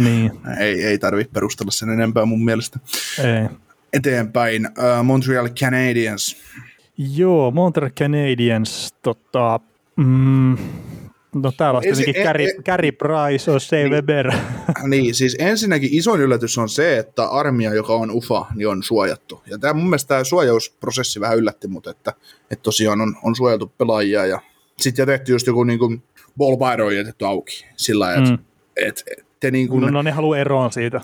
[0.00, 0.32] niin.
[0.60, 2.78] ei, ei tarvitse perustella sen enempää mun mielestä.
[3.18, 3.48] Ei
[3.92, 4.66] eteenpäin.
[4.66, 6.36] Uh, Montreal Canadiens.
[6.98, 9.60] Joo, Montreal Canadiens, tota,
[9.96, 10.56] mm,
[11.34, 14.32] no täällä on tietenkin en, Carey, en, Carey Price, on niin, Weber.
[14.88, 19.42] Niin, siis ensinnäkin isoin yllätys on se, että armia, joka on UFA, niin on suojattu.
[19.46, 22.12] Ja tämä mun mielestä tämä suojausprosessi vähän yllätti mut, että,
[22.50, 24.40] että tosiaan on, on suojeltu pelaajia ja
[24.78, 26.02] sitten jätetty just joku niin kuin
[26.38, 28.38] ball on jätetty auki sillä että mm.
[28.76, 31.00] et, et, te niin kuin, no, no ne haluaa eroon siitä.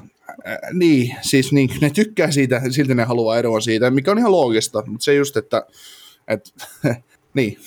[0.48, 4.32] Äh, niin, siis niin, ne tykkää siitä, silti ne haluaa eroa siitä, mikä on ihan
[4.32, 5.66] loogista, mutta se just, että,
[6.28, 6.51] että
[7.35, 7.59] niin,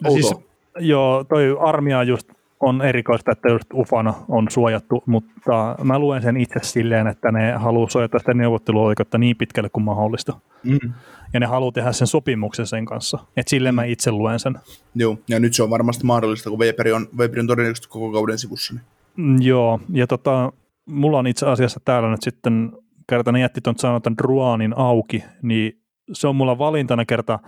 [0.00, 0.34] no siis,
[0.78, 2.28] joo, toi armia just
[2.60, 7.52] on erikoista, että just ufana on suojattu, mutta mä luen sen itse silleen, että ne
[7.52, 10.32] haluaa suojata sitä neuvotteluoikeutta niin pitkälle kuin mahdollista.
[10.64, 10.92] Mm.
[11.32, 13.18] Ja ne haluaa tehdä sen sopimuksen sen kanssa.
[13.36, 14.58] Että silleen mä itse luen sen.
[14.94, 18.38] Joo, ja nyt se on varmasti mahdollista, kun Weberi on, Weberi on todennäköisesti koko kauden
[18.38, 18.74] sivussa.
[18.74, 18.84] Niin.
[19.16, 20.52] Mm, joo, ja tota,
[20.86, 22.72] mulla on itse asiassa täällä nyt sitten,
[23.08, 25.80] kerta ne jätti tuon sanotaan Druanin auki, niin
[26.12, 27.38] se on mulla valintana kerta,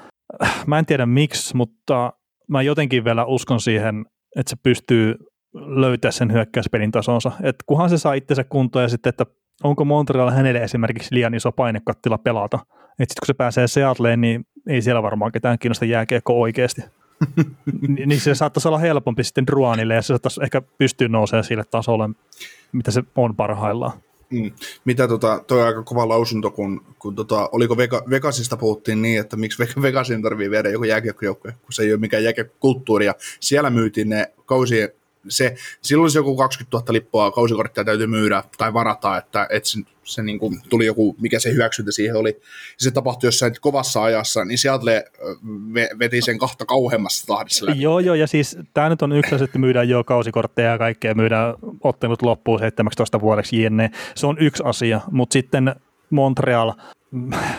[0.66, 2.12] mä en tiedä miksi, mutta
[2.50, 4.06] mä jotenkin vielä uskon siihen,
[4.36, 5.14] että se pystyy
[5.54, 7.32] löytää sen hyökkäyspelin tasonsa.
[7.42, 9.26] Et kunhan se saa itsensä kuntoon ja sitten, että
[9.64, 12.58] onko Montreal hänelle esimerkiksi liian iso painekattila pelata.
[12.98, 16.82] Että sitten kun se pääsee Seattleen, niin ei siellä varmaan ketään kiinnosta jääkiekko oikeasti.
[18.06, 22.08] niin se saattaisi olla helpompi sitten Druanille ja se saattaisi ehkä pystyä nousemaan sille tasolle,
[22.72, 23.92] mitä se on parhaillaan.
[24.30, 24.52] Mm.
[24.84, 29.36] Mitä tota, toi aika kova lausunto, kun, kun tota, oliko Vega, Vegasista puhuttiin niin, että
[29.36, 34.08] miksi Vegasin tarvii viedä joku jääkiekkojoukkue, kun se ei ole mikään jääkiekkokulttuuri, ja siellä myytiin
[34.08, 34.92] ne kausien
[35.28, 39.68] se, silloin se joku 20 000 lippua kausikorttia täytyy myydä tai varata, että, että
[40.06, 42.40] se, niin kuin, tuli joku, mikä se hyväksyntä siihen oli.
[42.78, 45.04] Se tapahtui jossain kovassa ajassa, niin Seattle
[45.98, 47.80] veti sen kahta kauhemmassa tahdissa läpi.
[47.80, 51.14] Joo, joo, ja siis tämä nyt on yksi asia, että myydään jo kausikortteja ja kaikkea,
[51.14, 51.54] myydään
[51.84, 53.90] ottelut loppuun 17 vuodeksi jne.
[54.14, 55.74] Se on yksi asia, mutta sitten
[56.10, 56.72] Montreal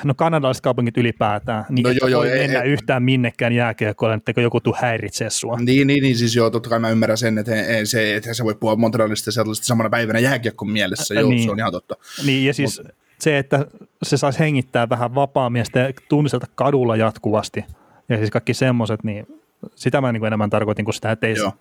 [0.03, 4.15] no kanadalaiset kaupungit ylipäätään, niin No joo, joo, voi ei- mennä ei- yhtään minnekään jääkiekkoille,
[4.15, 5.57] etteikö joku tuu häiritsee sua.
[5.57, 8.43] Niin, niin, niin, siis joo, totta kai mä ymmärrän sen, että ei se, että se
[8.43, 11.43] voi puhua Montrealista sellaista samana päivänä jääkiekon mielessä, joo, niin.
[11.43, 11.95] se on ihan totta.
[12.25, 12.81] Niin, ja siis
[13.19, 13.65] se, että
[14.03, 17.65] se saisi hengittää vähän vapaammin ja sitten tunnistelta kadulla jatkuvasti,
[18.09, 19.27] ja siis kaikki semmoiset, niin
[19.75, 21.51] sitä mä niin kuin enemmän tarkoitin kuin sitä, että ei, Joo.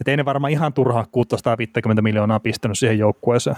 [0.00, 3.56] Että ei ne varmaan ihan turhaa 650 miljoonaa pistänyt siihen joukkueeseen.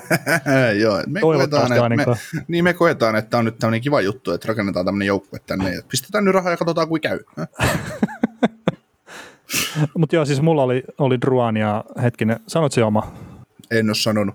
[0.82, 2.04] joo, me koetaan, että me,
[2.48, 5.82] niin me koetaan, että on nyt tämmöinen kiva juttu, että rakennetaan tämmöinen joukkue tänne ja
[5.90, 7.18] pistetään nyt rahaa ja katsotaan kuin käy.
[9.98, 13.12] Mutta joo, siis mulla oli, oli Druan ja hetkinen, sanot se oma.
[13.70, 14.34] En ole sanonut.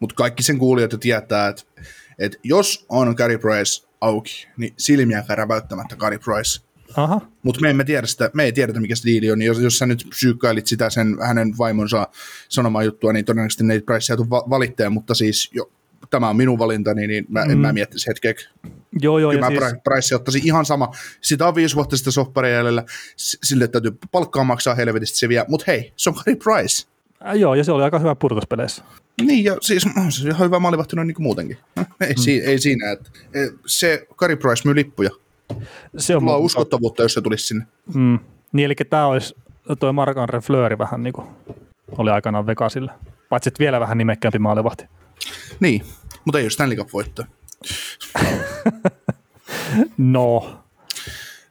[0.00, 1.62] Mutta kaikki sen kuulijat jo tietää, että,
[2.18, 6.65] että jos on Gary Price auki, niin silmiä räväyttämättä Gary Price.
[6.96, 9.58] Aha, Mutta me emme tiedä sitä, me ei tiedetä mikä se diili on, niin jos,
[9.60, 12.08] jos sä nyt syykkailit sitä sen hänen vaimonsa
[12.48, 15.70] sanomaa juttua, niin todennäköisesti Nate Price joutuu va- valittamaan, mutta siis jo,
[16.10, 17.50] tämä on minun valintani, niin mä, mm.
[17.50, 17.62] en Mm.
[17.62, 18.46] mä miettisi hetkeäkin.
[19.00, 19.80] joo joo, Kyllä ja mä siis.
[19.84, 20.90] Price ottaisi ihan sama.
[21.20, 22.84] Sitä on viisi vuotta sitä sopparia jäljellä,
[23.16, 26.86] sille täytyy palkkaa maksaa helvetistä se vie, mutta hei, se on Gary Price.
[27.26, 28.84] äh, joo, ja se oli aika hyvä purtuspeleissä.
[29.22, 31.56] Niin, ja siis on se ihan hyvä maalivahti noin niin kuin muutenkin.
[32.00, 32.20] Ei, mm.
[32.22, 35.10] si- ei siinä, että e, se Gary Price myy lippuja.
[35.98, 37.66] Se on Mulla on uskottavuutta, jos se tulisi sinne.
[37.94, 38.18] Mm.
[38.52, 39.34] Niin, eli tämä olisi
[39.78, 41.26] toi Marc-André Fleury vähän niin kuin
[41.98, 42.92] oli aikanaan Vegasille.
[43.28, 44.84] Paitsi että vielä vähän nimekkäämpi maalivahti.
[45.60, 45.82] Niin,
[46.24, 47.26] mutta ei ole Stanley Cup voittaa.
[49.98, 50.58] No,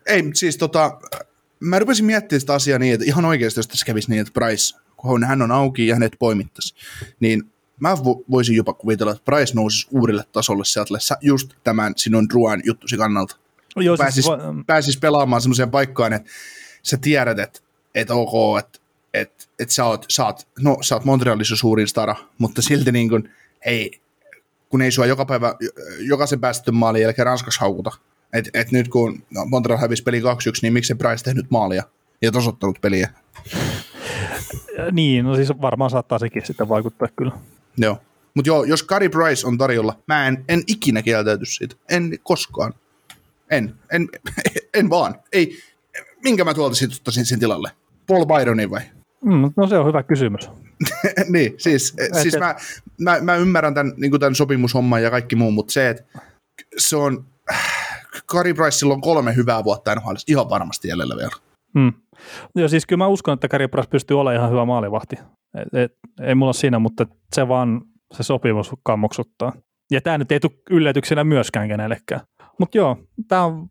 [0.06, 1.00] Ei, siis tota,
[1.60, 4.78] mä rupesin miettimään sitä asiaa niin, että ihan oikeasti, jos tässä kävisi niin, että Price,
[4.98, 6.76] kun hän on auki ja hänet poimittaisi,
[7.20, 7.44] niin
[7.80, 12.62] mä vo- voisin jopa kuvitella, että Price nousisi uudelle tasolle sieltä just tämän sinun Druan
[12.66, 13.36] juttusi kannalta.
[13.76, 14.38] Joo, Pääsis, siis,
[14.68, 16.30] pääsis pelaamaan semmoiseen paikkaan, että
[16.84, 17.60] sä tiedät, että,
[17.96, 18.80] että ok, että,
[19.14, 23.10] että, että sä, oot, sä, oot, no, sä oot Montrealissa suurin stara, mutta silti niin
[23.10, 23.30] kuin,
[23.66, 24.02] hei,
[24.70, 25.56] kun ei sua joka päivä,
[26.00, 27.92] jokaisen päästetyn maalin jälkeen Ranskassa haukuta.
[28.34, 30.24] Et, et nyt kun no, Montreal hävisi peli 2-1,
[30.62, 31.84] niin miksi Price tehnyt maalia
[32.22, 33.10] ja tasoittanut peliä?
[34.92, 37.32] niin, no siis varmaan saattaa sekin sitten vaikuttaa kyllä.
[37.78, 38.02] Joo.
[38.34, 41.76] Mutta joo, jos Gary Price on tarjolla, mä en, en ikinä kieltäyty siitä.
[41.90, 42.74] En koskaan.
[43.52, 43.76] En.
[43.92, 44.10] En,
[44.74, 45.16] en vaan.
[45.34, 45.58] Ei.
[46.24, 47.72] Minkä mä tuolta sitten ottaisin sen tilalle?
[48.08, 48.82] Paul Byronin vai?
[49.26, 50.50] Mm, no se on hyvä kysymys.
[51.34, 52.56] niin, siis, siis et- mä,
[53.00, 56.04] mä, mä, ymmärrän tämän, niin tämän sopimushomman ja kaikki muu, mutta se, että
[56.78, 57.26] se on,
[58.28, 61.36] Gary Priceilla on kolme hyvää vuotta NHL, ihan varmasti jäljellä vielä.
[61.74, 61.94] Mm.
[62.56, 65.16] Joo, siis kyllä mä uskon, että Kari Pras pystyy olemaan ihan hyvä maalivahti.
[65.58, 67.82] Et, et, ei mulla siinä, mutta se vaan
[68.14, 69.54] se sopimus kammoksuttaa.
[69.92, 72.22] Ja tämä nyt ei tule yllätyksenä myöskään kenellekään.
[72.60, 73.68] Mutta joo, tämä on,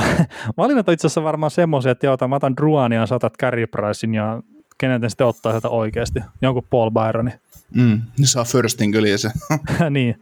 [0.56, 4.42] valinnat on itse asiassa varmaan semmoisia, että joo, mä otan Druania saatat Carey Pricein ja
[4.78, 7.30] kenen te sitten ottaa sieltä oikeasti, jonkun Paul Byroni.
[7.74, 9.30] Mm, ne saa firstin kyllä ja se.
[9.90, 10.14] niin.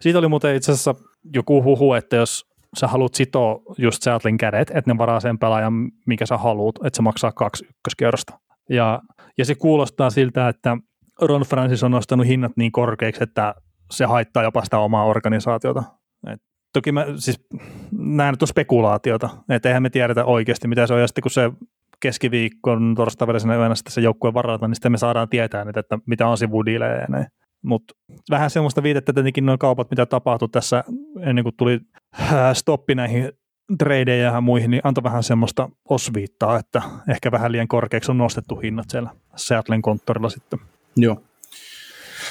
[0.00, 0.94] Siitä oli muuten itse asiassa
[1.34, 2.46] joku huhu, että jos
[2.78, 6.96] sä haluat sitoa just Seattlein kädet, että ne varaa sen pelaajan, mikä sä haluat, että
[6.96, 8.38] se maksaa kaksi ykköskierrosta.
[8.68, 9.02] Ja,
[9.38, 10.76] ja se kuulostaa siltä, että
[11.20, 13.54] Ron Francis on nostanut hinnat niin korkeiksi, että
[13.90, 15.82] se haittaa jopa sitä omaa organisaatiota.
[16.32, 16.42] Et
[16.72, 17.40] toki mä siis
[17.92, 21.30] näen, että on spekulaatiota, että eihän me tiedetä oikeasti, mitä se on, ja sitten kun
[21.30, 21.52] se
[22.00, 25.98] keskiviikkon torstai välisenä yönä sitten se joukkueen varalta, niin sitten me saadaan tietää nyt, että
[26.06, 27.26] mitä on sivudiilejä ja näin.
[27.62, 27.94] Mutta
[28.30, 30.84] vähän semmoista viitettä tietenkin noin kaupat, mitä tapahtui tässä
[31.20, 31.80] ennen kuin tuli
[32.20, 33.32] äh, stoppi näihin
[33.78, 38.56] tradeja ja muihin, niin antoi vähän semmoista osviittaa, että ehkä vähän liian korkeaksi on nostettu
[38.56, 40.58] hinnat siellä Seattlen konttorilla sitten.
[40.96, 41.22] Joo.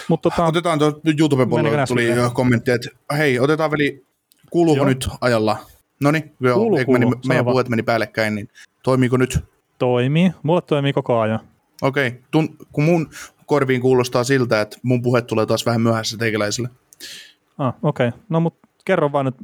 [0.07, 4.06] Mutta tota, Otetaan tuo YouTube-puolella tuli kommentti, että hei, otetaan veli,
[4.49, 4.88] kuuluuko Joo.
[4.88, 5.57] nyt ajalla?
[6.03, 8.49] No niin, meni, meidän sano puheet meni päällekkäin, niin
[8.84, 9.39] toimiiko nyt?
[9.80, 10.31] toimii.
[10.43, 11.39] Mulle toimii koko ajan.
[11.81, 13.09] Okei, Tun, kun mun
[13.45, 16.69] korviin kuulostaa siltä, että mun puhe tulee taas vähän myöhässä teikäläiselle.
[17.57, 18.07] Ah, okei.
[18.07, 18.19] Okay.
[18.30, 19.35] No mutta kerro vaan nyt,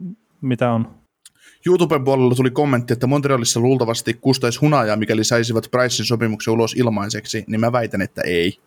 [0.42, 0.88] mitä on.
[1.66, 7.44] YouTuben puolella tuli kommentti, että Montrealissa luultavasti kustaisi hunajaa, mikäli saisivat Pricein sopimuksen ulos ilmaiseksi,
[7.48, 8.60] niin mä väitän, että ei.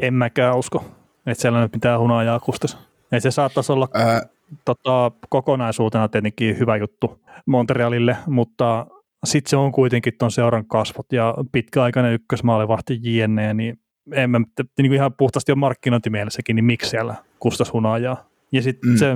[0.00, 0.84] En mäkään usko,
[1.26, 2.78] että siellä nyt mitään hunajaa kustas.
[3.02, 4.22] Että se saattaisi olla Ää,
[4.64, 8.86] tota, kokonaisuutena tietenkin hyvä juttu Montrealille, mutta
[9.24, 13.78] sitten se on kuitenkin ton seuran kasvot ja pitkäaikainen ykkösmaalivahti JNE, niin
[14.12, 18.28] en mä, niin kuin ihan puhtaasti on markkinointimielessäkin, niin miksi siellä kustas hunajaa.
[18.52, 18.96] Ja sitten Mm.
[18.96, 19.06] se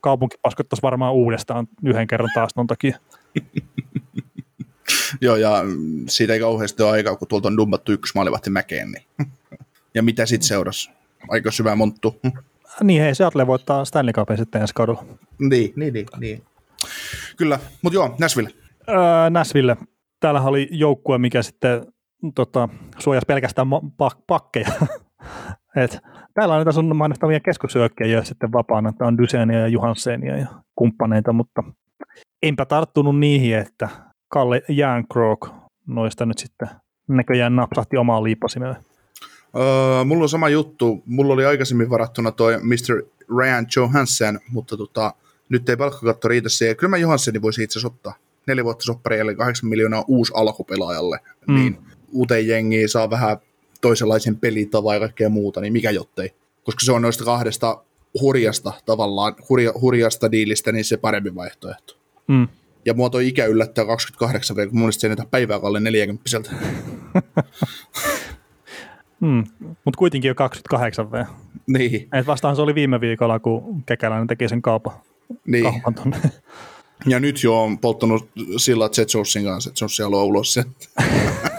[0.00, 2.98] kaupunki paskottaisi varmaan uudestaan yhden kerran taas ton takia.
[5.20, 5.62] joo, ja
[6.08, 8.92] siitä ei kauheasti ole aikaa, kun tuolta on dummattu yksi maalivahti mäkeen.
[8.92, 9.04] Niin.
[9.94, 10.90] Ja mitä sitten seurasi?
[11.28, 12.20] Aika syvä monttu.
[12.82, 15.04] Niin hei, Seattle voittaa Stanley Cupin sitten ensi kaudella.
[15.38, 16.42] niin, niin, niin, niin.
[17.36, 18.50] Kyllä, mutta joo, Nashville.
[18.88, 19.76] Öö, Nashville.
[20.20, 21.86] Täällähän oli joukkue, mikä sitten
[22.34, 22.68] tota,
[22.98, 24.68] suojasi pelkästään ma- pak- pakkeja.
[25.76, 25.98] Et
[26.34, 30.46] täällä on niitä sun mainostavia keskusyökkäjiä sitten vapaana, että on Dysenia ja Johansenia ja
[30.76, 31.62] kumppaneita, mutta
[32.42, 33.88] enpä tarttunut niihin, että
[34.28, 35.48] Kalle Jäänkrook
[35.86, 36.68] noista nyt sitten
[37.08, 38.76] näköjään napsahti omaa liipasimeen.
[39.56, 41.02] Öö, mulla on sama juttu.
[41.06, 43.02] Mulla oli aikaisemmin varattuna toi Mr.
[43.38, 45.14] Ryan Johansson, mutta tota,
[45.48, 46.76] nyt ei palkkakatto riitä siihen.
[46.76, 48.14] Kyllä mä Johansseni voisi itse asiassa ottaa.
[48.46, 51.20] Neljä vuotta sopparia, eli 8 miljoonaa uusi alkupelaajalle.
[51.48, 51.54] Mm.
[51.54, 51.78] Niin
[52.12, 53.36] uuteen jengiin saa vähän
[53.80, 56.34] toisenlaisen pelitavan ja kaikkea muuta, niin mikä jottei.
[56.64, 57.84] Koska se on noista kahdesta
[58.20, 61.96] hurjasta tavallaan, hurja, hurjasta diilistä, niin se parempi vaihtoehto.
[62.28, 62.48] Mm.
[62.84, 66.22] Ja mua toi ikä yllättää 28 kun mun se ei päivää kalle 40
[69.22, 69.44] Mm,
[69.84, 71.24] mutta kuitenkin jo 28 V.
[71.66, 72.08] Niin.
[72.12, 74.92] Et vastaan se oli viime viikolla, kun Kekäläinen teki sen kaupan.
[75.46, 75.64] Niin.
[75.64, 76.16] kaupan tonne.
[77.06, 80.64] Ja nyt jo on polttanut sillä Jetsosin kanssa, että Jossi haluaa ulos sen.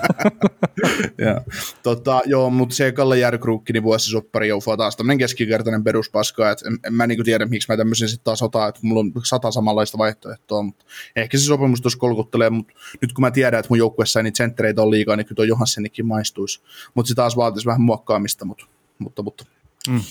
[1.26, 1.42] ja,
[1.84, 6.80] tota, joo, mutta se Kalle Järkruukki, niin vuosisoppari joufaa taas tämmöinen keskikertainen peruspaska, että en,
[6.84, 9.98] en mä niinku tiedä, miksi mä tämmöisen sitten taas otan, että mulla on sata samanlaista
[9.98, 10.86] vaihtoehtoa, mutta
[11.16, 14.38] ehkä se sopimus tuossa kolkuttelee, mutta nyt kun mä tiedän, että mun joukkueessa ei niitä
[14.38, 16.62] senttereitä on liikaa, niin kyllä tuo Johanssenikin maistuisi,
[16.94, 18.66] mutta se taas vaatisi vähän muokkaamista, mutta,
[19.00, 19.46] mutta, mutta.
[19.90, 20.02] Mm.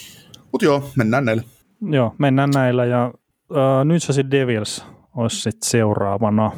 [0.52, 1.43] Mutta joo, mennään näillä.
[1.90, 3.12] Joo, mennään näillä ja
[3.51, 4.85] uh, nyt se Devils
[5.16, 6.52] olisi sitten seuraavana.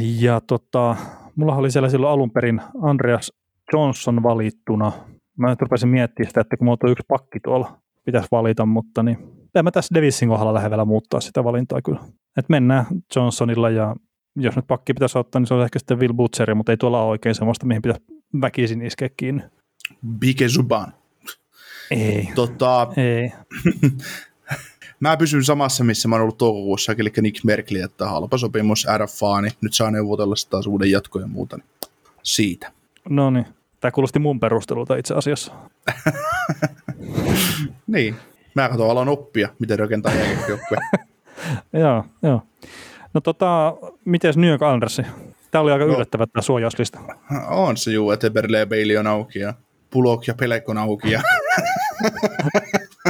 [0.00, 0.96] Ja tota,
[1.36, 3.32] mulla oli siellä silloin alun perin Andreas
[3.72, 4.92] Johnson valittuna.
[5.38, 9.02] Mä nyt rupesin miettimään sitä, että kun mulla on yksi pakki tuolla, pitäisi valita, mutta
[9.02, 9.18] niin
[9.54, 12.00] en mä tässä Davisin kohdalla lähde vielä muuttaa sitä valintaa kyllä.
[12.36, 12.86] Et mennään
[13.16, 13.96] Johnsonilla ja
[14.36, 17.02] jos nyt pakki pitäisi ottaa, niin se on ehkä sitten Will Butcheri, mutta ei tuolla
[17.02, 18.04] ole oikein semmoista, mihin pitäisi
[18.40, 19.42] väkisin iskeä kiinni.
[20.18, 20.92] Bike Zuban.
[21.90, 22.28] Ei.
[22.34, 23.32] Tota, ei.
[25.00, 29.40] Mä pysyn samassa, missä mä oon ollut toukokuussa, eli Nick Merkli, että halpa sopimus RFA,
[29.40, 31.56] niin nyt saa neuvotella taas uuden jatko ja muuta.
[31.56, 31.66] Niin
[32.22, 32.72] siitä.
[33.08, 33.46] No niin.
[33.80, 35.52] Tämä kuulosti mun perustelulta itse asiassa.
[37.86, 38.16] niin.
[38.54, 40.80] Mä katson alan oppia, miten rakentaa jääkiekkojoukkuja.
[41.82, 42.42] joo, joo.
[43.14, 45.02] No tota, miten York Andersi?
[45.50, 47.00] Tämä oli aika no, yllättävä tämä suojauslista.
[47.48, 49.54] On se juu, että Berle ja Bailey on auki ja
[49.90, 51.22] Pulok ja Pelek on auki ja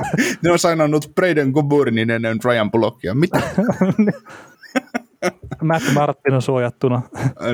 [0.43, 3.15] ne on sainannut Braden Coburnin ennen Ryan Bullockia.
[3.15, 3.43] Mitä?
[5.63, 7.03] Matt Martin on suojattuna.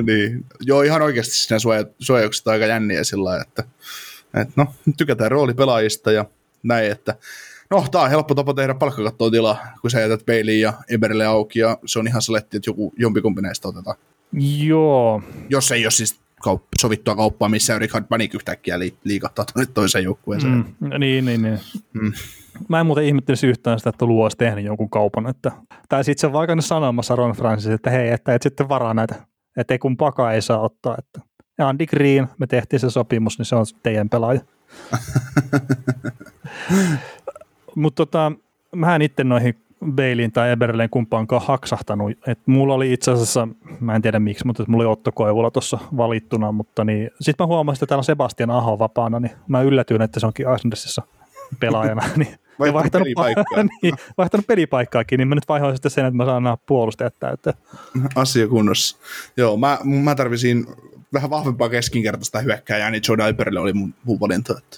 [0.05, 0.45] niin.
[0.61, 3.63] Joo, ihan oikeasti siinä suoja, suojaukset aika jänniä sillä että,
[4.41, 4.67] että no,
[4.97, 6.25] tykätään roolipelaajista ja
[6.63, 7.15] näin, että
[7.69, 11.59] no, tämä on helppo tapa tehdä palkkakattoa tilaa, kun sä jätät Bailey ja Eberille auki
[11.59, 13.97] ja se on ihan saletti, että joku, jompikumpi näistä otetaan.
[14.59, 15.21] Joo.
[15.49, 20.03] Jos ei ole siis kaup- sovittua kauppaa, missä Richard Panik yhtäkkiä li- liikahtaa tuonne toiseen
[20.03, 20.53] joukkueeseen.
[20.53, 21.59] Mm, niin, niin, niin.
[21.93, 22.11] Mm.
[22.67, 25.27] Mä en muuten ihmettelisi yhtään sitä, että Luo olisi tehnyt jonkun kaupan.
[25.27, 25.51] Että,
[25.89, 29.15] tai sitten se on vaikka sanomassa Ron Francis, että hei, että et sitten varaa näitä,
[29.57, 30.95] että ei kun paka ei saa ottaa.
[30.99, 31.21] Että.
[31.57, 34.41] Ja Andy Green, me tehtiin se sopimus, niin se on teidän pelaaja.
[37.75, 38.31] Mutta tota,
[38.75, 42.11] mä en itse noihin Beilin tai Eberleen kumpaankaan haksahtanut.
[42.27, 43.47] Et mulla oli itse asiassa,
[43.79, 47.47] mä en tiedä miksi, mutta mulla oli Otto Koivula tuossa valittuna, mutta niin, sitten mä
[47.47, 51.01] huomasin, että täällä on Sebastian Aho vapaana, niin mä yllätyin, että se onkin Asnessissa
[51.59, 52.01] pelaajana.
[52.15, 53.63] niin, vaihtanut, vaihtanut pelipaikkaa.
[53.81, 57.53] niin, vaihtanut pelipaikkaakin, niin mä nyt vaihoin sitten sen, että mä saan nämä puolustajat täyttää.
[58.15, 58.97] Asia kunnossa.
[59.37, 60.65] Joo, mä, mä tarvisin
[61.13, 64.55] vähän vahvempaa keskinkertaista hyökkääjää, niin Joe Diperille oli mun, mun valinta.
[64.57, 64.77] Että.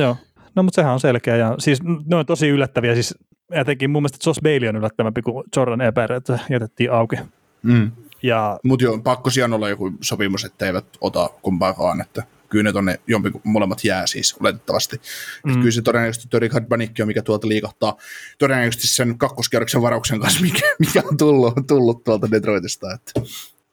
[0.00, 0.16] Joo,
[0.54, 3.14] no mutta sehän on selkeä ja siis ne on tosi yllättäviä, siis
[3.50, 7.16] etenkin mun mielestä Josh Bailey on yllättävämpi kuin Jordan Eber, että jätettiin auki.
[7.62, 7.90] Mm.
[8.22, 12.72] Ja, Mutta joo, pakko siellä olla joku sopimus, että eivät ota kumpaakaan, että kyllä ne
[12.72, 15.00] tonne jompi, molemmat jää siis oletettavasti.
[15.44, 15.54] Mm.
[15.54, 17.96] Kyllä se todennäköisesti tuo Richard Banikki on, mikä tuolta liikahtaa
[18.38, 22.92] todennäköisesti sen kakkoskerroksen varauksen kanssa, mikä, mikä on tullut, tullut tuolta Detroitista.
[22.94, 23.20] Että.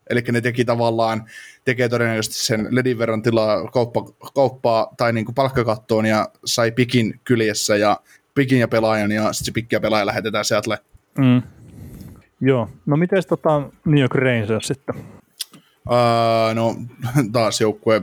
[0.10, 1.26] Eli ne teki tavallaan,
[1.66, 4.04] tekee todennäköisesti sen ledin verran tilaa kauppa,
[4.36, 8.00] kauppaa tai niin kuin palkkakattoon ja sai pikin kyljessä ja
[8.38, 10.78] pikin ja pelaajan, ja sitten se pikki ja pelaaja lähetetään sieltä.
[11.18, 11.42] Mm.
[12.42, 14.96] Joo, no miten tota New York Rangers sitten?
[15.90, 16.76] Uh, no
[17.32, 18.02] taas joukkue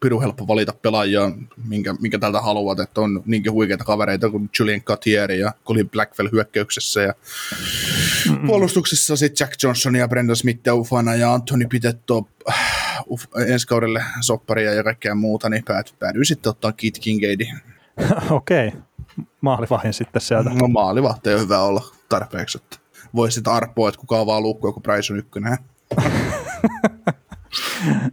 [0.00, 1.32] piru helppo valita pelaajia,
[1.68, 6.28] minkä, minkä tältä haluat, että on niinkin huikeita kavereita kuin Julian Catier ja Colin Blackfell
[6.32, 7.14] hyökkäyksessä ja
[8.28, 8.46] Mm-mm.
[8.46, 12.28] puolustuksessa sitten Jack Johnson ja Brendan Smith ufana ja Anthony Pitetto
[13.08, 15.64] uh, ensi kaudelle sopparia ja kaikkea muuta, niin
[15.98, 17.44] päädyin sitten ottaa Kit Kingaidi.
[18.30, 18.68] Okei.
[18.68, 18.80] Okay
[19.40, 20.50] maalivahin sitten sieltä.
[20.50, 22.76] No maalivahti on hyvä olla tarpeeksi, että
[23.14, 25.58] voi sitten arpoa, että kuka vaan luukku, kun Price on ykkönen.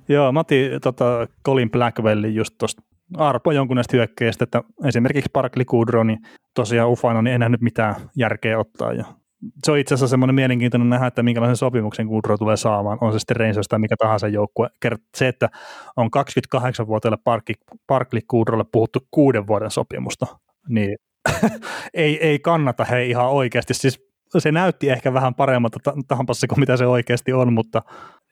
[0.10, 2.82] Joo, mä otin tota, Colin Blackwellin just tuosta
[3.18, 6.20] arpo jonkun näistä hyökkäistä, että esimerkiksi Parkli Kudro, niin
[6.54, 8.94] tosiaan ufana, niin enää nyt mitään järkeä ottaa.
[8.94, 9.06] Ja
[9.64, 13.20] se on itse asiassa semmoinen mielenkiintoinen nähdä, että minkälaisen sopimuksen Kudro tulee saamaan, on se
[13.20, 14.70] sitten Rangers tai mikä tahansa joukkue.
[15.18, 15.50] Se, että
[15.98, 16.10] on
[16.56, 17.48] 28-vuotiaille
[17.88, 20.28] Parkli Kudrolle puhuttu kuuden vuoden sopimusta,
[20.70, 20.98] niin
[21.94, 23.74] ei, ei kannata he ihan oikeasti.
[23.74, 24.00] Siis
[24.38, 27.82] se näytti ehkä vähän paremmalta tampassa kuin mitä se oikeasti on, mutta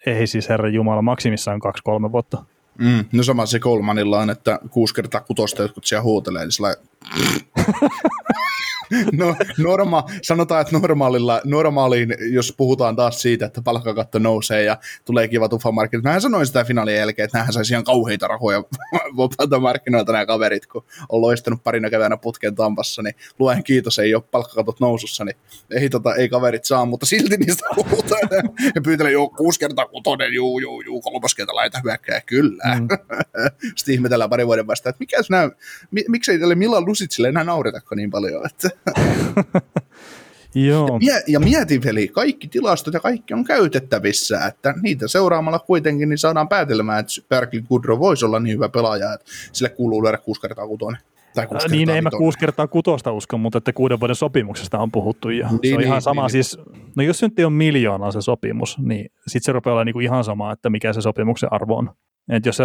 [0.05, 2.45] ei siis herra Jumala, maksimissaan kaksi-kolme vuotta.
[2.77, 6.75] Mm, no sama se Kolmanilla on, että kuusi kertaa kutosta jotkut siellä huutelee, niin sillä...
[9.19, 15.27] no, norma, sanotaan, että normaalilla, normaaliin, jos puhutaan taas siitä, että palkkakatto nousee ja tulee
[15.27, 16.03] kiva tuffamarkkinat.
[16.03, 18.63] Mähän sanoin sitä finaalin jälkeen, että nämähän saisi ihan kauheita rahoja
[19.17, 24.15] vapaata markkinoilta nämä kaverit, kun on loistanut parina keväänä putken Tampassa, niin luen kiitos, ei
[24.15, 25.35] ole palkkakatot nousussa, niin
[25.71, 28.29] ei, tota, ei kaverit saa, mutta silti niistä puhutaan
[28.75, 32.63] ja pyytelen, joo, kuusi kertaa kutonen, juu, juu, juu, kolmas kerta laita hyökkää, kyllä.
[32.79, 32.87] Mm.
[33.75, 35.49] Sitten ihmetellään pari vuoden vasta, että mikä sinä,
[35.91, 38.69] mi, miksei tälle Milan Lusitsille enää nauretako niin paljon, että
[40.55, 40.99] Joo.
[41.01, 46.17] Ja, ja mieti veli, kaikki tilastot ja kaikki on käytettävissä, että niitä seuraamalla kuitenkin niin
[46.17, 50.41] saadaan päätelmään, että Berkeley Goodrow voisi olla niin hyvä pelaaja, että sille kuuluu lyödä kuusi
[50.41, 51.01] kertaa kutonen.
[51.35, 54.91] Tai kuusi niin, ei mä kuusi kertaa kutosta usko, mutta että kuuden vuoden sopimuksesta on
[54.91, 55.47] puhuttu jo.
[55.47, 56.57] Niin, se on niin, ihan sama, niin, siis,
[56.95, 60.23] no jos nyt ei ole miljoonaa se sopimus, niin sitten se rupeaa olla niinku ihan
[60.23, 61.89] sama, että mikä se sopimuksen arvo on.
[62.29, 62.63] Et jos se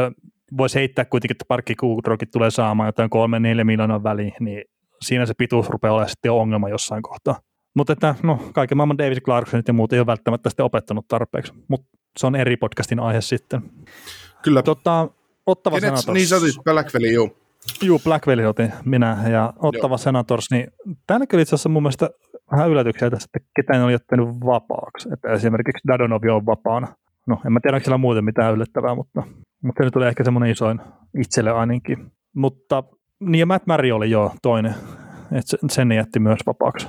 [0.56, 4.64] voisi heittää kuitenkin, että Parkki Goodrowkin tulee saamaan jotain kolme neljä miljoonaa väliin, niin
[5.02, 7.40] siinä se pituus rupeaa olemaan sitten ongelma jossain kohtaa.
[7.74, 11.52] Mutta että no, kaiken maailman David Clarksonit ja muut ei ole välttämättä sitten opettanut tarpeeksi,
[11.68, 11.86] mutta
[12.16, 13.62] se on eri podcastin aihe sitten.
[14.42, 14.62] Kyllä.
[14.62, 15.08] Tota,
[15.46, 16.14] Ottava Kenet, Senators.
[16.14, 17.30] Niin sä otit Blackville, joo.
[17.82, 19.98] Joo, Blackville otin minä ja Ottava joo.
[19.98, 20.66] Senators, niin
[21.06, 22.10] täällä kyllä itse asiassa mun mielestä
[22.52, 25.08] vähän yllätyksiä tässä, että ketään on jättänyt vapaaksi.
[25.12, 26.88] Että esimerkiksi Dadonovi on vapaana.
[27.26, 29.22] No, en mä tiedä, onko siellä muuten mitään yllättävää, mutta,
[29.62, 30.80] mutta se nyt oli ehkä semmoinen isoin
[31.18, 32.12] itselle ainakin.
[32.36, 32.82] Mutta
[33.20, 34.74] niin ja Matt Murray oli jo toinen,
[35.32, 36.88] että sen jätti myös vapaaksi.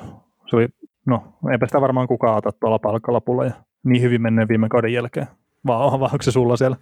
[0.49, 0.67] Se oli,
[1.05, 3.51] no eipä sitä varmaan kukaan ota tuolla palkkalapulla ja
[3.83, 5.27] niin hyvin menneen viime kauden jälkeen.
[5.67, 6.77] Vaan onhan vaan, onko se sulla siellä?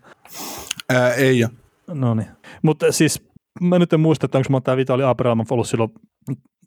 [0.90, 1.52] Ää, ei ole.
[1.88, 2.28] No niin.
[2.62, 3.30] Mutta siis
[3.62, 5.92] mä nyt en muista, että onko mä tämä Vitali Abrahamov ollut silloin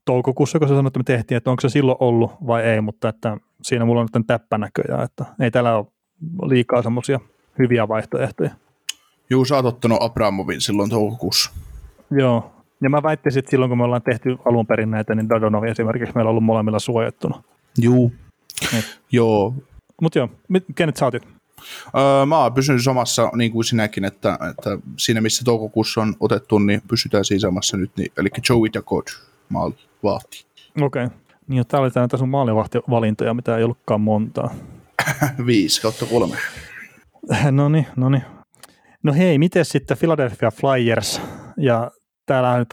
[0.05, 3.09] toukokuussa, kun sä sanoit, että me tehtiin, että onko se silloin ollut vai ei, mutta
[3.09, 5.87] että siinä mulla on nyt täppänäköjä, että ei täällä ole
[6.43, 7.21] liikaa semmoisia
[7.59, 8.51] hyviä vaihtoehtoja.
[9.31, 11.51] Juu, sä oot ottanut Abramovin silloin toukokuussa.
[12.11, 12.53] Joo,
[12.83, 16.15] ja mä väittisin, että silloin kun me ollaan tehty alun perin näitä, niin Dadonovi esimerkiksi
[16.15, 17.43] meillä on ollut molemmilla suojattuna.
[17.79, 18.13] Juu.
[18.79, 19.01] Et.
[19.13, 19.55] Joo.
[20.03, 20.29] Mutta joo,
[20.75, 21.23] kenet sä otit?
[21.97, 26.59] Öö, mä oon pysynyt samassa niin kuin sinäkin, että, että siinä missä toukokuussa on otettu,
[26.59, 27.91] niin pysytään siinä samassa nyt.
[27.97, 29.07] Niin, eli Joey Dakot
[29.49, 30.47] maalivahti.
[30.81, 31.05] Okei.
[31.05, 31.17] Okay.
[31.49, 34.55] Niin, tää oli näitä sun maalivahtivalintoja, mitä ei ollutkaan montaa.
[35.47, 36.37] Viisi kautta kolme.
[37.51, 38.23] no niin, no niin.
[39.03, 41.21] No hei, miten sitten Philadelphia Flyers
[41.57, 41.91] ja
[42.29, 42.69] täällä nyt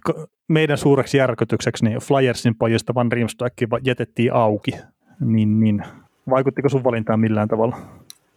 [0.47, 3.53] meidän suureksi järkytykseksi niin Flyersin pojista Van Riemsdijk
[3.83, 4.71] jätettiin auki,
[5.19, 5.83] niin, niin
[6.29, 7.77] vaikuttiko sun valintaan millään tavalla?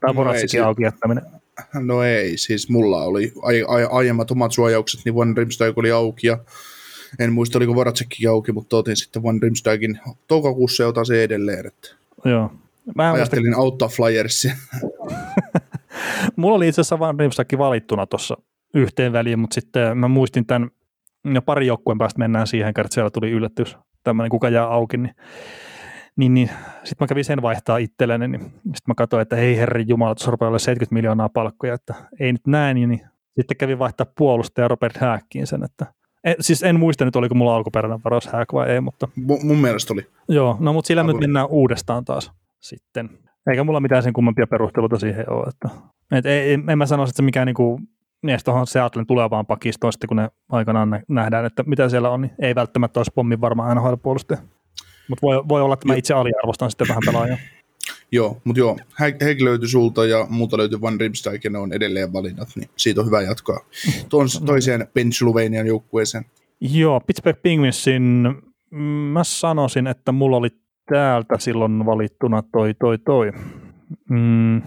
[0.01, 1.25] Tai no ei, auki jättäminen?
[1.75, 6.27] No ei, siis mulla oli ai, ai, aiemmat omat suojaukset, niin Van Riemsdijk oli auki
[6.27, 6.39] ja
[7.19, 11.67] en muista oliko Voracekkin auki, mutta otin sitten Van Riemsdijkin toukokuussa ja otan se edelleen.
[11.67, 11.89] Että
[12.25, 12.53] Joo.
[12.95, 13.61] Mä Ajattelin muista...
[13.61, 14.57] auttaa Flyersia.
[16.37, 18.37] mulla oli itse asiassa Van Riemsdijk valittuna tuossa
[18.75, 20.71] yhteen väliin, mutta sitten mä muistin tämän
[21.35, 25.15] ja pari joukkueen päästä mennään siihen, että siellä tuli yllätys, tämmöinen kuka jää auki, niin,
[26.17, 26.51] niin, niin
[26.85, 30.31] sitten mä kävin sen vaihtaa itselleni, niin sitten mä katsoin, että hei herri Jumala, tuossa
[30.31, 33.01] rupeaa olla 70 miljoonaa palkkoja, että ei nyt näin, niin, niin
[33.35, 35.87] sitten kävin vaihtaa puolustaja Robert Hackiin sen, että
[36.25, 39.09] en, siis en muista nyt, oliko mulla alkuperäinen varaus Hack vai ei, mutta...
[39.17, 40.07] M- mun mielestä oli.
[40.29, 43.11] Joo, no mutta sillä nyt mennään uudestaan taas sitten.
[43.51, 45.69] Eikä mulla mitään sen kummempia perusteluita siihen ole, että
[46.13, 47.81] et ei, en mä sanoisi, että se mikään niinku
[48.23, 52.33] mies tuohon Seattlen tulevaan pakistoon sitten, kun ne aikanaan nähdään, että mitä siellä on, niin
[52.39, 54.41] ei välttämättä olisi pommin varmaan NHL-puolustaja.
[55.09, 57.39] Mutta voi, voi olla, että mä itse aliarvostan sitten vähän pelaajaa.
[58.13, 62.13] Joo, mutta joo, Häk löytyi sulta ja muuta löytyi Van Rimstijk ja ne on edelleen
[62.13, 63.61] valinnat, niin siitä on hyvä jatkaa
[64.09, 66.25] tuon toiseen Pennsylvanian joukkueeseen.
[66.61, 68.29] Joo, Pittsburgh Penguinsin,
[68.71, 70.49] mm, mä sanoisin, että mulla oli
[70.91, 73.33] täältä silloin valittuna toi, toi, toi.
[74.11, 74.63] Mm,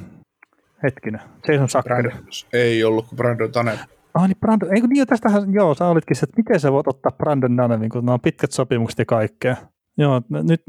[0.84, 2.12] Hetkinen, Jason Sacker.
[2.54, 3.78] Ei ollut kuin Brandon Tanev.
[4.14, 7.12] Ah niin, Brandon, eikö niin, tästähän, joo, sä olitkin se, että miten sä voit ottaa
[7.12, 9.56] Brandon Dunevin, kun nämä on pitkät sopimukset ja kaikkea.
[9.98, 10.22] Joo,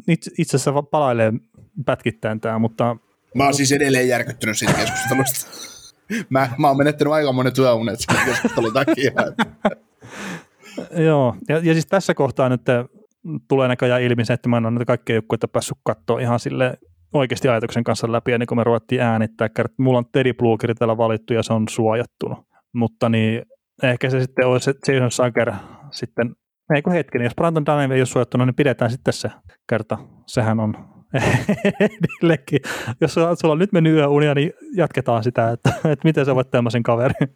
[0.06, 1.32] nyt itse asiassa palailee
[1.86, 2.96] pätkittäin tämä, mutta...
[3.34, 5.46] Mä oon siis edelleen järkyttynyt siitä keskustelusta.
[6.30, 9.12] mä, mä oon menettänyt aika monet työunet siitä keskustelun takia.
[11.06, 12.62] joo, ja, ja siis tässä kohtaa nyt
[13.48, 16.78] tulee näköjään ilmi se, että mä en ole näitä kaikkia joukkueita päässyt katsoa ihan sille
[17.12, 19.48] oikeasti ajatuksen kanssa läpi, ennen kuin me ruvettiin äänittää.
[19.78, 22.38] Mulla on Teddy Blugeri täällä valittu ja se on suojattunut.
[22.74, 23.42] Mutta niin,
[23.82, 25.52] ehkä se sitten olisi Jason Sager
[25.90, 26.34] sitten,
[26.74, 29.30] ei kun hetken, jos Brandon Dunham ei ole suojattunut, niin pidetään sitten se
[29.68, 29.98] kerta.
[30.26, 30.74] Sehän on
[31.80, 32.60] Edillekin.
[33.00, 36.82] Jos sulla on nyt mennyt yöunia, niin jatketaan sitä, että, että miten sä voit tämmöisen
[36.82, 37.28] kaverin.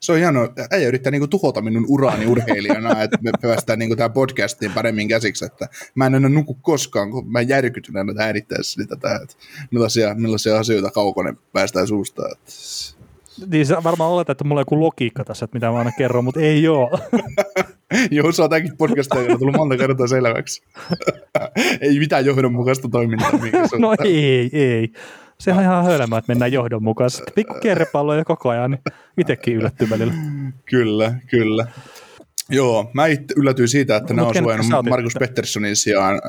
[0.00, 3.96] Se on hienoa, että äijä yrittää niinku tuhota minun uraani urheilijana, että me päästään niinku
[3.96, 8.86] tähän podcastiin paremmin käsiksi, että mä en enää nuku koskaan, kun mä järkytyn aina äänittäessäni
[8.86, 9.36] tätä, että
[9.70, 12.22] millaisia, millaisia asioita kaukonen päästään suusta.
[12.32, 12.52] Että...
[13.50, 16.24] Niin sä varmaan oletat, että mulla on joku logiikka tässä, että mitä mä aina kerron,
[16.24, 16.90] mutta ei oo.
[18.10, 20.62] Joo, se on podcast on tullut monta kertaa selväksi.
[21.80, 23.30] ei mitään johdonmukaista toimintaa.
[23.70, 23.78] se.
[23.78, 24.92] No ei, ei.
[25.40, 27.32] Sehän on ihan hölmää, että mennään johdonmukaisesti.
[27.34, 28.80] Pikku kerrepalloja koko ajan, niin
[29.18, 30.14] itsekin yllättyy välillä.
[30.64, 31.66] Kyllä, kyllä.
[32.48, 35.14] Joo, mä itse yllätyin siitä, että ne Mut on suojannut Markus?
[35.18, 36.20] Petterssonin sijaan.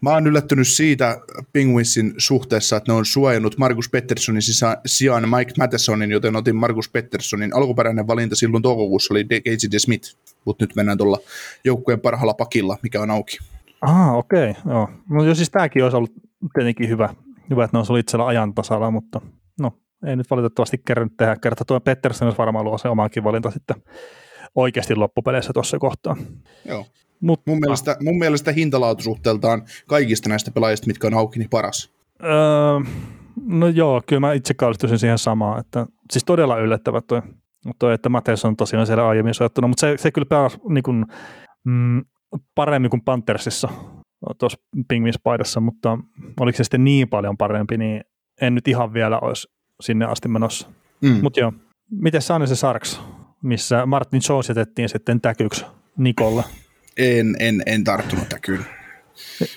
[0.00, 1.20] Mä oon yllättynyt siitä
[1.52, 4.42] Penguinsin suhteessa, että ne on suojannut Markus Petterssonin
[4.86, 7.56] sijaan Mike Mathesonin, joten otin Markus Petterssonin.
[7.56, 11.18] Alkuperäinen valinta silloin toukokuussa oli De- Casey DeSmith, mutta nyt mennään tuolla
[11.64, 13.38] joukkueen parhaalla pakilla, mikä on auki.
[13.80, 14.88] Ah, okei, okay, joo.
[15.10, 16.12] No siis tämäkin olisi ollut
[16.54, 17.14] tietenkin hyvä,
[17.50, 19.20] hyvä että ne olisi ollut itsellä ajan tasalla, mutta
[19.60, 19.72] no,
[20.06, 21.36] ei nyt valitettavasti kerran tehdä.
[21.36, 23.76] Kerta tuo Pettersson olisi varmaan ollut se omakin valinta sitten
[24.54, 26.16] oikeasti loppupeleissä tuossa kohtaa.
[26.64, 26.86] Joo.
[27.20, 31.90] Mutta Mun mielestä, mun mielestä hintalaatusuhteeltaan kaikista näistä pelaajista, mitkä on auki, niin paras.
[32.22, 32.30] Öö,
[33.46, 37.22] no joo, kyllä mä itse kallistuisin siihen samaan, että siis todella yllättävä toi,
[37.78, 41.06] toi että Matheus on tosiaan siellä aiemmin soittuna, mutta se, se kyllä pelasi niin kuin,
[41.64, 42.04] mm,
[42.54, 43.68] paremmin kuin Panthersissa
[44.38, 45.98] tuossa Pingvis-paidassa, mutta
[46.40, 48.00] oliko se sitten niin paljon parempi, niin
[48.40, 49.48] en nyt ihan vielä olisi
[49.80, 50.68] sinne asti menossa.
[51.02, 51.18] Mm.
[51.22, 51.52] Mutta joo,
[51.90, 53.00] miten Sanne se Sarks,
[53.42, 55.64] missä Martin Jones jätettiin sitten täkyksi
[55.96, 56.44] Nikolle?
[56.96, 58.64] En, en, en tarttunut täkyyn.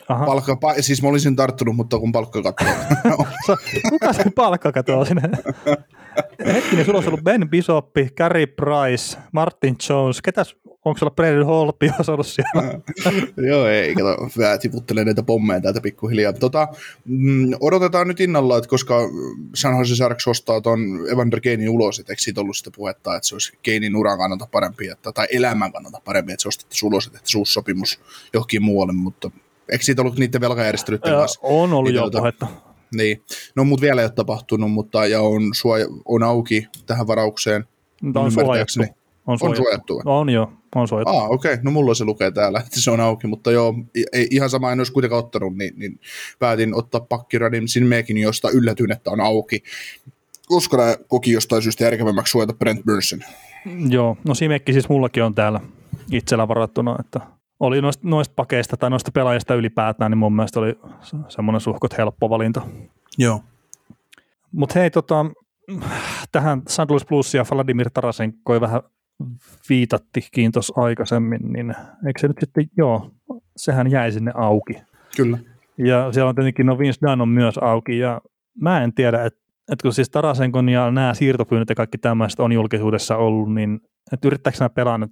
[0.07, 0.26] Aha.
[0.26, 2.74] Palkka, pa, siis mä olisin tarttunut, mutta kun palkka katsoo.
[3.90, 5.22] Kuka se palkka katoo sinne?
[6.45, 10.22] Hetkinen, sulla olisi ollut Ben Bisoppi, Gary Price, Martin Jones.
[10.22, 12.80] Ketäs, onko sulla Brandon Holpi ollut siellä?
[13.49, 16.34] Joo, ei, kato, mä tiputtelen näitä pommeja täältä pikkuhiljaa.
[16.34, 16.68] Tota,
[17.06, 18.95] mm, odotetaan nyt innalla, että koska
[19.56, 20.80] San Jose Sharks ostaa ton
[21.14, 24.47] Evander Keinin ulos, että eikö siitä ollut sitä puhetta, että se olisi Keinin uran kannalta
[24.51, 27.99] parempi, että, tai elämän kannalta parempi, että se ostettaisiin ulos, että uusi sopimus
[28.34, 29.31] johonkin muualle, mutta
[29.72, 31.39] eikö siitä ollut niiden velkajärjestelyiden Joo, kanssa?
[31.43, 32.47] on ollut Niitä jo tota- puhetta.
[32.95, 33.23] Niin,
[33.56, 37.65] no mutta vielä ei ole tapahtunut, mutta ja on, suoja, on auki tähän varaukseen.
[38.01, 38.98] Mutta on suojattu.
[39.27, 39.63] On suojattu.
[39.63, 40.03] suojattu vai?
[40.05, 41.17] On joo, on suojattu.
[41.17, 41.63] Ah, okei, okay.
[41.63, 43.73] no mulla se lukee täällä, että se on auki, mutta joo,
[44.13, 45.99] ei, ihan sama en olisi kuitenkaan ottanut, niin, niin
[46.39, 49.63] päätin ottaa pakkiradim Sinmekin, josta yllätyin, että on auki.
[50.47, 53.19] Koska nämä koki jostain syystä järkevämmäksi suojata Brent Burson.
[53.89, 55.59] Joo, no Simekki siis mullakin on täällä
[56.11, 57.19] itsellä varattuna, että
[57.59, 61.97] oli noista, noista pakeista tai noista pelaajista ylipäätään, niin mun mielestä oli se- semmoinen suhkot
[61.97, 62.61] helppo valinta.
[63.17, 63.43] Joo.
[64.51, 65.25] Mutta hei, tota,
[66.31, 66.61] tähän.
[66.89, 68.81] Louis Blues ja Vladimir Tarasenko jo vähän
[69.69, 71.75] viitattikin tuossa aikaisemmin, niin
[72.07, 73.11] eikö se nyt sitten, joo,
[73.57, 74.73] sehän jäi sinne auki.
[75.17, 75.37] Kyllä.
[75.77, 78.21] Ja siellä on tietenkin, no Vince Dunn on myös auki, ja
[78.61, 79.39] mä en tiedä, että,
[79.71, 83.79] että kun siis Tarasenkon ja nämä siirtopyynnöt ja kaikki tämmöiset on julkisuudessa ollut, niin
[84.13, 85.11] että yrittääkö nämä pelaa nyt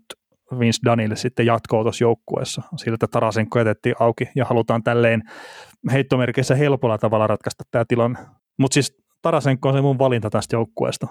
[0.59, 5.23] Vince Dunnille sitten jatkoa tuossa joukkueessa, sillä että Tarasenko jätettiin auki ja halutaan tälleen
[5.91, 8.19] heittomerkeissä helpolla tavalla ratkaista tämä tilanne.
[8.59, 11.07] Mutta siis Tarasenko on se mun valinta tästä joukkueesta.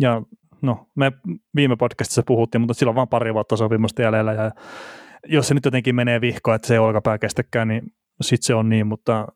[0.00, 0.22] Ja
[0.64, 1.12] no, me
[1.56, 4.50] viime podcastissa puhuttiin, mutta sillä on vain pari vuotta sopimusta jäljellä ja
[5.26, 7.82] jos se nyt jotenkin menee vihkoon, että se ei olkapää kestäkään, niin
[8.20, 9.26] sitten se on niin, mutta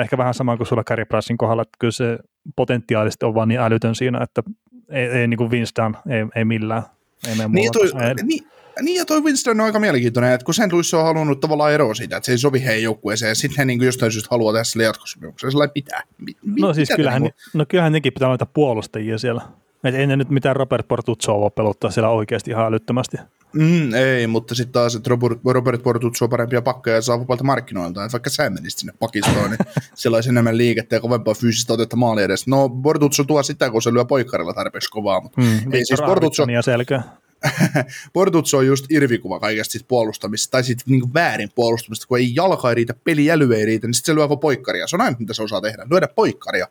[0.00, 2.18] ehkä vähän sama kuin sulla Carey Pricein kohdalla, että kyllä se
[2.56, 4.42] potentiaalisesti on vaan niin älytön siinä, että
[4.90, 6.82] ei, ei niin kuin Dunn, ei, ei millään.
[7.28, 7.88] Ei mene Niin, toi,
[8.22, 8.44] niin,
[8.82, 10.72] niin, ja toi Winston on aika mielenkiintoinen, että kun St.
[10.72, 13.64] Louis on halunnut tavallaan eroa siitä, että se ei sovi heidän joukkueeseen, ja sitten he
[13.64, 15.50] niin jostain syystä haluaa tehdä sille jatkosopimuksen.
[15.50, 16.02] Sellainen pitää.
[16.18, 19.42] Mi, No siis kyllähän, niinku- no kyllähän nekin pitää noita puolustajia siellä.
[19.84, 23.16] Et ei ne nyt mitään Robert Portuzzoa voi peluttaa siellä oikeasti ihan älyttömästi.
[23.52, 27.44] Mm, ei, mutta sitten taas, että Robert, Robert Portuzzo on parempia pakkeja ja saa vapailta
[27.44, 28.04] markkinoilta.
[28.04, 29.58] Että vaikka sä menisit sinne pakistoon, niin
[29.94, 32.50] sillä olisi enemmän liikettä ja kovempaa fyysistä otetta maali edestä.
[32.50, 36.46] No, Portuzzo tuo sitä, kun se lyö poikkarilla tarpeeksi kovaa, mutta Mm, ei siis Portuzzo,
[36.48, 37.02] ja
[38.12, 42.68] Portuzzo on just irvikuva kaikesta siitä puolustamista, tai siitä niin väärin puolustamista, kun ei jalka
[42.68, 44.86] ei riitä, peli äly ei riitä, niin sitten se lyö poikkaria.
[44.86, 46.66] Se on aina, mitä se osaa tehdä, lyödä poikkaria.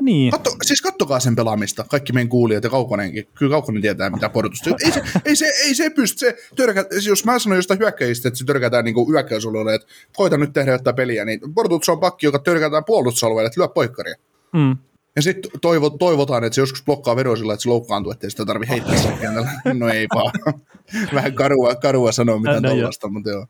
[0.00, 3.28] Niin, Katso, siis kattokaa sen pelaamista, kaikki meidän kuulijat ja Kaukonenkin.
[3.34, 4.76] Kyllä Kaukonen tietää, mitä Portuzzo.
[4.84, 8.38] Ei se, ei se, ei se pysty, se törkä, jos mä sanon jostain hyökkäistä, että
[8.38, 12.38] se törkätään niin hyökkäysalueelle, että koita nyt tehdä jotain peliä, niin Portuzzo on pakki, joka
[12.38, 14.14] törkätään puolustusalueelle, että lyö poikkaria.
[14.52, 14.76] mm,
[15.18, 18.44] Ja sitten toivo, toivotaan, että se joskus blokkaa vedon sillä, että se loukkaantuu, ettei sitä
[18.46, 19.50] tarvi heittää sen kentällä.
[19.74, 20.32] No ei vaan.
[21.14, 22.76] Vähän karua, karua sanoa mitään No joo.
[22.78, 23.46] tollasta, mutta joo.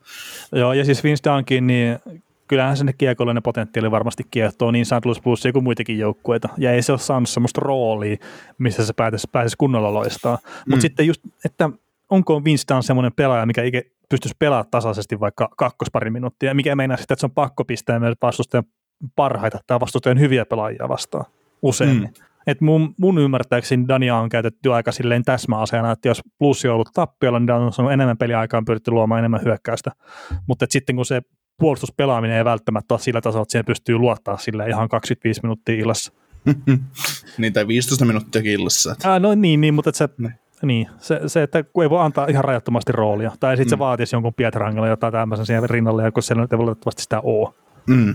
[0.52, 1.98] joo, ja siis Vince Dunkin, niin
[2.48, 5.04] kyllähän sinne kiekollinen potentiaali varmasti kiehtoo niin St.
[5.04, 6.48] Louis Bluesia kuin muitakin joukkueita.
[6.58, 8.16] Ja ei se ole saanut semmoista roolia,
[8.58, 10.38] missä se pääsisi, pääsisi kunnolla loistaa.
[10.42, 10.80] Mutta Mm.
[10.80, 11.70] sitten just, että
[12.10, 16.96] onko Vince Dunn semmoinen pelaaja, mikä ike, pystyisi pelaamaan tasaisesti vaikka kakkospari minuuttia, mikä meinaa
[16.96, 18.64] sitten, että se on pakko pistää myös vastustajan
[19.16, 21.24] parhaita tai vastustajan hyviä pelaajia vastaan
[21.62, 22.00] usein.
[22.00, 22.08] Mm.
[22.46, 26.90] Et mun, mun ymmärtääkseni Dania on käytetty aika silleen täsmäaseena, että jos plussi on ollut
[26.94, 29.90] tappiolla, niin Dan on saanut enemmän peliaikaa, on pyritty luomaan enemmän hyökkäystä.
[30.46, 31.22] Mutta sitten kun se
[31.58, 36.12] puolustuspelaaminen ei välttämättä ole sillä tasolla, että siihen pystyy luottaa sille ihan 25 minuuttia illassa.
[37.38, 38.94] niin, tai 15 minuuttia illassa.
[39.04, 40.32] Ää, no niin, niin mutta se, ne.
[40.62, 43.70] niin, se, se, että kun ei voi antaa ihan rajattomasti roolia, tai sitten mm.
[43.70, 47.54] se vaatisi jonkun Pietrangella jotain tämmöisen siihen rinnalle, ja kun nyt ei valitettavasti sitä ole.
[47.86, 48.14] Mm.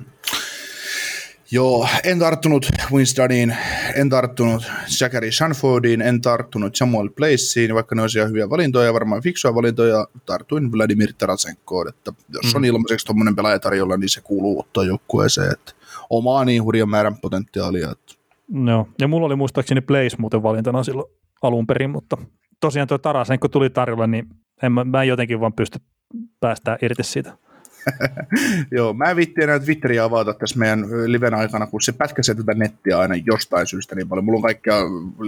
[1.53, 3.55] Joo, en tarttunut Winstoniin,
[3.95, 9.55] en tarttunut Zachary Shanfordiin, en tarttunut Samuel Placeen, vaikka ne olisivat hyviä valintoja, varmaan fiksua
[9.55, 12.65] valintoja, tartuin Vladimir Tarasenkoon, että jos on mm.
[12.65, 15.73] ilmaiseksi tuommoinen pelaaja tarjolla, niin se kuuluu ottaa joukkueeseen, että
[16.09, 17.91] omaa niin hurjan määrän potentiaalia.
[17.91, 18.13] Että.
[18.51, 21.11] No, ja mulla oli muistaakseni Place muuten valintana silloin
[21.41, 22.17] alun perin, mutta
[22.59, 24.25] tosiaan tuo Tarasenko tuli tarjolla, niin
[24.63, 25.79] en, mä, mä en jotenkin vaan pysty
[26.39, 27.37] päästään irti siitä.
[28.71, 32.53] Joo, mä en vitti enää Twitteriä avata tässä meidän liven aikana, kun se pätkäsee tätä
[32.53, 34.25] nettiä aina jostain syystä niin paljon.
[34.25, 34.75] Mulla on kaikkia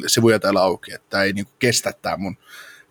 [0.07, 2.37] sivuja täällä auki, että ei niinku kestä tämä mun,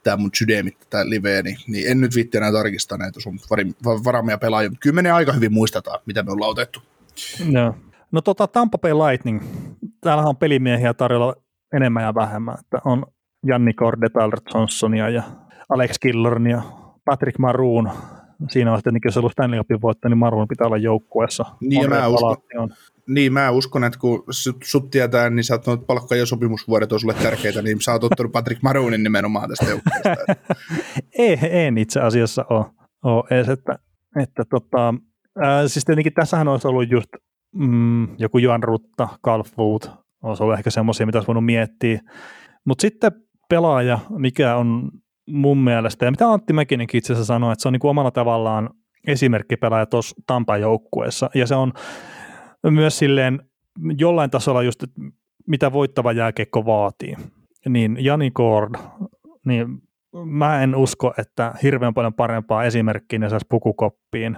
[0.03, 3.39] tää mun sydämit tätä liveä, niin, niin, en nyt vitti enää tarkistaa näitä sun
[4.05, 6.83] varamia pelaajia, kyllä menee aika hyvin muistetaan, mitä me ollaan otettu.
[7.53, 7.75] No,
[8.13, 9.43] no tota Tampa Bay Lightning,
[10.01, 11.35] täällähän on pelimiehiä tarjolla
[11.73, 13.07] enemmän ja vähemmän, että on
[13.47, 15.23] Janni Korde, Tyler Johnsonia ja
[15.69, 16.63] Alex Killornia,
[17.05, 17.91] Patrick Maroon,
[18.51, 21.45] siinä on sitten, jos se ollut Stanley Cupin voittaja, niin Marvin pitää olla joukkueessa.
[21.61, 22.71] Niin, ja mä uskon, on.
[23.09, 27.01] niin, mä uskon, että kun sut, sut tietää, niin sä oot palkka- ja sopimusvuodet on
[27.01, 30.35] sulle tärkeitä, niin sä oot ottanut Patrick Maronin nimenomaan tästä joukkueesta.
[31.19, 32.65] ei, en itse asiassa ole,
[33.03, 33.79] ole edes, että,
[34.21, 34.95] että tota,
[35.39, 37.11] ää, siis tietenkin tässähän olisi ollut just
[37.55, 39.83] mm, joku Joan Rutta, Carl Food,
[40.23, 42.01] olisi ollut ehkä semmoisia, mitä olisi voinut miettiä.
[42.65, 43.13] Mutta sitten
[43.49, 44.91] pelaaja, mikä on
[45.29, 48.11] mun mielestä, ja mitä Antti Mäkinenkin itse asiassa sanoi, että se on niin kuin omalla
[48.11, 48.71] tavallaan
[49.07, 51.73] esimerkkipelaaja tuossa Tampan joukkueessa, ja se on
[52.71, 53.41] myös silleen
[53.99, 55.01] jollain tasolla just, että
[55.47, 57.17] mitä voittava jääkiekko vaatii.
[57.69, 58.75] Niin Jani Kord,
[59.47, 59.67] niin
[60.25, 64.37] mä en usko, että hirveän paljon parempaa esimerkkiä ne saisi pukukoppiin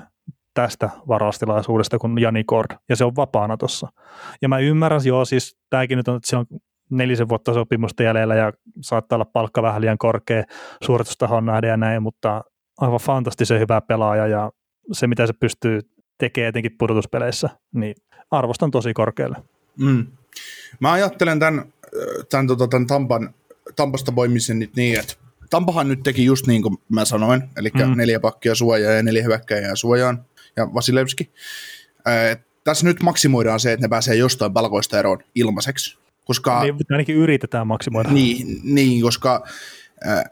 [0.55, 3.89] tästä varastilaisuudesta kuin Jani Kord, ja se on vapaana tuossa.
[4.43, 6.47] Ja mä ymmärrän, joo, siis tämäkin nyt on, että se on
[6.91, 10.45] nelisen vuotta sopimusta jäljellä ja saattaa olla palkka vähän liian korkea
[10.83, 12.45] suoritustahon nähden ja näin, mutta
[12.81, 14.53] aivan fantastisen hyvä pelaaja ja
[14.93, 15.81] se, mitä se pystyy
[16.19, 17.95] tekemään etenkin pudotuspeleissä, niin
[18.31, 19.37] arvostan tosi korkealle.
[19.79, 20.07] Mm.
[20.81, 21.73] Mä ajattelen tämän,
[22.31, 23.35] tämän, tota, tämän Tampan,
[23.77, 25.15] Tampasta poimisen nyt niin, että
[25.51, 27.97] Tampahan nyt teki just niin kuin mä sanoin, eli mm.
[27.97, 30.25] neljä pakkia suojaa ja neljä hyökkäjää suojaan
[30.57, 31.31] ja Vasilevski.
[32.09, 35.99] Äh, tässä nyt maksimoidaan se, että ne pääsee jostain palkoista eroon ilmaiseksi.
[36.27, 38.11] Koska, niin, ainakin yritetään maksimoida.
[38.11, 39.45] Niin, niin koska
[40.07, 40.25] äh,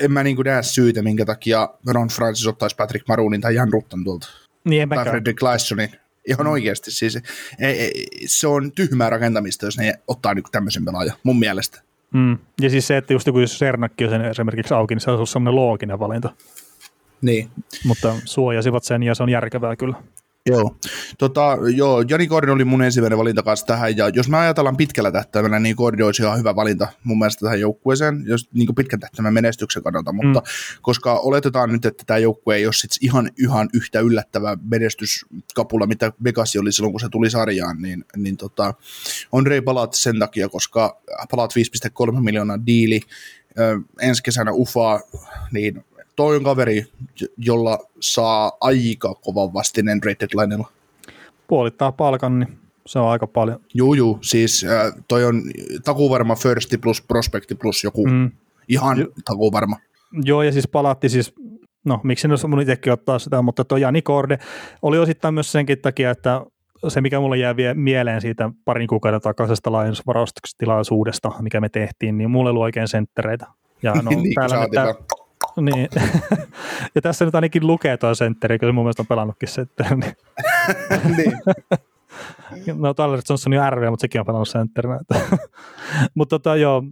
[0.00, 4.04] en mä niin näe syytä, minkä takia Ron Francis ottaisi Patrick Marunin tai Jan Ruttan
[4.04, 4.28] tuolta.
[4.64, 5.90] Niin, en tai Fredrik Laissonin.
[6.26, 6.52] Ihan mm.
[6.52, 6.90] oikeasti.
[6.90, 7.16] Siis,
[7.58, 11.82] ei, ei, se on tyhmää rakentamista, jos ne ottaa niin tämmöisen pelaajan, mun mielestä.
[12.14, 12.38] Mm.
[12.60, 15.56] Ja siis se, että just jos Sernakki on sen esimerkiksi auki, niin se on semmoinen
[15.56, 16.30] looginen valinta.
[17.22, 17.50] Niin.
[17.84, 19.96] Mutta suojasivat sen ja se on järkevää kyllä.
[20.48, 20.76] Joo.
[21.18, 25.12] Tota, joo, Jani Kordi oli mun ensimmäinen valinta kanssa tähän, ja jos me ajatellaan pitkällä
[25.12, 29.34] tähtäimellä, niin Kordi olisi ihan hyvä valinta mun mielestä tähän joukkueeseen, jos niin pitkän tähtäimen
[29.34, 30.46] menestyksen kannalta, mutta mm.
[30.82, 36.12] koska oletetaan nyt, että tämä joukkue ei ole sit ihan, ihan yhtä yllättävä menestyskapula, mitä
[36.24, 38.74] Vegas oli silloin, kun se tuli sarjaan, niin, niin tota,
[39.32, 41.00] on Rei Palat sen takia, koska
[41.30, 41.52] Palat
[42.12, 43.00] 5,3 miljoonaa diili,
[44.00, 45.00] ensi kesänä UFA,
[45.52, 45.84] niin
[46.18, 46.84] toi on kaveri,
[47.36, 50.68] jolla saa aika kovan vastinen Red Deadlinella.
[51.46, 53.60] Puolittaa palkan, niin se on aika paljon.
[53.74, 54.18] Juu, juu.
[54.22, 55.42] Siis äh, toi on
[55.84, 58.30] takuvarma first plus prospekti plus joku mm.
[58.68, 59.06] ihan jo.
[59.24, 59.76] takuvarma.
[60.24, 61.34] Joo, ja siis palatti siis,
[61.84, 64.38] no miksi nyt mun itsekin ottaa sitä, mutta toi Jani Korde
[64.82, 66.42] oli osittain myös senkin takia, että
[66.88, 72.30] se, mikä mulle jää vielä mieleen siitä parin kuukauden takaisesta laajennusvaraustilaisuudesta, mikä me tehtiin, niin
[72.30, 73.46] mulle oli oikein senttereitä.
[73.82, 74.94] Ja no, niin, täällä tää,
[75.64, 75.88] niin.
[76.94, 79.90] ja tässä nyt ainakin lukee tuo sentteri, kun se mun mielestä on pelannutkin sentteri.
[81.16, 81.32] Niin.
[82.66, 82.80] niin.
[82.82, 85.00] no Tyler Johnson on RV, mutta sekin on pelannut sentterinä.
[86.14, 86.82] mutta tota, joo,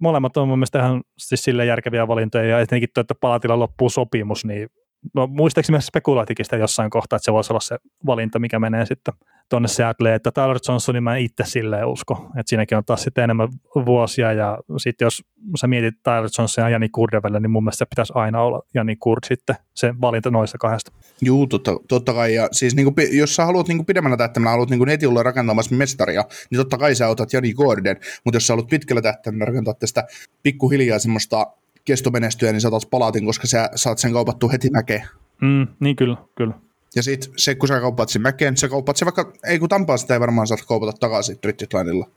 [0.00, 3.90] molemmat on mun mielestä ihan siis sille järkeviä valintoja, ja etenkin tuo, että Palatilla loppuu
[3.90, 4.68] sopimus, niin
[5.14, 8.86] no, muistaakseni myös spekuloitikin sitä jossain kohtaa, että se voisi olla se valinta, mikä menee
[8.86, 9.14] sitten
[9.48, 13.48] tuonne Seattle, että Tyler Johnsonin mä itse silleen usko, että siinäkin on taas sitten enemmän
[13.86, 15.22] vuosia, ja sitten jos
[15.60, 18.62] sä mietit Tyler Johnson ja Jani Kurdin välillä, niin mun mielestä se pitäisi aina olla
[18.74, 20.92] Jani Kurd sitten, se valinta noista kahdesta.
[21.20, 24.50] Juu, totta, totta kai, ja siis niin kuin, jos sä haluat niin kuin pidemmällä tähtäimellä,
[24.50, 28.36] haluat niin kuin heti olla rakentamassa mestaria, niin totta kai sä otat Jani Gordon, mutta
[28.36, 30.04] jos sä haluat pitkällä tähtäimellä rakentaa tästä
[30.42, 31.46] pikkuhiljaa semmoista
[31.84, 35.02] kesto menestyä, niin sä otat palaatin, koska sä saat sen kaupattua heti mäkeen.
[35.40, 36.54] Mm, niin kyllä, kyllä.
[36.96, 39.96] Ja sit se, kun sä kauppaat sen mäkeen, sä kauppaat se vaikka, ei kun Tampaa
[39.96, 42.10] sitä ei varmaan saa kaupata takaisin Trittitlinella.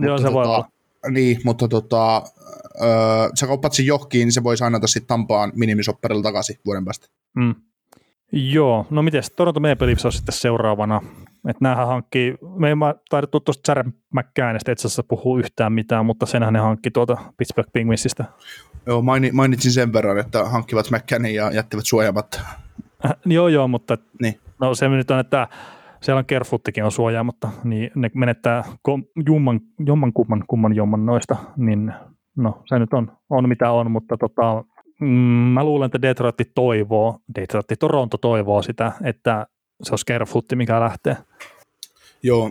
[0.00, 0.68] Joo, se voi olla.
[1.10, 2.22] Niin, mutta tota,
[2.82, 7.08] öö, sä kauppaat sen johkiin, niin se voi saanata sitten Tampaan minimisopperilla takaisin vuoden päästä.
[7.36, 7.54] Mm.
[8.32, 11.00] Joo, no miten Toronto Maple Leafs on sitten seuraavana?
[11.48, 12.74] Että näähän hankkii, me ei
[13.10, 17.72] taidettu tuosta Jared McCannista itse asiassa puhua yhtään mitään, mutta senhän ne hankki tuota Pittsburgh
[17.72, 18.24] Penguinsista.
[18.86, 19.02] Joo,
[19.32, 22.40] mainitsin sen verran, että hankkivat McCannin ja jättivät suojaamatta.
[23.26, 24.34] Joo, joo, mutta niin.
[24.60, 25.48] no se nyt on, että
[26.00, 28.64] siellä on Kerfuttikin on suojaamatta, niin ne menettää
[29.26, 31.92] jumman, jomman kumman, kumman jomman noista, niin
[32.36, 34.64] no se nyt on, on mitä on, mutta tota,
[35.00, 35.08] mm,
[35.54, 39.46] mä luulen, että Detroit toivoo, Detroit, Toronto toivoo sitä, että
[39.82, 41.16] se on Kerfutti, mikä lähtee.
[42.24, 42.50] Joo,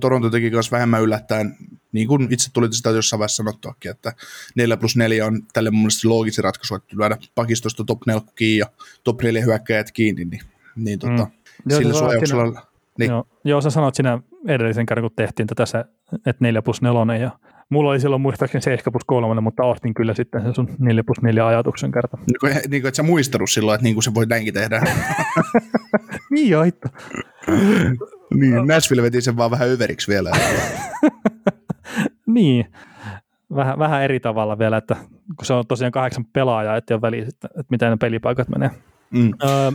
[0.00, 1.56] Toronto teki myös vähemmän yllättäen,
[1.92, 4.12] niin kuin itse tuli sitä jossain vaiheessa sanottuakin, että
[4.54, 8.58] 4 plus 4 on tälle mun mielestä loogisin ratkaisu, että lyödä pakistosta top 4 kiinni
[8.58, 8.66] ja
[9.04, 10.42] top 4 hyökkäjät kiinni, niin,
[10.76, 11.26] niin tota,
[11.64, 11.74] mm.
[11.76, 12.66] sillä suojauksella...
[12.98, 13.10] Niin.
[13.10, 17.16] Joo, joo, sä sanoit siinä edellisen kerran, kun tehtiin tätä se, että 4 plus 4
[17.16, 17.30] ja
[17.70, 21.22] Mulla oli silloin muistaakseni 7 plus 3, mutta ostin kyllä sitten sen sun 4 plus
[21.22, 22.16] 4 ajatuksen kerta.
[22.16, 24.80] Niin kuin, niin kuin et sä muistanut silloin, että niin kuin se voi näinkin tehdä.
[26.30, 26.88] niin joo, hitto.
[28.40, 30.30] niin, Nashville veti sen vaan vähän överiksi vielä.
[32.26, 32.72] niin,
[33.54, 34.96] vähän, vähän eri tavalla vielä, että
[35.36, 38.70] kun se on tosiaan kahdeksan pelaajaa, ettei ole väliä, että, että miten ne pelipaikat menee.
[39.10, 39.32] Mm.
[39.44, 39.72] Öö,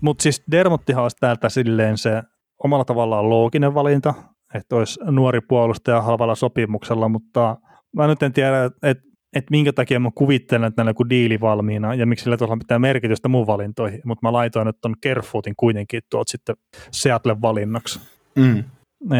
[0.00, 2.22] mutta siis Dermottihan olisi täältä silleen se
[2.64, 4.14] omalla tavallaan looginen valinta,
[4.54, 7.56] että olisi nuori puolustaja halvalla sopimuksella, mutta
[7.96, 9.06] mä nyt en tiedä, että
[9.36, 12.78] että minkä takia mä kuvittelen, että näillä on diili valmiina ja miksi sillä tuolla pitää
[12.78, 16.56] merkitystä mun valintoihin, mutta mä laitoin nyt ton Kerfootin kuitenkin tuolta sitten
[16.90, 18.00] Seattle valinnaksi.
[18.36, 18.64] Mm.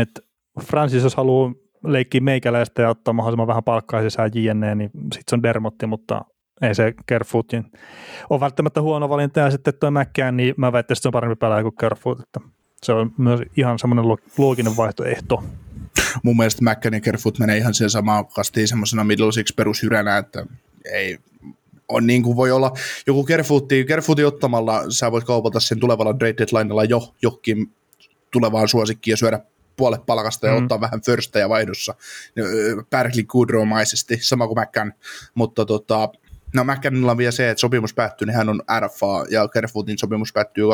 [0.01, 0.21] Et
[0.61, 1.53] Francis, jos haluaa
[1.85, 6.25] leikkiä meikäläistä ja ottaa mahdollisimman vähän palkkaa sisään JNE, niin sitten se on Dermotti, mutta
[6.63, 7.65] ei se Kerfootin
[8.31, 11.37] ole välttämättä huono valinta, ja sitten tuo Mäkkään, niin mä väittäisin, että se on parempi
[11.37, 12.41] pelaaja kuin Kerfoot, että
[12.83, 15.45] se on myös ihan semmoinen looginen vaihtoehto.
[16.23, 16.63] Mun mielestä
[16.93, 20.47] ja Kerfoot menee ihan siihen samaan kastiin semmoisena middle six perushyränä, että
[20.93, 21.19] ei
[21.89, 22.73] on niin kuin voi olla
[23.07, 27.73] joku Kerfootti, Kerfootti ottamalla sä voit kaupata sen tulevalla trade deadlinella jo johonkin
[28.31, 29.41] tulevaan suosikkiin ja syödä
[29.77, 30.63] puolet palkasta ja mm.
[30.63, 31.95] ottaa vähän firstejä vaihdossa.
[32.91, 34.95] Berkeley Goodrow-maisesti, sama kuin Mäkkän,
[35.35, 36.09] mutta tota,
[36.55, 40.33] No McCannilla on vielä se, että sopimus päättyy, niin hän on RFA ja Kerfootin sopimus
[40.33, 40.65] päättyy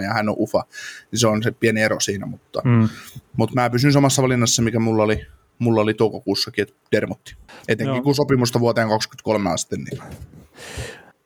[0.00, 0.62] 2-3 ja hän on UFA.
[1.10, 2.88] Niin se on se pieni ero siinä, mutta, mm.
[3.36, 5.26] mutta mä pysyn samassa valinnassa, mikä mulla oli,
[5.58, 7.36] mulla oli toukokuussakin, että Dermotti.
[7.68, 8.02] Etenkin Joo.
[8.02, 9.76] kun sopimusta vuoteen 2023 asti.
[9.76, 10.02] Niin.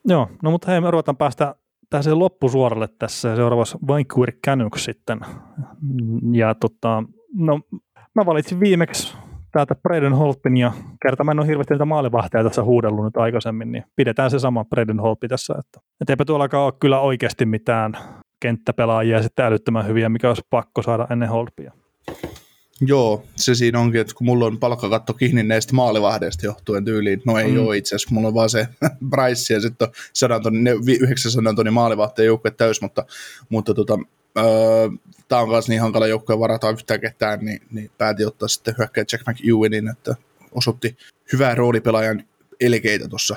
[0.04, 1.54] Joo, no mutta hei, me ruvetaan päästä
[1.90, 5.20] tähän loppusuoralle tässä seuraavassa Vancouver Canucks sitten.
[6.32, 7.02] Ja tota,
[7.34, 7.60] no,
[8.14, 9.16] mä valitsin viimeksi
[9.56, 10.72] täältä Braden Holpin ja
[11.02, 14.64] kerta mä en ole hirveästi niitä maalivahteja tässä huudellut nyt aikaisemmin, niin pidetään se sama
[14.64, 15.54] Braden Holpi tässä.
[15.58, 17.92] Että, et eipä tuollakaan ole kyllä oikeasti mitään
[18.40, 21.72] kenttäpelaajia sitten älyttömän hyviä, mikä olisi pakko saada ennen Holpia.
[22.80, 27.38] Joo, se siinä onkin, että kun mulla on palkkakatto kiinni näistä maalivahdeista johtuen tyyliin, no
[27.38, 27.66] ei mm.
[27.66, 28.68] ole itse asiassa, mulla on vaan se
[29.10, 30.70] price ja sitten on 100 tonni,
[31.00, 33.04] 900 tonni maalivahteen joukkue täys, mutta,
[33.48, 33.98] mutta tota,
[34.38, 34.88] öö,
[35.28, 39.04] tämä on myös niin hankala joukkue varata yhtään ketään, niin, niin päätin ottaa sitten hyökkäjä
[39.12, 40.14] Jack McEwenin, että
[40.52, 40.96] osoitti
[41.32, 42.24] hyvää roolipelaajan
[42.60, 43.36] elkeitä tuossa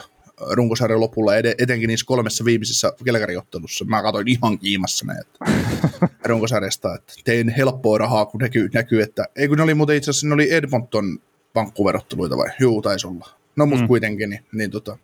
[0.51, 3.85] runkosarjan lopulla, etenkin niissä kolmessa viimeisessä kelkariottelussa.
[3.85, 5.45] Mä katsoin ihan kiimassa ne että
[6.29, 10.11] runkosarjasta, että tein helppoa rahaa, kun näkyy, näkyy että ei kun ne oli muuten itse
[10.11, 11.19] asiassa, ne oli Edmonton
[11.53, 12.49] pankkuverotteluita vai?
[12.59, 13.29] Juu, taisi olla.
[13.55, 13.87] No mutta mm.
[13.87, 14.97] kuitenkin, niin, niin tota,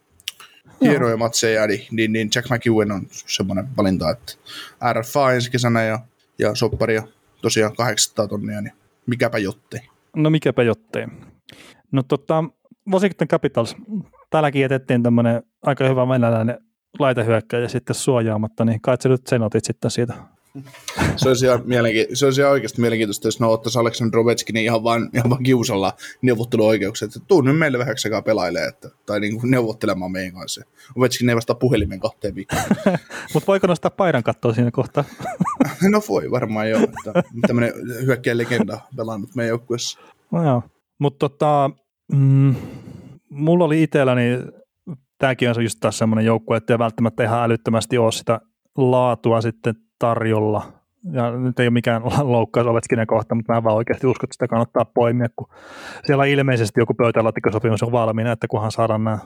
[0.89, 4.33] hienoja matseja, niin, niin, niin Jack McEwen on semmoinen valinta, että
[4.93, 5.99] RFA ensi kesänä ja,
[6.39, 7.03] ja sopparia
[7.41, 8.73] tosiaan 800 tonnia, niin
[9.05, 9.79] mikäpä jottei.
[10.15, 11.07] No mikäpä jottei.
[11.91, 12.43] No tota,
[12.91, 13.75] Washington Capitals,
[14.29, 16.57] täälläkin jätettiin tämmöinen aika hyvä venäläinen
[16.99, 20.13] laitehyökkäjä sitten suojaamatta, niin kai sä nyt sen otit sitten siitä
[21.17, 24.83] se olisi ihan, mielenki- se olisi ihan oikeasti mielenkiintoista, jos ne ottaisi Aleksandr Ovechkin ihan
[24.83, 29.39] vaan, ihan vaan kiusalla neuvotteluoikeuksia, että tuu nyt meille vähäksi aikaa pelailee, että, tai niin
[29.39, 30.61] kuin neuvottelemaan meidän kanssa.
[30.97, 32.63] Ovechkin ei vastaa puhelimen kahteen viikkoon.
[33.33, 35.03] Mutta voiko nostaa paidan kattoa siinä kohtaa?
[35.91, 37.73] no voi varmaan joo, että tämmöinen
[38.05, 39.99] hyökkäjä legenda pelannut meidän joukkueessa.
[40.31, 40.63] No joo,
[40.99, 41.69] mutta tota,
[42.13, 42.55] mm,
[43.29, 44.39] mulla oli itselläni,
[45.17, 48.39] tämäkin on just taas semmoinen joukkue, että ei välttämättä ihan älyttömästi ole sitä
[48.77, 50.73] laatua sitten tarjolla.
[51.11, 52.01] Ja nyt ei ole mikään
[52.33, 55.47] loukkaus Ovechkinen kohta, mutta mä vaan oikeasti uskon, että sitä kannattaa poimia, kun
[56.05, 59.19] siellä ilmeisesti joku pöytälaatikkosopimus on valmiina, että kunhan saadaan nämä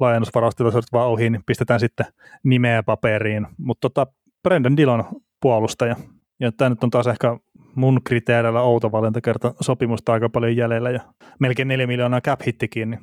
[0.00, 2.06] laajennusvaraustilaiset vaan ohi, niin pistetään sitten
[2.42, 3.46] nimeä paperiin.
[3.58, 4.12] Mutta tota,
[4.42, 5.04] Brendan Dillon
[5.40, 5.96] puolustaja.
[6.40, 7.36] Ja tämä nyt on taas ehkä
[7.74, 11.00] mun kriteerillä outo valinta kerta sopimusta aika paljon jäljellä ja
[11.38, 13.00] melkein 4 miljoonaa cap hittikin, niin,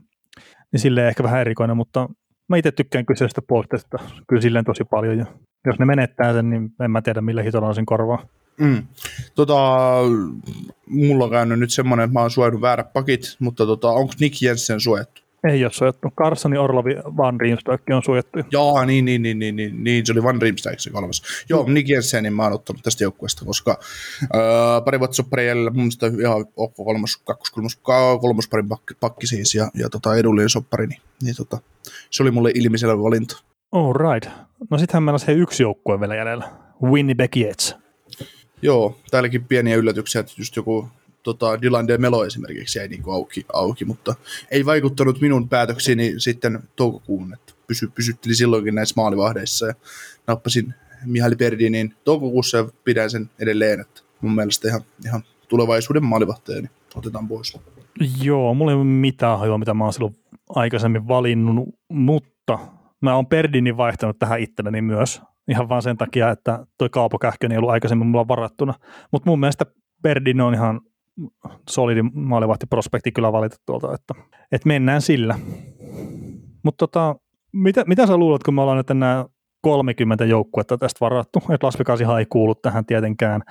[0.71, 2.09] niin silleen ehkä vähän erikoinen, mutta
[2.47, 3.97] mä itse tykkään kyseisestä puolesta
[4.27, 5.17] kyllä silleen tosi paljon.
[5.17, 5.25] Ja
[5.65, 8.25] jos ne menettää sen, niin en mä tiedä millä hitolla sen korvaa.
[8.57, 8.83] Mm.
[9.35, 9.53] Tota,
[10.87, 14.41] mulla on käynyt nyt semmoinen, että mä oon suojannut väärät pakit, mutta tota, onko Nick
[14.41, 15.21] Jensen suojattu?
[15.49, 16.11] Ei ole suojattu.
[16.17, 18.39] Carsoni, Orlovi, Van Riemsdijk on suojattu.
[18.51, 21.23] Joo, niin, niin, niin, niin, niin, niin, se oli Van Riemsdijk se kolmas.
[21.49, 21.73] Joo, mm.
[21.73, 23.79] Nick Jensenin mä oon ottanut tästä joukkueesta, koska
[24.23, 27.79] öö, pari vuotta sopparijäljellä mun mielestä ihan ok kolmas, kakkos, kolmas,
[28.21, 31.59] kolmosparin pakki, pakki siis ja, ja tota, edullinen soppari, niin, niin tota,
[32.09, 33.43] se oli mulle ilmiselvä valinta.
[33.71, 34.33] All right.
[34.69, 36.49] No sittenhän meillä on se yksi joukkue vielä jäljellä.
[36.83, 37.75] Winnipeg Jets.
[38.61, 40.89] Joo, täälläkin pieniä yllätyksiä, että just joku
[41.25, 44.15] tota, Dylan de Melo esimerkiksi jäi niin kuin auki, auki, mutta
[44.51, 49.73] ei vaikuttanut minun päätöksiini sitten toukokuun, että pysy, pysytteli silloinkin näissä maalivahdeissa ja
[50.27, 50.73] nappasin
[51.05, 56.71] Mihaili Perdinin toukokuussa ja pidän sen edelleen, että mun mielestä ihan, ihan tulevaisuuden maalivahteja, niin
[56.95, 57.59] otetaan pois.
[58.21, 60.15] Joo, mulla ei ole mitään hajua, mitä mä oon silloin
[60.49, 62.59] aikaisemmin valinnut, mutta
[63.01, 67.17] mä oon Perdinin vaihtanut tähän itselleni myös, ihan vaan sen takia, että toi Kaapo
[67.51, 68.73] ei ollut aikaisemmin mulla varattuna.
[69.11, 69.65] Mutta mun mielestä
[70.01, 70.81] Perdin on ihan
[71.69, 74.13] solidi maalivahtiprospekti kyllä valita tuolta, että,
[74.51, 75.39] että mennään sillä.
[76.63, 77.15] Mutta tota,
[77.51, 79.25] mitä, mitä sä luulet, kun me ollaan nyt nämä
[79.61, 81.77] 30 joukkuetta tästä varattu, että Las
[82.19, 83.41] ei kuulu tähän tietenkään,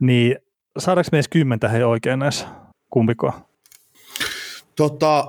[0.00, 0.36] niin
[0.78, 2.46] saadaanko me edes 10 he oikein näissä
[2.90, 3.40] kumpikoa?
[4.76, 5.28] Tota,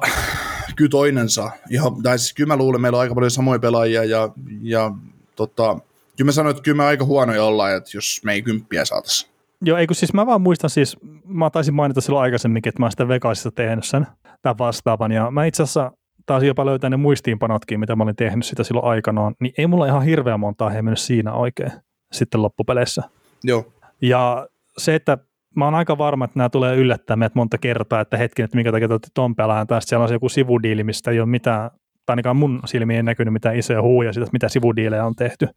[0.76, 1.52] kyllä toinen saa.
[1.70, 4.30] Ihan, tai siis kyllä mä luulen, meillä on aika paljon samoja pelaajia ja,
[4.62, 4.92] ja
[5.36, 5.80] tota,
[6.18, 9.37] kyllä mä sanoin, että kyllä me aika huonoja ollaan, että jos me ei kymppiä saataisiin.
[9.62, 12.92] Joo, eikö siis mä vaan muistan siis, mä taisin mainita silloin aikaisemminkin, että mä oon
[12.92, 14.08] sitä Vegasista tehnyt sen,
[14.42, 15.92] tämän vastaavan, ja mä itse asiassa
[16.26, 19.86] taas jopa löytää ne muistiinpanotkin, mitä mä olin tehnyt sitä silloin aikanaan, niin ei mulla
[19.86, 21.72] ihan hirveän montaa he mennyt siinä oikein
[22.12, 23.04] sitten loppupeleissä.
[23.44, 23.66] Joo.
[24.02, 24.48] Ja
[24.78, 25.18] se, että
[25.56, 28.72] mä oon aika varma, että nämä tulee yllättää meidät monta kertaa, että hetki, että minkä
[28.72, 31.70] takia otti ton pelaajan, tai siellä on se joku sivudiili, mistä ei ole mitään,
[32.06, 35.48] tai ainakaan mun silmiin ei näkynyt mitään isoja huuja siitä, mitä sivudiilejä on tehty.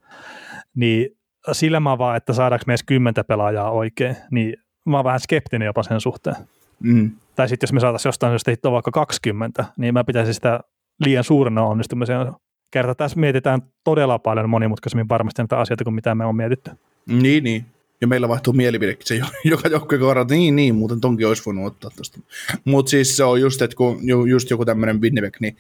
[0.74, 1.20] Niin
[1.53, 5.83] sillä mä vaan, että saadaanko meistä kymmentä pelaajaa oikein, niin mä oon vähän skeptinen jopa
[5.83, 6.37] sen suhteen.
[6.81, 7.11] Mm.
[7.37, 10.61] Tai sitten jos me saataisiin jostain syystä hittoa vaikka 20, niin mä pitäisin sitä
[11.05, 12.33] liian suurena onnistumiseen.
[12.71, 16.71] Kerta tässä mietitään todella paljon monimutkaisemmin varmasti näitä asioita kuin mitä me on mietitty.
[17.07, 17.65] Niin, niin.
[18.01, 21.67] Ja meillä vaihtuu mielipidekin se joka joukkueen kohdalla, että niin, niin, muuten tonkin olisi voinut
[21.67, 22.21] ottaa tuosta.
[22.65, 25.57] Mutta siis se on just, että kun just joku tämmöinen Winnipeg, niin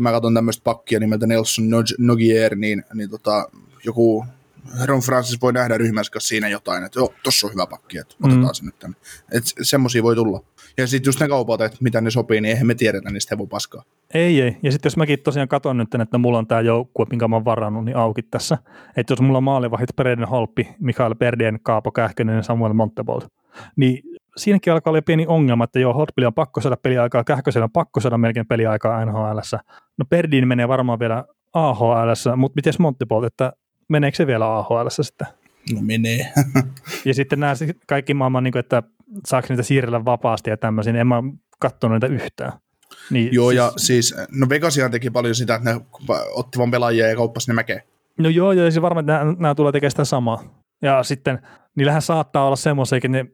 [0.00, 1.64] mä katson tämmöistä pakkia nimeltä Nelson
[1.98, 3.48] Nogier, niin, niin tota,
[3.84, 4.24] joku
[4.84, 8.46] Ron Francis voi nähdä ryhmässä siinä jotain, että joo, tossa on hyvä pakki, että otetaan
[8.46, 8.54] mm.
[8.54, 8.96] se nyt tänne.
[9.32, 10.40] Että semmosia voi tulla.
[10.76, 13.48] Ja sitten just ne kaupat, että mitä ne sopii, niin eihän me tiedetä niistä hevon
[13.48, 13.82] paskaa.
[14.14, 14.56] Ei, ei.
[14.62, 17.44] Ja sitten jos mäkin tosiaan katson nyt, että mulla on tämä joukkue, minkä mä oon
[17.44, 18.58] varannut, niin auki tässä.
[18.96, 23.22] Että jos mulla on maalivahit Pereden Holppi, Mikael Perdien, Kaapo Kähkönen ja Samuel Montebold,
[23.76, 24.02] niin
[24.36, 28.00] siinäkin alkaa olla pieni ongelma, että joo, Holtpili on pakko saada peliaikaa, Kähkösellä on pakko
[28.00, 29.38] saada melkein peliaikaa NHL.
[29.98, 33.52] No Perdin menee varmaan vielä AHL, mutta miten Montebold, että
[33.88, 35.26] meneekö se vielä AHL sitten?
[35.74, 36.32] No menee.
[37.04, 37.54] ja sitten nämä
[37.86, 38.82] kaikki maailman, niin kuin, että
[39.26, 41.22] saako niitä siirrellä vapaasti ja tämmöisiä, niin en mä
[41.58, 42.52] katsonut niitä yhtään.
[43.10, 45.80] Niin, joo, siis, ja siis, no Vegasihan teki paljon sitä, että ne
[46.34, 47.82] otti vaan pelaajia ja kauppasi ne mäkeä.
[48.18, 50.62] No joo, ja siis varmaan, että nämä, nämä tulee tekemään sitä samaa.
[50.82, 51.38] Ja sitten
[51.74, 53.26] niillähän saattaa olla semmoisiakin, ne,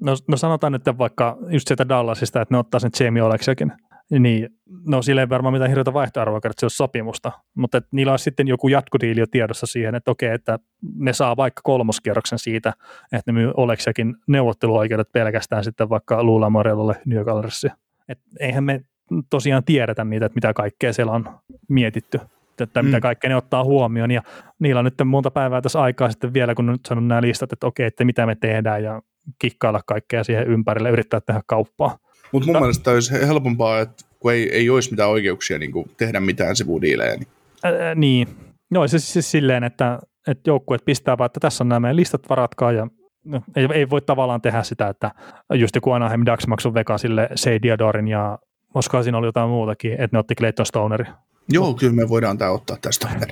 [0.00, 3.72] no, no sanotaan nyt vaikka just sieltä Dallasista, että ne ottaa sen Jamie Oleksekin
[4.10, 4.48] niin,
[4.86, 8.18] no sillä ei varmaan mitään hirveätä vaihtoarvoa, että se on sopimusta, mutta että niillä on
[8.18, 10.58] sitten joku jatkodiili jo tiedossa siihen, että okei, että
[10.94, 12.72] ne saa vaikka kolmoskierroksen siitä,
[13.12, 17.70] että ne myy Oleksiakin neuvotteluoikeudet pelkästään sitten vaikka Lula Morelolle New Gallerissa.
[18.08, 18.84] Et eihän me
[19.30, 21.30] tosiaan tiedetä niitä, että mitä kaikkea siellä on
[21.68, 22.20] mietitty,
[22.60, 23.00] että mitä mm.
[23.00, 24.22] kaikkea ne ottaa huomioon, ja
[24.58, 27.52] niillä on nyt monta päivää tässä aikaa sitten vielä, kun on nyt sanonut nämä listat,
[27.52, 29.02] että okei, että mitä me tehdään, ja
[29.38, 31.98] kikkailla kaikkea siihen ympärille, yrittää tehdä kauppaa.
[32.32, 32.60] Mutta mun no.
[32.60, 37.16] mielestä olisi helpompaa, että kun ei, ei olisi mitään oikeuksia niin kuin tehdä mitään sivudiilejä.
[37.16, 37.28] Niin.
[37.62, 38.28] Ää, niin.
[38.70, 42.28] Joo, se siis silleen, että, että joukkueet pistää vaan, että tässä on nämä meidän listat,
[42.28, 42.86] varatkaa ja
[43.24, 45.10] no, ei, ei, voi tavallaan tehdä sitä, että
[45.54, 48.38] just joku Anaheim Ducks maksoi Vegasille Seidiadorin ja
[48.72, 51.04] koska siinä oli jotain muutakin, että ne otti Clayton Stoneri.
[51.48, 53.08] Joo, kyllä me voidaan tämä ottaa tästä.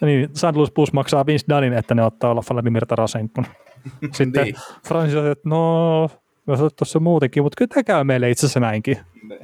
[0.00, 0.54] niin, St.
[0.54, 3.46] Louis Blues maksaa Vince Dunnin, että ne ottaa olla Vladimir Tarasenkun.
[4.12, 4.54] Sitten niin.
[4.88, 6.10] Francis että no
[6.46, 8.98] Mä sanoin tuossa muutenkin, mutta kyllä tämä käy meille itse asiassa näinkin.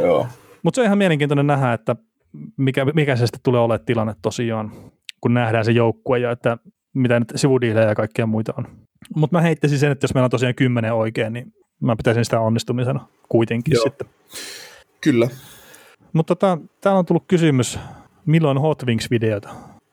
[0.00, 0.26] Joo.
[0.62, 1.96] Mutta se on ihan mielenkiintoinen nähdä, että
[2.56, 4.72] mikä, mikä se sitten tulee olemaan tilanne tosiaan,
[5.20, 6.58] kun nähdään se joukkue ja että
[6.94, 8.66] mitä nyt sivudiilejä ja kaikkea muita on.
[9.14, 12.40] Mutta mä heittäisin sen, että jos meillä on tosiaan kymmenen oikein, niin mä pitäisin sitä
[12.40, 13.84] onnistumisena kuitenkin Joo.
[13.84, 14.08] sitten.
[15.00, 15.28] Kyllä.
[16.12, 17.78] Mutta tota, täällä on tullut kysymys,
[18.26, 19.48] milloin Hot Wings-videota?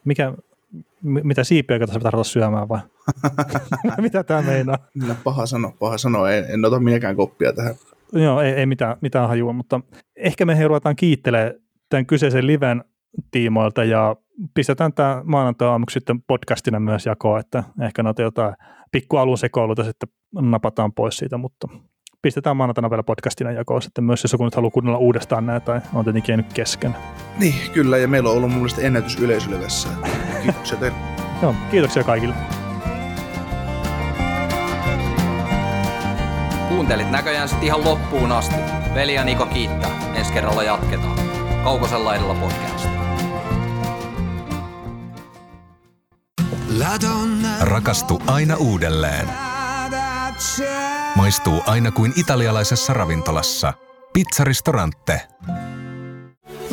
[0.05, 0.33] Mikä,
[1.03, 2.79] mitä siipiä tässä tarvita syömään vai?
[4.01, 4.77] mitä tämä meinaa?
[5.07, 6.27] No, paha sano, paha sano.
[6.27, 7.75] En, en ota minäkään koppia tähän.
[8.13, 9.81] joo, ei, ei mitään, mitään hajua, mutta
[10.15, 11.53] ehkä me ruvetaan kiittelemään
[11.89, 12.83] tämän kyseisen liven
[13.31, 14.15] tiimoilta ja
[14.53, 18.55] pistetään tämä maanantai aamuksi sitten podcastina myös jakoa, että ehkä noita jotain
[18.91, 20.09] pikkualun sekoiluta sitten
[20.41, 21.67] napataan pois siitä, mutta
[22.21, 25.81] pistetään maanantaina vielä podcastina jakoa sitten myös, jos joku nyt haluaa kuunnella uudestaan näitä tai
[25.93, 26.95] on tietenkin jäänyt kesken.
[27.39, 29.89] Niin, kyllä, ja meillä on ollut mun mielestä ennätys yleisölevessä.
[30.43, 30.97] Kiitoksia teille.
[31.41, 32.35] Joo, kiitoksia kaikille.
[36.69, 38.55] Kuuntelit näköjään sitten ihan loppuun asti.
[38.95, 39.91] Veli ja Niko kiittää.
[40.15, 41.19] Ensi kerralla jatketaan.
[41.63, 42.87] Kaukosella laidalla podcast.
[47.61, 49.29] Rakastu aina uudelleen.
[51.15, 53.73] Maistuu aina kuin italialaisessa ravintolassa.
[54.13, 55.21] Pizzaristorante.